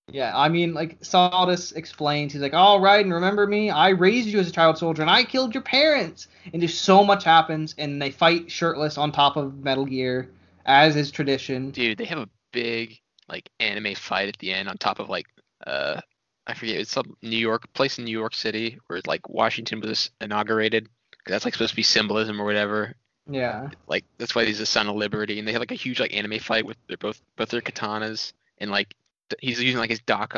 yeah, 0.08 0.30
I 0.38 0.48
mean, 0.48 0.72
like 0.72 1.00
Solidus 1.00 1.74
explains, 1.74 2.32
he's 2.32 2.42
like, 2.42 2.54
"All 2.54 2.80
right, 2.80 3.04
and 3.04 3.12
remember 3.12 3.46
me? 3.48 3.70
I 3.70 3.88
raised 3.88 4.28
you 4.28 4.38
as 4.38 4.48
a 4.48 4.52
child 4.52 4.78
soldier, 4.78 5.02
and 5.02 5.10
I 5.10 5.24
killed 5.24 5.52
your 5.52 5.64
parents." 5.64 6.28
And 6.52 6.62
just 6.62 6.82
so 6.82 7.02
much 7.02 7.24
happens, 7.24 7.74
and 7.78 8.00
they 8.00 8.12
fight 8.12 8.50
shirtless 8.52 8.98
on 8.98 9.10
top 9.10 9.36
of 9.36 9.58
Metal 9.64 9.84
Gear, 9.84 10.30
as 10.64 10.94
is 10.94 11.10
tradition. 11.10 11.70
Dude, 11.70 11.98
they 11.98 12.04
have 12.04 12.18
a 12.18 12.28
big 12.52 13.00
like 13.28 13.50
anime 13.60 13.94
fight 13.94 14.28
at 14.28 14.38
the 14.38 14.52
end 14.52 14.68
on 14.68 14.76
top 14.76 14.98
of 14.98 15.08
like 15.08 15.26
uh 15.66 16.00
I 16.46 16.54
forget 16.54 16.76
it's 16.76 16.90
some 16.90 17.16
New 17.22 17.38
York 17.38 17.72
place 17.72 17.98
in 17.98 18.04
New 18.04 18.18
York 18.18 18.34
City 18.34 18.78
where 18.86 19.00
like 19.06 19.28
Washington 19.28 19.80
was 19.80 20.10
inaugurated. 20.20 20.88
That's 21.26 21.44
like 21.44 21.54
supposed 21.54 21.70
to 21.70 21.76
be 21.76 21.84
symbolism 21.84 22.40
or 22.40 22.44
whatever. 22.44 22.96
Yeah. 23.30 23.70
Like 23.86 24.04
that's 24.18 24.34
why 24.34 24.44
he's 24.44 24.58
the 24.58 24.66
son 24.66 24.88
of 24.88 24.96
liberty, 24.96 25.38
and 25.38 25.46
they 25.46 25.52
have 25.52 25.60
like 25.60 25.70
a 25.70 25.76
huge 25.76 26.00
like 26.00 26.14
anime 26.14 26.40
fight 26.40 26.66
with 26.66 26.76
their 26.88 26.96
both 26.96 27.20
both 27.36 27.50
their 27.50 27.60
katanas, 27.60 28.32
and 28.58 28.70
like 28.70 28.94
th- 29.30 29.38
he's 29.40 29.62
using 29.62 29.78
like 29.78 29.90
his 29.90 30.00
Doc 30.00 30.36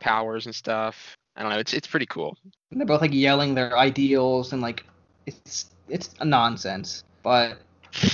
powers 0.00 0.46
and 0.46 0.54
stuff. 0.54 1.16
I 1.36 1.42
don't 1.42 1.52
know. 1.52 1.58
It's 1.58 1.74
it's 1.74 1.86
pretty 1.86 2.06
cool. 2.06 2.36
And 2.70 2.80
they're 2.80 2.86
both 2.86 3.02
like 3.02 3.12
yelling 3.12 3.54
their 3.54 3.76
ideals 3.76 4.52
and 4.52 4.62
like 4.62 4.84
it's 5.26 5.70
it's 5.88 6.10
a 6.20 6.24
nonsense. 6.24 7.04
But 7.22 7.58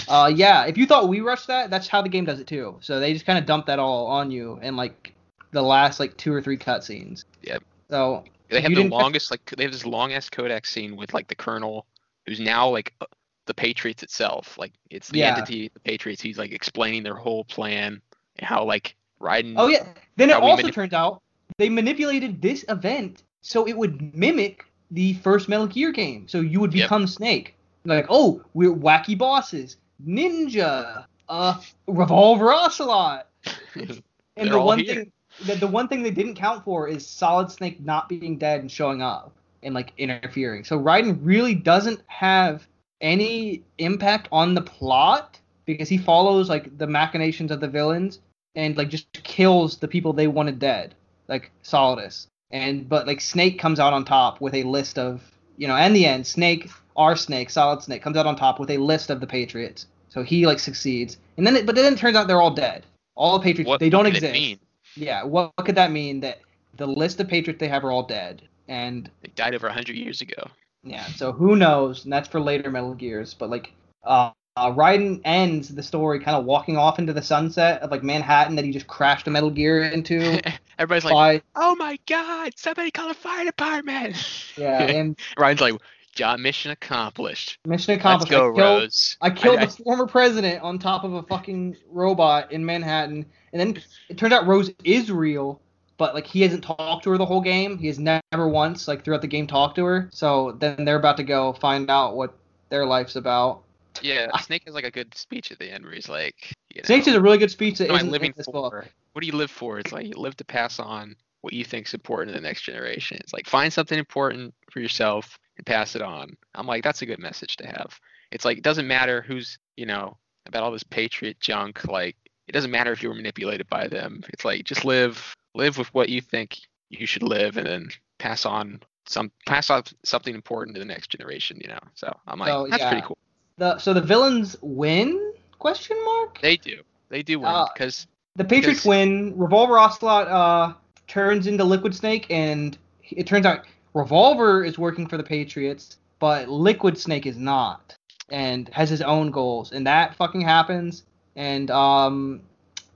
uh 0.08 0.30
yeah, 0.34 0.64
if 0.64 0.76
you 0.76 0.86
thought 0.86 1.08
we 1.08 1.20
rushed 1.20 1.46
that, 1.48 1.70
that's 1.70 1.88
how 1.88 2.02
the 2.02 2.08
game 2.08 2.24
does 2.24 2.40
it 2.40 2.46
too. 2.46 2.76
So 2.80 3.00
they 3.00 3.12
just 3.12 3.26
kind 3.26 3.38
of 3.38 3.46
dump 3.46 3.66
that 3.66 3.78
all 3.78 4.06
on 4.06 4.30
you 4.30 4.58
in 4.62 4.76
like 4.76 5.14
the 5.52 5.62
last 5.62 6.00
like 6.00 6.16
two 6.16 6.32
or 6.32 6.40
three 6.40 6.56
cutscenes. 6.58 7.24
Yep. 7.42 7.62
So 7.90 8.24
They 8.48 8.60
have 8.60 8.74
the 8.74 8.84
longest 8.84 9.30
like 9.30 9.44
they 9.56 9.64
have 9.64 9.72
this 9.72 9.86
long 9.86 10.12
ass 10.12 10.28
codec 10.28 10.66
scene 10.66 10.96
with 10.96 11.14
like 11.14 11.28
the 11.28 11.34
colonel, 11.34 11.86
who's 12.26 12.40
now 12.40 12.68
like 12.68 12.94
uh, 13.00 13.06
the 13.46 13.54
Patriots 13.54 14.02
itself. 14.02 14.56
Like 14.58 14.72
it's 14.90 15.08
the 15.08 15.20
Yeah. 15.20 15.28
entity, 15.28 15.70
the 15.74 15.80
Patriots. 15.80 16.22
He's 16.22 16.38
like 16.38 16.52
explaining 16.52 17.02
their 17.02 17.14
whole 17.16 17.44
plan 17.44 18.00
and 18.38 18.46
how 18.46 18.64
like 18.64 18.96
Raiden. 19.20 19.54
oh 19.56 19.68
yeah, 19.68 19.86
then 20.16 20.30
it 20.30 20.36
also 20.36 20.68
manip- 20.68 20.72
turns 20.72 20.92
out 20.92 21.20
they 21.58 21.68
manipulated 21.68 22.40
this 22.40 22.64
event 22.68 23.22
so 23.42 23.66
it 23.66 23.76
would 23.76 24.14
mimic 24.14 24.64
the 24.90 25.14
first 25.14 25.48
Metal 25.48 25.66
Gear 25.66 25.92
game. 25.92 26.26
So 26.28 26.40
you 26.40 26.60
would 26.60 26.72
Yep. 26.72 26.84
become 26.84 27.06
Snake. 27.06 27.54
Like, 27.84 28.06
oh, 28.08 28.42
we're 28.54 28.74
wacky 28.74 29.16
bosses, 29.16 29.76
ninja, 30.06 31.04
uh, 31.28 31.60
revolver 31.86 32.52
ocelot. 32.52 33.28
And 34.36 34.46
They're 34.46 34.54
the 34.54 34.60
one 34.62 34.78
here. 34.78 34.94
thing 34.94 35.12
the, 35.44 35.54
the 35.54 35.66
one 35.66 35.88
thing 35.88 36.02
they 36.02 36.10
didn't 36.10 36.34
count 36.34 36.64
for 36.64 36.88
is 36.88 37.06
Solid 37.06 37.50
Snake 37.50 37.80
not 37.80 38.08
being 38.08 38.36
dead 38.36 38.60
and 38.60 38.70
showing 38.70 39.02
up 39.02 39.36
and 39.62 39.74
like 39.74 39.92
interfering. 39.98 40.64
So 40.64 40.78
Raiden 40.78 41.18
really 41.22 41.54
doesn't 41.54 42.00
have 42.06 42.66
any 43.00 43.62
impact 43.78 44.28
on 44.32 44.54
the 44.54 44.62
plot 44.62 45.38
because 45.66 45.88
he 45.88 45.98
follows 45.98 46.48
like 46.48 46.76
the 46.78 46.86
machinations 46.86 47.50
of 47.50 47.60
the 47.60 47.68
villains 47.68 48.20
and 48.54 48.76
like 48.76 48.88
just 48.88 49.12
kills 49.12 49.78
the 49.78 49.88
people 49.88 50.12
they 50.12 50.26
wanted 50.26 50.58
dead, 50.58 50.94
like 51.28 51.50
Solidus. 51.62 52.26
And 52.50 52.88
but 52.88 53.06
like 53.06 53.20
Snake 53.20 53.58
comes 53.58 53.78
out 53.78 53.92
on 53.92 54.04
top 54.04 54.40
with 54.40 54.54
a 54.54 54.64
list 54.64 54.98
of 54.98 55.22
you 55.56 55.68
know, 55.68 55.76
and 55.76 55.94
the 55.94 56.06
end 56.06 56.26
Snake 56.26 56.70
our 57.00 57.16
Snake, 57.16 57.48
Solid 57.48 57.82
Snake, 57.82 58.02
comes 58.02 58.18
out 58.18 58.26
on 58.26 58.36
top 58.36 58.60
with 58.60 58.70
a 58.70 58.76
list 58.76 59.08
of 59.08 59.20
the 59.20 59.26
Patriots. 59.26 59.86
So 60.10 60.22
he 60.22 60.46
like 60.46 60.58
succeeds, 60.58 61.16
and 61.36 61.46
then 61.46 61.56
it, 61.56 61.66
but 61.66 61.74
then 61.74 61.92
it 61.92 61.98
turns 61.98 62.14
out 62.14 62.28
they're 62.28 62.42
all 62.42 62.50
dead. 62.50 62.84
All 63.14 63.38
the 63.38 63.42
Patriots 63.42 63.68
What 63.68 63.80
they 63.80 63.88
don't 63.88 64.04
could 64.04 64.16
exist. 64.16 64.60
Yeah, 64.96 65.24
what, 65.24 65.52
what 65.56 65.64
could 65.66 65.76
that 65.76 65.92
mean? 65.92 66.20
That 66.20 66.40
the 66.76 66.86
list 66.86 67.18
of 67.20 67.28
Patriots 67.28 67.58
they 67.58 67.68
have 67.68 67.84
are 67.84 67.90
all 67.90 68.02
dead, 68.02 68.42
and 68.68 69.10
They 69.22 69.30
died 69.34 69.54
over 69.54 69.68
hundred 69.70 69.96
years 69.96 70.20
ago. 70.20 70.50
yeah, 70.84 71.06
so 71.06 71.32
who 71.32 71.56
knows? 71.56 72.04
And 72.04 72.12
that's 72.12 72.28
for 72.28 72.40
later 72.40 72.70
Metal 72.70 72.94
Gears. 72.94 73.34
But 73.34 73.50
like, 73.50 73.72
uh, 74.04 74.32
uh 74.56 74.72
Raiden 74.72 75.20
ends 75.24 75.68
the 75.68 75.82
story 75.82 76.18
kind 76.20 76.36
of 76.36 76.44
walking 76.44 76.76
off 76.76 76.98
into 76.98 77.12
the 77.14 77.22
sunset 77.22 77.80
of 77.82 77.90
like 77.90 78.02
Manhattan 78.02 78.56
that 78.56 78.64
he 78.64 78.72
just 78.72 78.88
crashed 78.88 79.26
a 79.26 79.30
Metal 79.30 79.50
Gear 79.50 79.84
into. 79.84 80.40
Everybody's 80.78 81.04
like, 81.04 81.44
"Oh 81.54 81.76
my 81.76 81.98
God! 82.06 82.52
Somebody 82.56 82.90
call 82.90 83.08
the 83.08 83.14
fire 83.14 83.44
department!" 83.44 84.16
yeah, 84.56 84.82
and 84.98 85.16
Ryan's 85.38 85.60
like, 85.60 85.74
"Job 86.14 86.40
mission 86.40 86.70
accomplished. 86.70 87.58
mission 87.66 87.94
accomplished. 87.94 88.30
Let's 88.32 88.40
go, 88.40 88.52
I 88.52 88.56
killed, 88.56 88.80
Rose." 88.80 89.16
I 89.20 89.30
killed 89.30 89.58
I- 89.58 89.66
the 89.66 89.72
former 89.72 90.06
president 90.06 90.62
on 90.62 90.78
top 90.78 91.04
of 91.04 91.12
a 91.14 91.22
fucking 91.24 91.76
robot 91.90 92.52
in 92.52 92.64
Manhattan, 92.64 93.26
and 93.52 93.60
then 93.60 93.82
it 94.08 94.18
turns 94.18 94.32
out 94.32 94.46
Rose 94.46 94.70
is 94.84 95.10
real, 95.10 95.60
but 95.98 96.14
like 96.14 96.26
he 96.26 96.42
hasn't 96.42 96.64
talked 96.64 97.04
to 97.04 97.10
her 97.10 97.18
the 97.18 97.26
whole 97.26 97.40
game. 97.40 97.78
He 97.78 97.86
has 97.88 97.98
never 97.98 98.48
once 98.48 98.88
like 98.88 99.04
throughout 99.04 99.22
the 99.22 99.28
game 99.28 99.46
talked 99.46 99.76
to 99.76 99.84
her. 99.84 100.08
So 100.12 100.52
then 100.58 100.84
they're 100.84 100.96
about 100.96 101.16
to 101.18 101.24
go 101.24 101.52
find 101.54 101.90
out 101.90 102.16
what 102.16 102.34
their 102.70 102.86
life's 102.86 103.16
about. 103.16 103.62
Yeah, 104.02 104.28
Snake 104.38 104.62
has 104.66 104.74
like 104.74 104.84
a 104.84 104.90
good 104.90 105.14
speech 105.16 105.50
at 105.50 105.58
the 105.58 105.70
end 105.70 105.84
where 105.84 105.92
he's 105.92 106.08
like, 106.08 106.54
you 106.72 106.80
know, 106.80 106.86
Snakes 106.86 107.08
is 107.08 107.14
a 107.14 107.20
really 107.20 107.38
good 107.38 107.50
speech 107.50 107.78
that 107.78 107.90
I 107.90 107.96
isn't 107.96 108.10
living 108.10 108.28
in 108.30 108.34
this 108.36 108.46
for? 108.46 108.52
book. 108.52 108.88
What 109.12 109.20
do 109.20 109.26
you 109.26 109.34
live 109.34 109.50
for? 109.50 109.78
It's 109.80 109.92
like 109.92 110.06
you 110.06 110.14
live 110.16 110.36
to 110.36 110.44
pass 110.44 110.78
on 110.78 111.16
what 111.40 111.52
you 111.52 111.64
think's 111.64 111.92
important 111.92 112.34
to 112.34 112.40
the 112.40 112.46
next 112.46 112.62
generation. 112.62 113.18
It's 113.20 113.32
like 113.32 113.48
find 113.48 113.72
something 113.72 113.98
important 113.98 114.54
for 114.70 114.78
yourself 114.80 115.38
and 115.60 115.66
pass 115.66 115.94
it 115.94 116.00
on. 116.00 116.34
I'm 116.54 116.66
like, 116.66 116.82
that's 116.82 117.02
a 117.02 117.06
good 117.06 117.18
message 117.18 117.58
to 117.58 117.66
have. 117.66 118.00
It's 118.32 118.46
like 118.46 118.56
it 118.56 118.64
doesn't 118.64 118.88
matter 118.88 119.20
who's, 119.20 119.58
you 119.76 119.84
know, 119.84 120.16
about 120.46 120.62
all 120.62 120.72
this 120.72 120.82
patriot 120.82 121.38
junk. 121.38 121.84
Like 121.86 122.16
it 122.48 122.52
doesn't 122.52 122.70
matter 122.70 122.92
if 122.92 123.02
you 123.02 123.10
were 123.10 123.14
manipulated 123.14 123.68
by 123.68 123.86
them. 123.88 124.22
It's 124.30 124.42
like 124.44 124.64
just 124.64 124.86
live 124.86 125.34
live 125.54 125.76
with 125.76 125.92
what 125.92 126.08
you 126.08 126.22
think 126.22 126.58
you 126.88 127.04
should 127.06 127.22
live 127.22 127.58
and 127.58 127.66
then 127.66 127.88
pass 128.18 128.46
on 128.46 128.80
some 129.06 129.30
pass 129.46 129.68
off 129.68 129.92
something 130.02 130.34
important 130.34 130.74
to 130.76 130.78
the 130.78 130.86
next 130.86 131.10
generation, 131.10 131.58
you 131.60 131.68
know. 131.68 131.78
So 131.94 132.10
I'm 132.26 132.38
like, 132.38 132.48
So, 132.48 132.66
that's 132.70 132.82
yeah. 132.82 132.90
pretty 132.90 133.06
cool. 133.06 133.18
The 133.58 133.76
so 133.78 133.92
the 133.92 134.00
villains 134.00 134.56
win? 134.62 135.34
Question 135.58 136.02
mark. 136.06 136.40
They 136.40 136.56
do. 136.56 136.80
They 137.10 137.22
do 137.22 137.38
win 137.38 137.48
Uh, 137.48 137.66
because 137.74 138.06
The 138.36 138.44
Patriots 138.46 138.86
win. 138.86 139.34
Revolver 139.36 139.78
Ocelot 139.78 140.26
uh, 140.28 140.72
turns 141.06 141.46
into 141.46 141.64
Liquid 141.64 141.94
Snake, 141.94 142.26
and 142.30 142.78
it 143.02 143.26
turns 143.26 143.44
out 143.44 143.66
Revolver 143.94 144.64
is 144.64 144.78
working 144.78 145.06
for 145.06 145.16
the 145.16 145.22
Patriots, 145.22 145.96
but 146.18 146.48
Liquid 146.48 146.96
Snake 146.98 147.26
is 147.26 147.36
not, 147.36 147.96
and 148.28 148.68
has 148.68 148.88
his 148.88 149.02
own 149.02 149.30
goals, 149.30 149.72
and 149.72 149.86
that 149.86 150.14
fucking 150.14 150.42
happens. 150.42 151.04
And 151.36 151.70
um, 151.70 152.42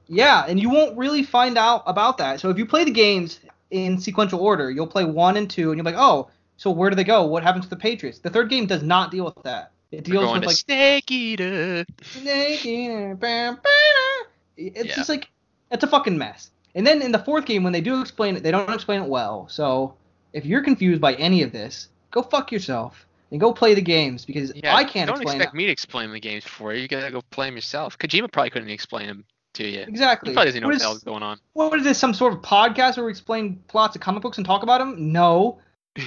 yeah, 0.08 0.44
and 0.46 0.60
you 0.60 0.70
won't 0.70 0.96
really 0.96 1.22
find 1.22 1.56
out 1.58 1.82
about 1.86 2.18
that. 2.18 2.40
So 2.40 2.50
if 2.50 2.58
you 2.58 2.66
play 2.66 2.84
the 2.84 2.90
games 2.90 3.40
in 3.70 3.98
sequential 3.98 4.40
order, 4.40 4.70
you'll 4.70 4.86
play 4.86 5.04
one 5.04 5.36
and 5.36 5.50
two, 5.50 5.70
and 5.70 5.78
you're 5.78 5.84
like, 5.84 5.96
oh, 5.98 6.30
so 6.56 6.70
where 6.70 6.90
do 6.90 6.96
they 6.96 7.04
go? 7.04 7.24
What 7.26 7.42
happens 7.42 7.64
to 7.64 7.70
the 7.70 7.76
Patriots? 7.76 8.18
The 8.18 8.30
third 8.30 8.48
game 8.48 8.66
does 8.66 8.82
not 8.82 9.10
deal 9.10 9.24
with 9.24 9.42
that. 9.42 9.72
It 9.90 10.04
deals 10.04 10.32
with 10.32 10.44
like 10.44 10.56
Snake 10.56 11.10
Eater. 11.10 11.84
Snake 12.02 12.64
Eater, 12.64 13.14
bam, 13.14 13.54
bam. 13.54 14.26
It's 14.56 14.88
Yeah. 14.88 14.94
just 14.94 15.08
like 15.08 15.30
it's 15.70 15.84
a 15.84 15.86
fucking 15.86 16.16
mess. 16.16 16.50
And 16.74 16.86
then 16.86 17.02
in 17.02 17.12
the 17.12 17.18
fourth 17.18 17.46
game, 17.46 17.62
when 17.62 17.72
they 17.72 17.80
do 17.80 18.00
explain 18.00 18.36
it, 18.36 18.42
they 18.42 18.50
don't 18.50 18.72
explain 18.72 19.02
it 19.02 19.08
well. 19.08 19.46
So 19.48 19.94
if 20.34 20.44
you're 20.44 20.62
confused 20.62 21.00
by 21.00 21.14
any 21.14 21.42
of 21.42 21.50
this, 21.52 21.88
go 22.10 22.20
fuck 22.22 22.52
yourself 22.52 23.06
and 23.30 23.40
go 23.40 23.52
play 23.52 23.72
the 23.74 23.80
games 23.80 24.24
because 24.26 24.52
Yeah, 24.54 24.74
I 24.76 24.84
can't 24.84 25.08
don't 25.08 25.16
explain 25.22 25.36
expect 25.38 25.54
it. 25.54 25.56
me 25.56 25.64
to 25.66 25.72
explain 25.72 26.12
the 26.12 26.20
games 26.20 26.44
for 26.44 26.74
you. 26.74 26.82
You 26.82 26.88
gotta 26.88 27.10
go 27.10 27.22
play 27.30 27.46
them 27.46 27.54
yourself. 27.56 27.98
Kojima 27.98 28.30
probably 28.30 28.50
couldn't 28.50 28.68
explain 28.68 29.06
them 29.06 29.24
to 29.54 29.66
you. 29.66 29.80
Exactly. 29.80 30.30
He 30.30 30.34
probably 30.34 30.48
doesn't 30.50 30.60
know 30.60 30.66
What 30.68 30.74
what 30.74 30.78
the 30.80 30.84
hell's 30.84 31.04
going 31.04 31.22
on. 31.22 31.38
what 31.54 31.78
is 31.78 31.84
this? 31.84 31.96
Some 31.98 32.12
sort 32.12 32.34
of 32.34 32.40
podcast 32.42 32.96
where 32.98 33.06
we 33.06 33.10
explain 33.10 33.62
plots 33.68 33.94
of 33.96 34.02
comic 34.02 34.22
books 34.22 34.36
and 34.36 34.46
talk 34.46 34.62
about 34.62 34.78
them? 34.78 35.12
No. 35.12 35.60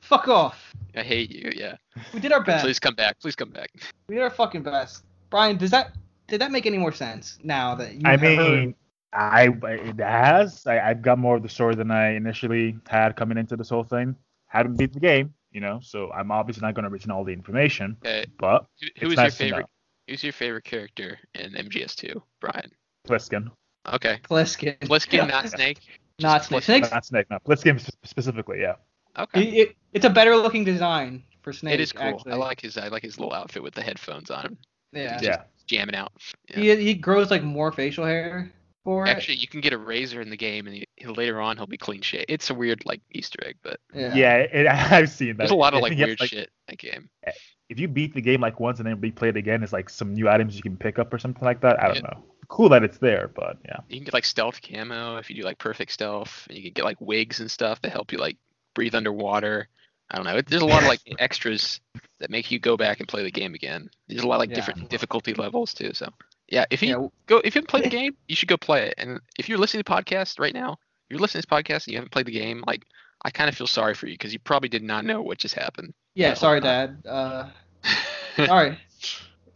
Fuck 0.00 0.28
off. 0.28 0.74
I 0.94 1.02
hate 1.02 1.30
you. 1.30 1.50
Yeah. 1.56 1.76
We 2.12 2.20
did 2.20 2.32
our 2.32 2.42
best. 2.42 2.64
Please 2.64 2.78
come 2.78 2.94
back. 2.94 3.18
Please 3.20 3.34
come 3.34 3.50
back. 3.50 3.70
We 4.08 4.16
did 4.16 4.22
our 4.22 4.30
fucking 4.30 4.62
best. 4.62 5.04
Brian, 5.30 5.56
does 5.56 5.70
that 5.70 5.92
did 6.28 6.40
that 6.42 6.50
make 6.50 6.66
any 6.66 6.76
more 6.78 6.92
sense 6.92 7.38
now 7.42 7.74
that 7.76 7.94
you 7.94 8.00
I 8.04 8.10
have 8.12 8.20
heard? 8.20 8.74
Mean, 9.14 9.60
I 9.64 9.72
it 9.72 9.98
has. 10.00 10.66
I, 10.66 10.80
I've 10.80 11.02
got 11.02 11.18
more 11.18 11.36
of 11.36 11.42
the 11.42 11.48
story 11.48 11.74
than 11.74 11.90
I 11.90 12.14
initially 12.14 12.76
had 12.88 13.16
coming 13.16 13.38
into 13.38 13.56
this 13.56 13.68
whole 13.68 13.84
thing. 13.84 14.16
Hadn't 14.46 14.76
beat 14.76 14.92
the 14.92 15.00
game, 15.00 15.32
you 15.50 15.60
know, 15.60 15.80
so 15.82 16.10
I'm 16.12 16.30
obviously 16.30 16.60
not 16.66 16.74
going 16.74 16.84
to 16.84 16.90
retain 16.90 17.10
all 17.10 17.24
the 17.24 17.32
information. 17.32 17.96
Okay. 18.04 18.26
But 18.38 18.66
Who, 18.80 18.86
It's 18.88 19.00
who 19.00 19.10
is 19.10 19.16
nice 19.16 19.40
your 19.40 19.48
favorite? 19.48 19.66
Who's 20.08 20.22
your 20.24 20.32
favorite 20.32 20.64
character 20.64 21.18
in 21.34 21.52
MGS2? 21.52 22.20
Brian. 22.40 22.70
Pliskin, 23.08 23.50
Okay. 23.94 24.18
Pliskin. 24.22 24.78
Pliskin, 24.80 25.28
not 25.30 25.48
Snake. 25.48 25.78
Not 26.20 26.44
Snake. 26.44 26.60
Pliskin. 26.60 26.64
Snake's 26.64 26.90
not 26.90 27.04
Snake, 27.06 27.26
no, 27.30 27.38
Pliskin 27.46 27.80
sp- 27.80 27.96
specifically, 28.04 28.60
yeah. 28.60 28.74
Okay. 29.18 29.42
It, 29.42 29.54
it, 29.68 29.76
it's 29.92 30.04
a 30.04 30.10
better 30.10 30.36
looking 30.36 30.64
design 30.64 31.22
for 31.42 31.52
Snake. 31.52 31.74
It 31.74 31.80
is 31.80 31.92
cool. 31.92 32.02
Actually. 32.02 32.32
I 32.32 32.36
like 32.36 32.60
his. 32.60 32.76
I 32.76 32.88
like 32.88 33.02
his 33.02 33.18
little 33.18 33.34
outfit 33.34 33.62
with 33.62 33.74
the 33.74 33.82
headphones 33.82 34.30
on 34.30 34.44
him, 34.46 34.58
Yeah. 34.92 35.18
Yeah. 35.22 35.42
jamming 35.66 35.94
out. 35.94 36.12
Yeah. 36.50 36.56
He 36.74 36.76
he 36.84 36.94
grows 36.94 37.30
like 37.30 37.42
more 37.42 37.72
facial 37.72 38.04
hair 38.06 38.50
for 38.84 39.06
it. 39.06 39.10
Actually, 39.10 39.36
you 39.36 39.48
can 39.48 39.60
get 39.60 39.72
a 39.72 39.78
razor 39.78 40.20
in 40.20 40.30
the 40.30 40.36
game, 40.36 40.66
and 40.66 40.76
he, 40.76 40.86
he'll, 40.96 41.14
later 41.14 41.40
on 41.40 41.56
he'll 41.56 41.66
be 41.66 41.76
clean 41.76 42.00
shit. 42.00 42.24
It's 42.28 42.50
a 42.50 42.54
weird 42.54 42.84
like 42.84 43.00
Easter 43.12 43.38
egg, 43.46 43.56
but 43.62 43.78
Yeah. 43.94 44.14
Yeah, 44.14 44.34
it, 44.36 44.66
I've 44.92 45.10
seen 45.10 45.28
that. 45.28 45.38
there's 45.38 45.50
a 45.50 45.54
lot 45.56 45.74
of 45.74 45.80
like 45.82 45.90
think 45.90 45.98
you 46.00 46.02
have 46.02 46.08
weird 46.08 46.18
to, 46.18 46.22
like, 46.24 46.30
shit 46.30 46.48
in 46.48 46.48
that 46.68 46.78
game. 46.78 47.08
Eh, 47.26 47.32
if 47.68 47.78
you 47.80 47.88
beat 47.88 48.14
the 48.14 48.20
game 48.20 48.40
like 48.40 48.60
once 48.60 48.80
and 48.80 48.86
then 48.86 48.96
replay 48.98 49.28
it 49.28 49.36
again, 49.36 49.62
it's 49.62 49.72
like 49.72 49.88
some 49.88 50.12
new 50.14 50.28
items 50.28 50.56
you 50.56 50.62
can 50.62 50.76
pick 50.76 50.98
up 50.98 51.12
or 51.14 51.18
something 51.18 51.44
like 51.44 51.60
that. 51.62 51.80
I 51.82 51.86
don't 51.86 51.96
Yeah. 51.96 52.02
know. 52.02 52.24
Cool 52.48 52.68
that 52.70 52.82
it's 52.82 52.98
there, 52.98 53.30
but 53.34 53.56
yeah. 53.64 53.78
You 53.88 53.96
can 53.96 54.04
get 54.04 54.12
like 54.14 54.26
stealth 54.26 54.60
camo 54.60 55.16
if 55.16 55.30
you 55.30 55.36
do 55.36 55.42
like 55.42 55.58
perfect 55.58 55.90
stealth, 55.92 56.44
and 56.48 56.58
you 56.58 56.64
can 56.64 56.72
get 56.72 56.84
like 56.84 57.00
wigs 57.00 57.40
and 57.40 57.50
stuff 57.50 57.80
that 57.82 57.92
help 57.92 58.12
you 58.12 58.18
like 58.18 58.36
breathe 58.74 58.94
underwater. 58.94 59.68
I 60.10 60.16
don't 60.16 60.26
know. 60.26 60.36
It, 60.36 60.46
there's 60.48 60.60
a 60.60 60.66
lot 60.66 60.82
of 60.82 60.88
like 60.88 61.00
extras 61.18 61.80
that 62.20 62.28
make 62.28 62.50
you 62.50 62.58
go 62.58 62.76
back 62.76 62.98
and 63.00 63.08
play 63.08 63.22
the 63.22 63.30
game 63.30 63.54
again. 63.54 63.88
There's 64.08 64.22
a 64.22 64.26
lot 64.26 64.34
of 64.34 64.40
like 64.40 64.50
Yeah. 64.50 64.56
different 64.56 64.90
difficulty 64.90 65.32
levels 65.32 65.72
too. 65.72 65.94
So 65.94 66.10
yeah, 66.52 66.66
if 66.70 66.82
you 66.82 66.88
Yeah. 66.90 67.08
go 67.26 67.38
if 67.38 67.54
you 67.54 67.58
haven't 67.60 67.68
played 67.68 67.84
the 67.84 67.88
game, 68.00 68.14
you 68.28 68.36
should 68.36 68.48
go 68.48 68.56
play 68.56 68.86
it. 68.88 68.94
And 68.98 69.20
if 69.38 69.48
you're 69.48 69.58
listening 69.58 69.82
to 69.82 69.90
the 69.90 69.94
podcast 70.02 70.38
right 70.38 70.54
now, 70.54 70.76
you're 71.08 71.18
listening 71.18 71.42
to 71.42 71.48
this 71.48 71.58
podcast 71.58 71.86
and 71.86 71.92
you 71.92 71.96
haven't 71.96 72.12
played 72.12 72.26
the 72.26 72.32
game, 72.32 72.62
like 72.66 72.84
I 73.24 73.30
kind 73.30 73.48
of 73.48 73.56
feel 73.56 73.66
sorry 73.66 73.94
for 73.94 74.06
you 74.06 74.14
because 74.14 74.32
you 74.32 74.38
probably 74.38 74.68
did 74.68 74.82
not 74.82 75.04
know 75.04 75.22
what 75.22 75.38
just 75.38 75.54
happened. 75.54 75.94
Yeah. 76.14 76.34
Sorry, 76.34 76.60
Dad. 76.60 77.02
Uh, 77.08 77.48
sorry. 78.46 78.78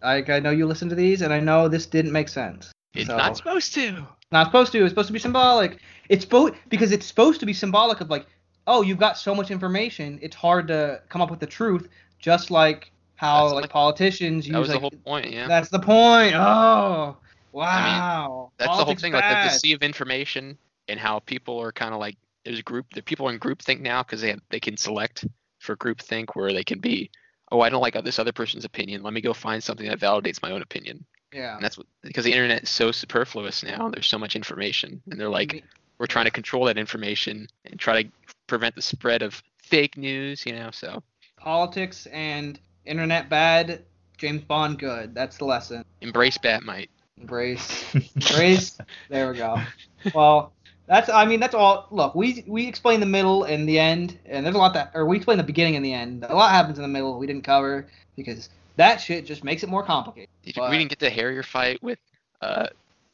I 0.02 0.24
I 0.28 0.40
know 0.40 0.50
you 0.50 0.66
listen 0.66 0.88
to 0.88 0.94
these, 0.94 1.22
and 1.22 1.32
I 1.32 1.40
know 1.40 1.68
this 1.68 1.86
didn't 1.86 2.12
make 2.12 2.28
sense. 2.28 2.72
it's 2.94 3.06
So- 3.08 3.16
not 3.16 3.36
supposed 3.36 3.74
to. 3.74 4.06
Not 4.32 4.46
supposed 4.48 4.72
to. 4.72 4.82
It's 4.82 4.90
supposed 4.90 5.06
to 5.06 5.12
be 5.12 5.18
symbolic. 5.20 5.78
It's 6.08 6.24
supposed 6.24 6.54
because 6.68 6.90
it's 6.92 7.06
supposed 7.06 7.38
to 7.40 7.46
be 7.46 7.52
symbolic 7.52 8.00
of 8.00 8.10
like, 8.10 8.26
oh, 8.66 8.82
you've 8.82 8.98
got 8.98 9.16
so 9.16 9.34
much 9.34 9.50
information. 9.52 10.18
It's 10.20 10.34
hard 10.34 10.66
to 10.68 11.00
come 11.08 11.20
up 11.20 11.30
with 11.30 11.38
the 11.40 11.46
truth. 11.46 11.88
Just 12.18 12.50
like 12.50 12.90
how 13.16 13.44
That's 13.44 13.54
like 13.54 13.62
like- 13.62 13.70
politicians 13.70 14.44
That 14.46 14.50
use 14.52 14.58
was 14.60 14.68
the 14.68 14.78
whole 14.78 14.90
point. 14.90 15.30
Yeah. 15.30 15.48
That's 15.48 15.68
the 15.70 15.78
point. 15.80 16.34
Oh, 16.34 17.16
wow. 17.52 17.62
I 17.62 18.28
mean, 18.30 18.50
That's 18.58 18.68
the 18.68 18.74
whole 18.74 18.84
Politics 18.84 19.02
thing, 19.02 19.12
like 19.12 19.24
the, 19.24 19.50
the 19.52 19.58
sea 19.58 19.72
of 19.72 19.82
information 19.82 20.56
and 20.88 21.00
how 21.00 21.18
people 21.20 21.58
are 21.60 21.72
kind 21.72 21.92
of 21.94 22.00
like 22.00 22.16
there's 22.44 22.62
group 22.62 22.86
the 22.94 23.02
people 23.02 23.26
are 23.28 23.32
in 23.32 23.38
group 23.38 23.60
think 23.60 23.80
now 23.80 24.02
because 24.02 24.20
they 24.20 24.28
have, 24.30 24.40
they 24.50 24.60
can 24.60 24.76
select 24.76 25.24
for 25.58 25.74
group 25.76 26.00
think 26.00 26.36
where 26.36 26.52
they 26.52 26.62
can 26.62 26.78
be 26.78 27.10
oh 27.50 27.60
I 27.60 27.68
don't 27.70 27.80
like 27.80 28.00
this 28.04 28.20
other 28.20 28.30
person's 28.32 28.64
opinion 28.64 29.02
let 29.02 29.12
me 29.12 29.20
go 29.20 29.32
find 29.32 29.62
something 29.64 29.88
that 29.88 29.98
validates 29.98 30.40
my 30.42 30.52
own 30.52 30.62
opinion 30.62 31.04
Yeah. 31.32 31.56
and 31.56 31.64
that's 31.64 31.76
what 31.76 31.88
because 32.02 32.24
the 32.24 32.30
internet 32.32 32.62
is 32.62 32.70
so 32.70 32.92
superfluous 32.92 33.64
now 33.64 33.88
there's 33.88 34.06
so 34.06 34.16
much 34.18 34.36
information 34.36 35.02
and 35.10 35.18
they're 35.18 35.28
like 35.28 35.64
we're 35.98 36.06
trying 36.06 36.26
to 36.26 36.30
control 36.30 36.66
that 36.66 36.78
information 36.78 37.48
and 37.64 37.80
try 37.80 38.00
to 38.04 38.08
prevent 38.46 38.76
the 38.76 38.82
spread 38.82 39.22
of 39.22 39.42
fake 39.60 39.96
news 39.96 40.46
you 40.46 40.52
know 40.52 40.70
so 40.70 41.02
politics 41.36 42.06
and 42.12 42.60
internet 42.86 43.28
bad. 43.28 43.82
James 44.18 44.42
Bond 44.42 44.78
good. 44.78 45.14
That's 45.14 45.36
the 45.36 45.44
lesson. 45.44 45.84
embrace 46.00 46.38
Batmite 46.38 46.88
Embrace. 47.20 47.84
Embrace. 48.14 48.78
there 49.10 49.30
we 49.30 49.36
go. 49.38 49.58
Well, 50.14 50.52
that's. 50.86 51.08
I 51.08 51.24
mean, 51.24 51.40
that's 51.40 51.54
all. 51.54 51.86
Look, 51.90 52.14
we 52.14 52.44
we 52.46 52.66
explain 52.66 53.00
the 53.00 53.06
middle 53.06 53.44
and 53.44 53.68
the 53.68 53.78
end, 53.78 54.18
and 54.26 54.44
there's 54.44 54.54
a 54.54 54.58
lot 54.58 54.74
that, 54.74 54.92
or 54.94 55.06
we 55.06 55.16
explain 55.16 55.36
the 55.38 55.44
beginning 55.44 55.76
and 55.76 55.84
the 55.84 55.92
end. 55.92 56.24
A 56.28 56.34
lot 56.34 56.50
happens 56.52 56.78
in 56.78 56.82
the 56.82 56.88
middle 56.88 57.18
we 57.18 57.26
didn't 57.26 57.42
cover 57.44 57.86
because 58.16 58.48
that 58.76 58.96
shit 59.00 59.26
just 59.26 59.42
makes 59.44 59.62
it 59.62 59.68
more 59.68 59.82
complicated. 59.82 60.28
Did- 60.44 60.54
But- 60.54 60.70
we 60.70 60.78
didn't 60.78 60.90
get 60.90 60.98
the 60.98 61.10
Harrier 61.10 61.42
fight 61.42 61.82
with 61.82 61.98
uh, 62.42 62.66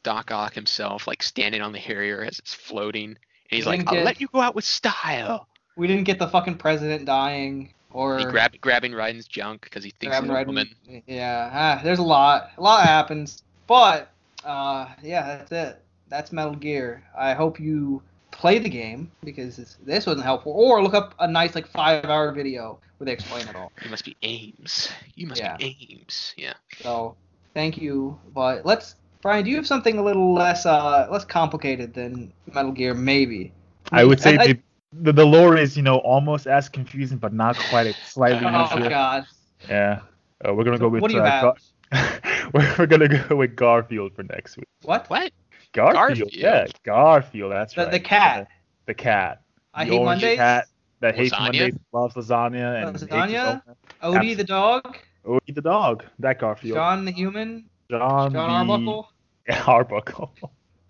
Doc 0.03 0.31
Ock 0.31 0.53
himself, 0.53 1.07
like 1.07 1.23
standing 1.23 1.61
on 1.61 1.71
the 1.71 1.79
Harrier 1.79 2.23
as 2.23 2.39
it's 2.39 2.53
floating, 2.53 3.05
and 3.11 3.17
he's 3.49 3.65
like, 3.65 3.87
"I'll 3.87 3.93
get- 3.95 4.05
let 4.05 4.21
you 4.21 4.27
go 4.27 4.39
out 4.41 4.53
with 4.55 4.65
style." 4.65 5.47
We 5.75 5.87
didn't 5.87 6.03
get 6.03 6.19
the 6.19 6.27
fucking 6.27 6.57
president 6.57 7.05
dying 7.05 7.73
or 7.93 8.17
He 8.19 8.25
grab, 8.25 8.51
grabbing 8.59 8.91
Raiden's 8.91 9.27
junk 9.27 9.61
because 9.61 9.83
he 9.83 9.91
thinks 9.91 10.13
grabbing 10.19 10.29
he's 10.29 10.31
a 10.31 10.33
right 10.35 10.41
in- 10.41 10.47
woman. 10.47 11.03
Yeah, 11.07 11.49
ah, 11.53 11.81
there's 11.83 11.99
a 11.99 12.03
lot. 12.03 12.49
A 12.57 12.61
lot 12.61 12.83
happens. 12.85 13.43
But 13.67 14.09
uh, 14.43 14.87
yeah, 15.01 15.37
that's 15.37 15.51
it. 15.51 15.81
That's 16.09 16.31
Metal 16.31 16.55
Gear. 16.55 17.03
I 17.17 17.33
hope 17.33 17.59
you 17.59 18.01
play 18.31 18.59
the 18.59 18.69
game 18.69 19.11
because 19.23 19.55
this, 19.57 19.77
this 19.85 20.05
wasn't 20.05 20.25
helpful, 20.25 20.51
or 20.51 20.81
look 20.83 20.93
up 20.93 21.13
a 21.19 21.27
nice 21.27 21.55
like 21.55 21.67
five 21.67 22.03
hour 22.05 22.31
video 22.31 22.79
where 22.97 23.05
they 23.05 23.13
explain 23.13 23.47
it 23.47 23.55
all. 23.55 23.71
You 23.83 23.89
must 23.89 24.03
be 24.05 24.15
Ames. 24.23 24.91
You 25.15 25.27
must 25.27 25.39
Yeah. 25.39 25.55
be 25.57 25.77
Ames. 25.89 26.33
Yeah. 26.37 26.53
So 26.81 27.15
thank 27.53 27.77
you, 27.77 28.19
but 28.33 28.65
let's 28.65 28.95
Brian, 29.21 29.45
do 29.45 29.49
you 29.51 29.55
have 29.55 29.65
something 29.67 29.97
a 29.97 30.03
little 30.03 30.33
less 30.33 30.65
uh 30.65 31.07
less 31.09 31.23
complicated 31.25 31.93
than 31.93 32.33
Metal 32.53 32.71
Gear? 32.71 32.93
Maybe. 32.93 33.53
I 33.91 34.03
would 34.03 34.19
say 34.19 34.37
I- 34.37 34.47
the, 34.47 34.59
the 35.01 35.11
the 35.13 35.25
lore 35.25 35.57
is 35.57 35.75
you 35.77 35.83
know 35.83 35.97
almost 35.99 36.47
as 36.47 36.69
confusing, 36.69 37.17
but 37.17 37.33
not 37.33 37.57
quite. 37.69 37.87
It's 37.87 37.97
slightly 38.11 38.45
Oh 38.47 38.65
easier. 38.75 38.89
God. 38.89 39.25
Yeah. 39.67 40.01
Uh, 40.47 40.53
we're 40.53 40.63
gonna 40.63 40.77
go 40.77 40.89
with. 40.89 41.01
What 41.01 41.09
do 41.09 41.15
you 41.17 41.21
uh, 41.23 41.29
have? 41.29 41.41
Gar- 41.91 42.19
we're, 42.53 42.75
we're 42.79 42.85
gonna 42.87 43.07
go 43.27 43.35
with 43.35 43.55
Garfield 43.55 44.13
for 44.15 44.23
next 44.23 44.57
week. 44.57 44.67
What? 44.83 45.09
What? 45.09 45.31
Garfield. 45.73 46.07
Garfield? 46.07 46.33
Yeah, 46.33 46.65
Garfield. 46.83 47.51
That's 47.51 47.73
The, 47.73 47.81
right. 47.83 47.91
the 47.91 47.99
cat. 47.99 48.47
The 48.85 48.93
cat. 48.93 49.41
I 49.73 49.85
The 49.85 49.91
hate 49.91 49.97
orange 49.99 50.21
Mondays. 50.21 50.37
Cat 50.37 50.65
that 50.99 51.15
hates 51.15 51.33
Lasagna? 51.33 51.39
Mondays, 51.41 51.75
loves 51.91 52.15
lasagna, 52.15 52.83
and 52.83 52.89
hates 52.97 53.03
Lasagna? 53.11 53.61
own- 54.01 54.15
Odie 54.15 54.37
the 54.37 54.43
dog. 54.43 54.97
Odie 55.25 55.55
the 55.55 55.61
dog. 55.61 56.03
That 56.19 56.39
Garfield. 56.39 56.75
Jon 56.75 57.05
the 57.05 57.11
human. 57.11 57.65
Jon, 57.89 58.31
Jon 58.33 58.67
the- 58.67 58.73
Arbuckle. 58.73 59.09
Arbuckle. 59.67 60.33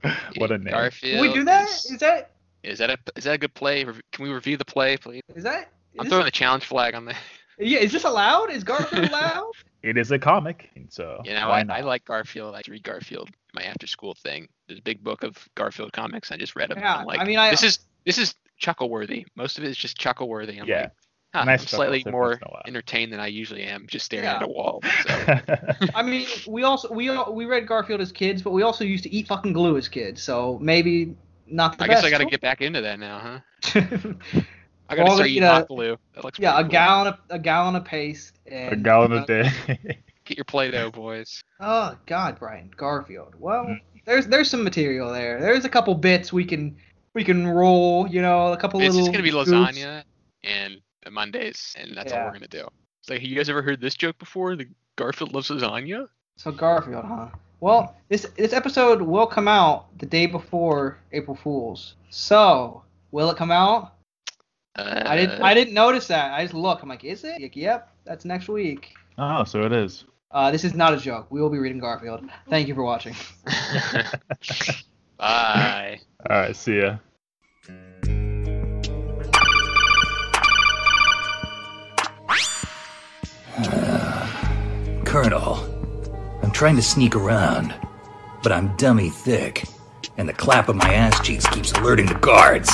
what 0.38 0.52
a 0.52 0.58
name. 0.58 0.74
Garfield. 0.74 1.14
Can 1.14 1.22
we 1.22 1.34
do 1.34 1.44
that? 1.46 1.70
Is, 1.70 1.92
Is 1.92 2.00
that 2.00 2.32
is 2.64 2.80
that 2.80 2.90
a 2.90 2.98
is 3.16 3.24
that 3.26 3.34
a 3.34 3.38
good 3.38 3.54
play? 3.54 3.84
Can 3.84 4.02
we 4.20 4.30
review 4.32 4.58
the 4.58 4.66
play, 4.66 4.98
please? 4.98 5.22
is 5.36 5.44
that? 5.44 5.70
I'm 6.00 6.06
is 6.06 6.10
throwing 6.12 6.26
the 6.26 6.32
challenge 6.32 6.66
flag 6.66 6.96
on 6.96 7.06
there. 7.06 7.18
Yeah, 7.60 7.78
is 7.82 7.92
this 7.92 8.04
allowed? 8.04 8.50
Is 8.50 8.64
Garfield 8.64 9.06
allowed? 9.10 9.52
It 9.84 9.96
is 9.96 10.10
a 10.10 10.18
comic, 10.18 10.72
so 10.90 11.22
You 11.24 11.34
know, 11.36 11.50
why 11.50 11.60
I, 11.60 11.64
not? 11.64 11.78
I 11.78 11.82
like 11.82 12.04
Garfield. 12.04 12.56
I 12.56 12.62
read 12.68 12.82
Garfield 12.82 13.30
my 13.54 13.62
after 13.62 13.86
school 13.86 14.16
thing. 14.16 14.48
There's 14.68 14.80
a 14.80 14.82
big 14.82 15.04
book 15.04 15.24
of 15.24 15.38
Garfield 15.54 15.94
comics. 15.94 16.32
I 16.32 16.38
just 16.38 16.56
read 16.56 16.72
them. 16.72 16.80
Yeah, 16.80 16.96
I'm 16.96 17.06
like, 17.06 17.20
I 17.20 17.26
mean, 17.26 17.38
I- 17.38 17.52
this 17.52 17.62
is 17.62 17.78
this 18.06 18.18
is 18.18 18.34
chuckle 18.58 18.90
worthy. 18.90 19.28
Most 19.36 19.60
of 19.60 19.64
it 19.64 19.70
is 19.70 19.78
just 19.78 19.98
chuckle 20.00 20.28
worthy. 20.28 20.58
I'm 20.60 20.68
Yeah. 20.68 20.82
like, 20.82 20.92
huh, 21.36 21.44
Nice 21.44 21.62
I'm 21.62 21.68
slightly 21.68 22.04
more 22.10 22.30
once 22.30 22.42
in 22.42 22.48
a 22.48 22.52
while. 22.52 22.62
entertained 22.66 23.14
than 23.14 23.20
I 23.20 23.28
usually 23.28 23.62
am, 23.62 23.86
just 23.88 24.06
staring 24.08 24.26
Yeah. 24.26 24.38
at 24.38 24.42
a 24.44 24.48
wall. 24.48 24.82
So. 25.06 25.40
I 25.94 26.02
mean, 26.02 26.26
we 26.48 26.64
also 26.64 26.92
we 26.92 27.10
all- 27.10 27.36
we 27.36 27.46
read 27.46 27.68
Garfield 27.68 28.02
as 28.02 28.12
kids, 28.12 28.42
but 28.42 28.50
we 28.50 28.64
also 28.64 28.84
used 28.84 29.04
to 29.04 29.14
eat 29.14 29.28
fucking 29.28 29.54
glue 29.54 29.78
as 29.78 29.88
kids. 29.88 30.24
So 30.24 30.58
maybe 30.60 31.16
not 31.48 31.78
the 31.78 31.84
I 31.84 31.88
guess. 31.88 32.04
I 32.04 32.10
got 32.10 32.20
to 32.20 32.26
get 32.26 32.42
back 32.42 32.62
into 32.62 32.82
that 32.82 33.00
now, 33.00 33.20
huh? 33.20 33.40
I 34.90 34.96
got 34.96 35.04
to 35.04 35.04
Well, 35.04 35.16
start 35.16 35.30
you 35.30 35.38
eating 35.38 35.44
hot 35.50 35.68
glue. 35.68 35.98
That 36.16 36.24
looks 36.24 36.40
yeah, 36.40 36.58
a 36.58 36.62
cool. 36.64 36.72
gallon 36.72 37.08
of 37.08 37.18
a 37.30 37.40
gallon 37.40 37.76
of 37.76 37.86
paste. 37.86 38.40
And, 38.46 38.74
a 38.74 38.76
gallon 38.76 39.14
uh, 39.14 39.24
a 39.24 39.26
day. 39.26 39.50
Get 40.26 40.38
your 40.38 40.46
Play-Doh, 40.46 40.92
boys. 40.92 41.44
Oh 41.60 41.98
God, 42.06 42.38
Brian 42.40 42.72
Garfield. 42.76 43.34
Well, 43.40 43.66
Mm. 43.66 43.80
there's 44.06 44.28
there's 44.28 44.50
some 44.50 44.64
material 44.64 45.12
there. 45.12 45.40
There's 45.42 45.66
a 45.66 45.70
couple 45.70 45.94
bits 45.96 46.32
we 46.34 46.46
can 46.46 46.76
we 47.14 47.24
can 47.24 47.46
roll. 47.48 48.08
You 48.08 48.22
know, 48.22 48.54
a 48.54 48.58
couple 48.58 48.80
It's 48.82 48.88
little. 48.96 49.02
just 49.02 49.12
gonna 49.12 49.24
be 49.24 49.32
goofs. 49.32 49.48
lasagna 49.48 50.04
and 50.44 50.78
Mondays, 51.12 51.76
and 51.78 51.96
that's 51.96 52.12
all 52.14 52.26
we're 52.26 52.34
gonna 52.34 52.48
do. 52.48 52.68
It's 53.02 53.10
like, 53.10 53.22
you 53.22 53.36
guys 53.36 53.50
ever 53.50 53.62
heard 53.62 53.82
this 53.82 53.96
joke 53.96 54.18
before? 54.18 54.56
The 54.56 54.68
Garfield 54.96 55.34
loves 55.34 55.50
lasagna. 55.50 56.08
So 56.38 56.52
Garfield, 56.52 57.04
huh? 57.06 57.28
Well, 57.64 57.96
this 58.10 58.28
this 58.36 58.52
episode 58.52 59.02
will 59.02 59.26
come 59.26 59.48
out 59.48 59.98
the 59.98 60.06
day 60.06 60.26
before 60.26 61.00
April 61.14 61.34
Fools. 61.34 61.96
So 62.10 62.84
will 63.12 63.30
it 63.30 63.38
come 63.38 63.52
out? 63.52 63.94
Uh, 64.76 65.04
I 65.06 65.16
didn't 65.16 65.42
I 65.42 65.54
didn't 65.54 65.74
notice 65.74 66.08
that. 66.08 66.34
I 66.34 66.44
just 66.44 66.54
look. 66.54 66.84
I'm 66.84 66.90
like, 66.90 67.06
is 67.06 67.24
it? 67.24 67.42
Like, 67.42 67.56
yep, 67.56 67.90
that's 68.04 68.26
next 68.26 68.50
week. 68.50 68.94
oh, 69.18 69.46
so 69.46 69.62
it 69.62 69.72
is. 69.72 70.04
Uh, 70.32 70.52
this 70.52 70.66
is 70.66 70.74
not 70.74 70.94
a 70.94 70.98
joke. 70.98 71.28
We 71.30 71.40
will 71.40 71.50
be 71.50 71.58
reading 71.58 71.80
Garfield. 71.80 72.30
Thank 72.50 72.68
you 72.68 72.76
for 72.76 72.84
watching. 72.84 73.16
Bye. 75.18 76.02
All 76.30 76.38
right, 76.38 76.54
see 76.54 76.82
ya. 76.82 76.98
Colonel, 85.06 85.64
I'm 85.64 85.73
trying 86.54 86.76
to 86.76 86.82
sneak 86.82 87.16
around, 87.16 87.74
but 88.44 88.52
I'm 88.52 88.76
dummy 88.78 89.10
thick, 89.10 89.66
and 90.18 90.30
the 90.30 90.34
clap 90.34 90.70
of 90.70 90.76
my 90.76 90.94
ass 90.94 91.20
cheeks 91.26 91.48
keeps 91.48 91.72
alerting 91.74 92.06
the 92.06 92.14
guards. 92.16 92.70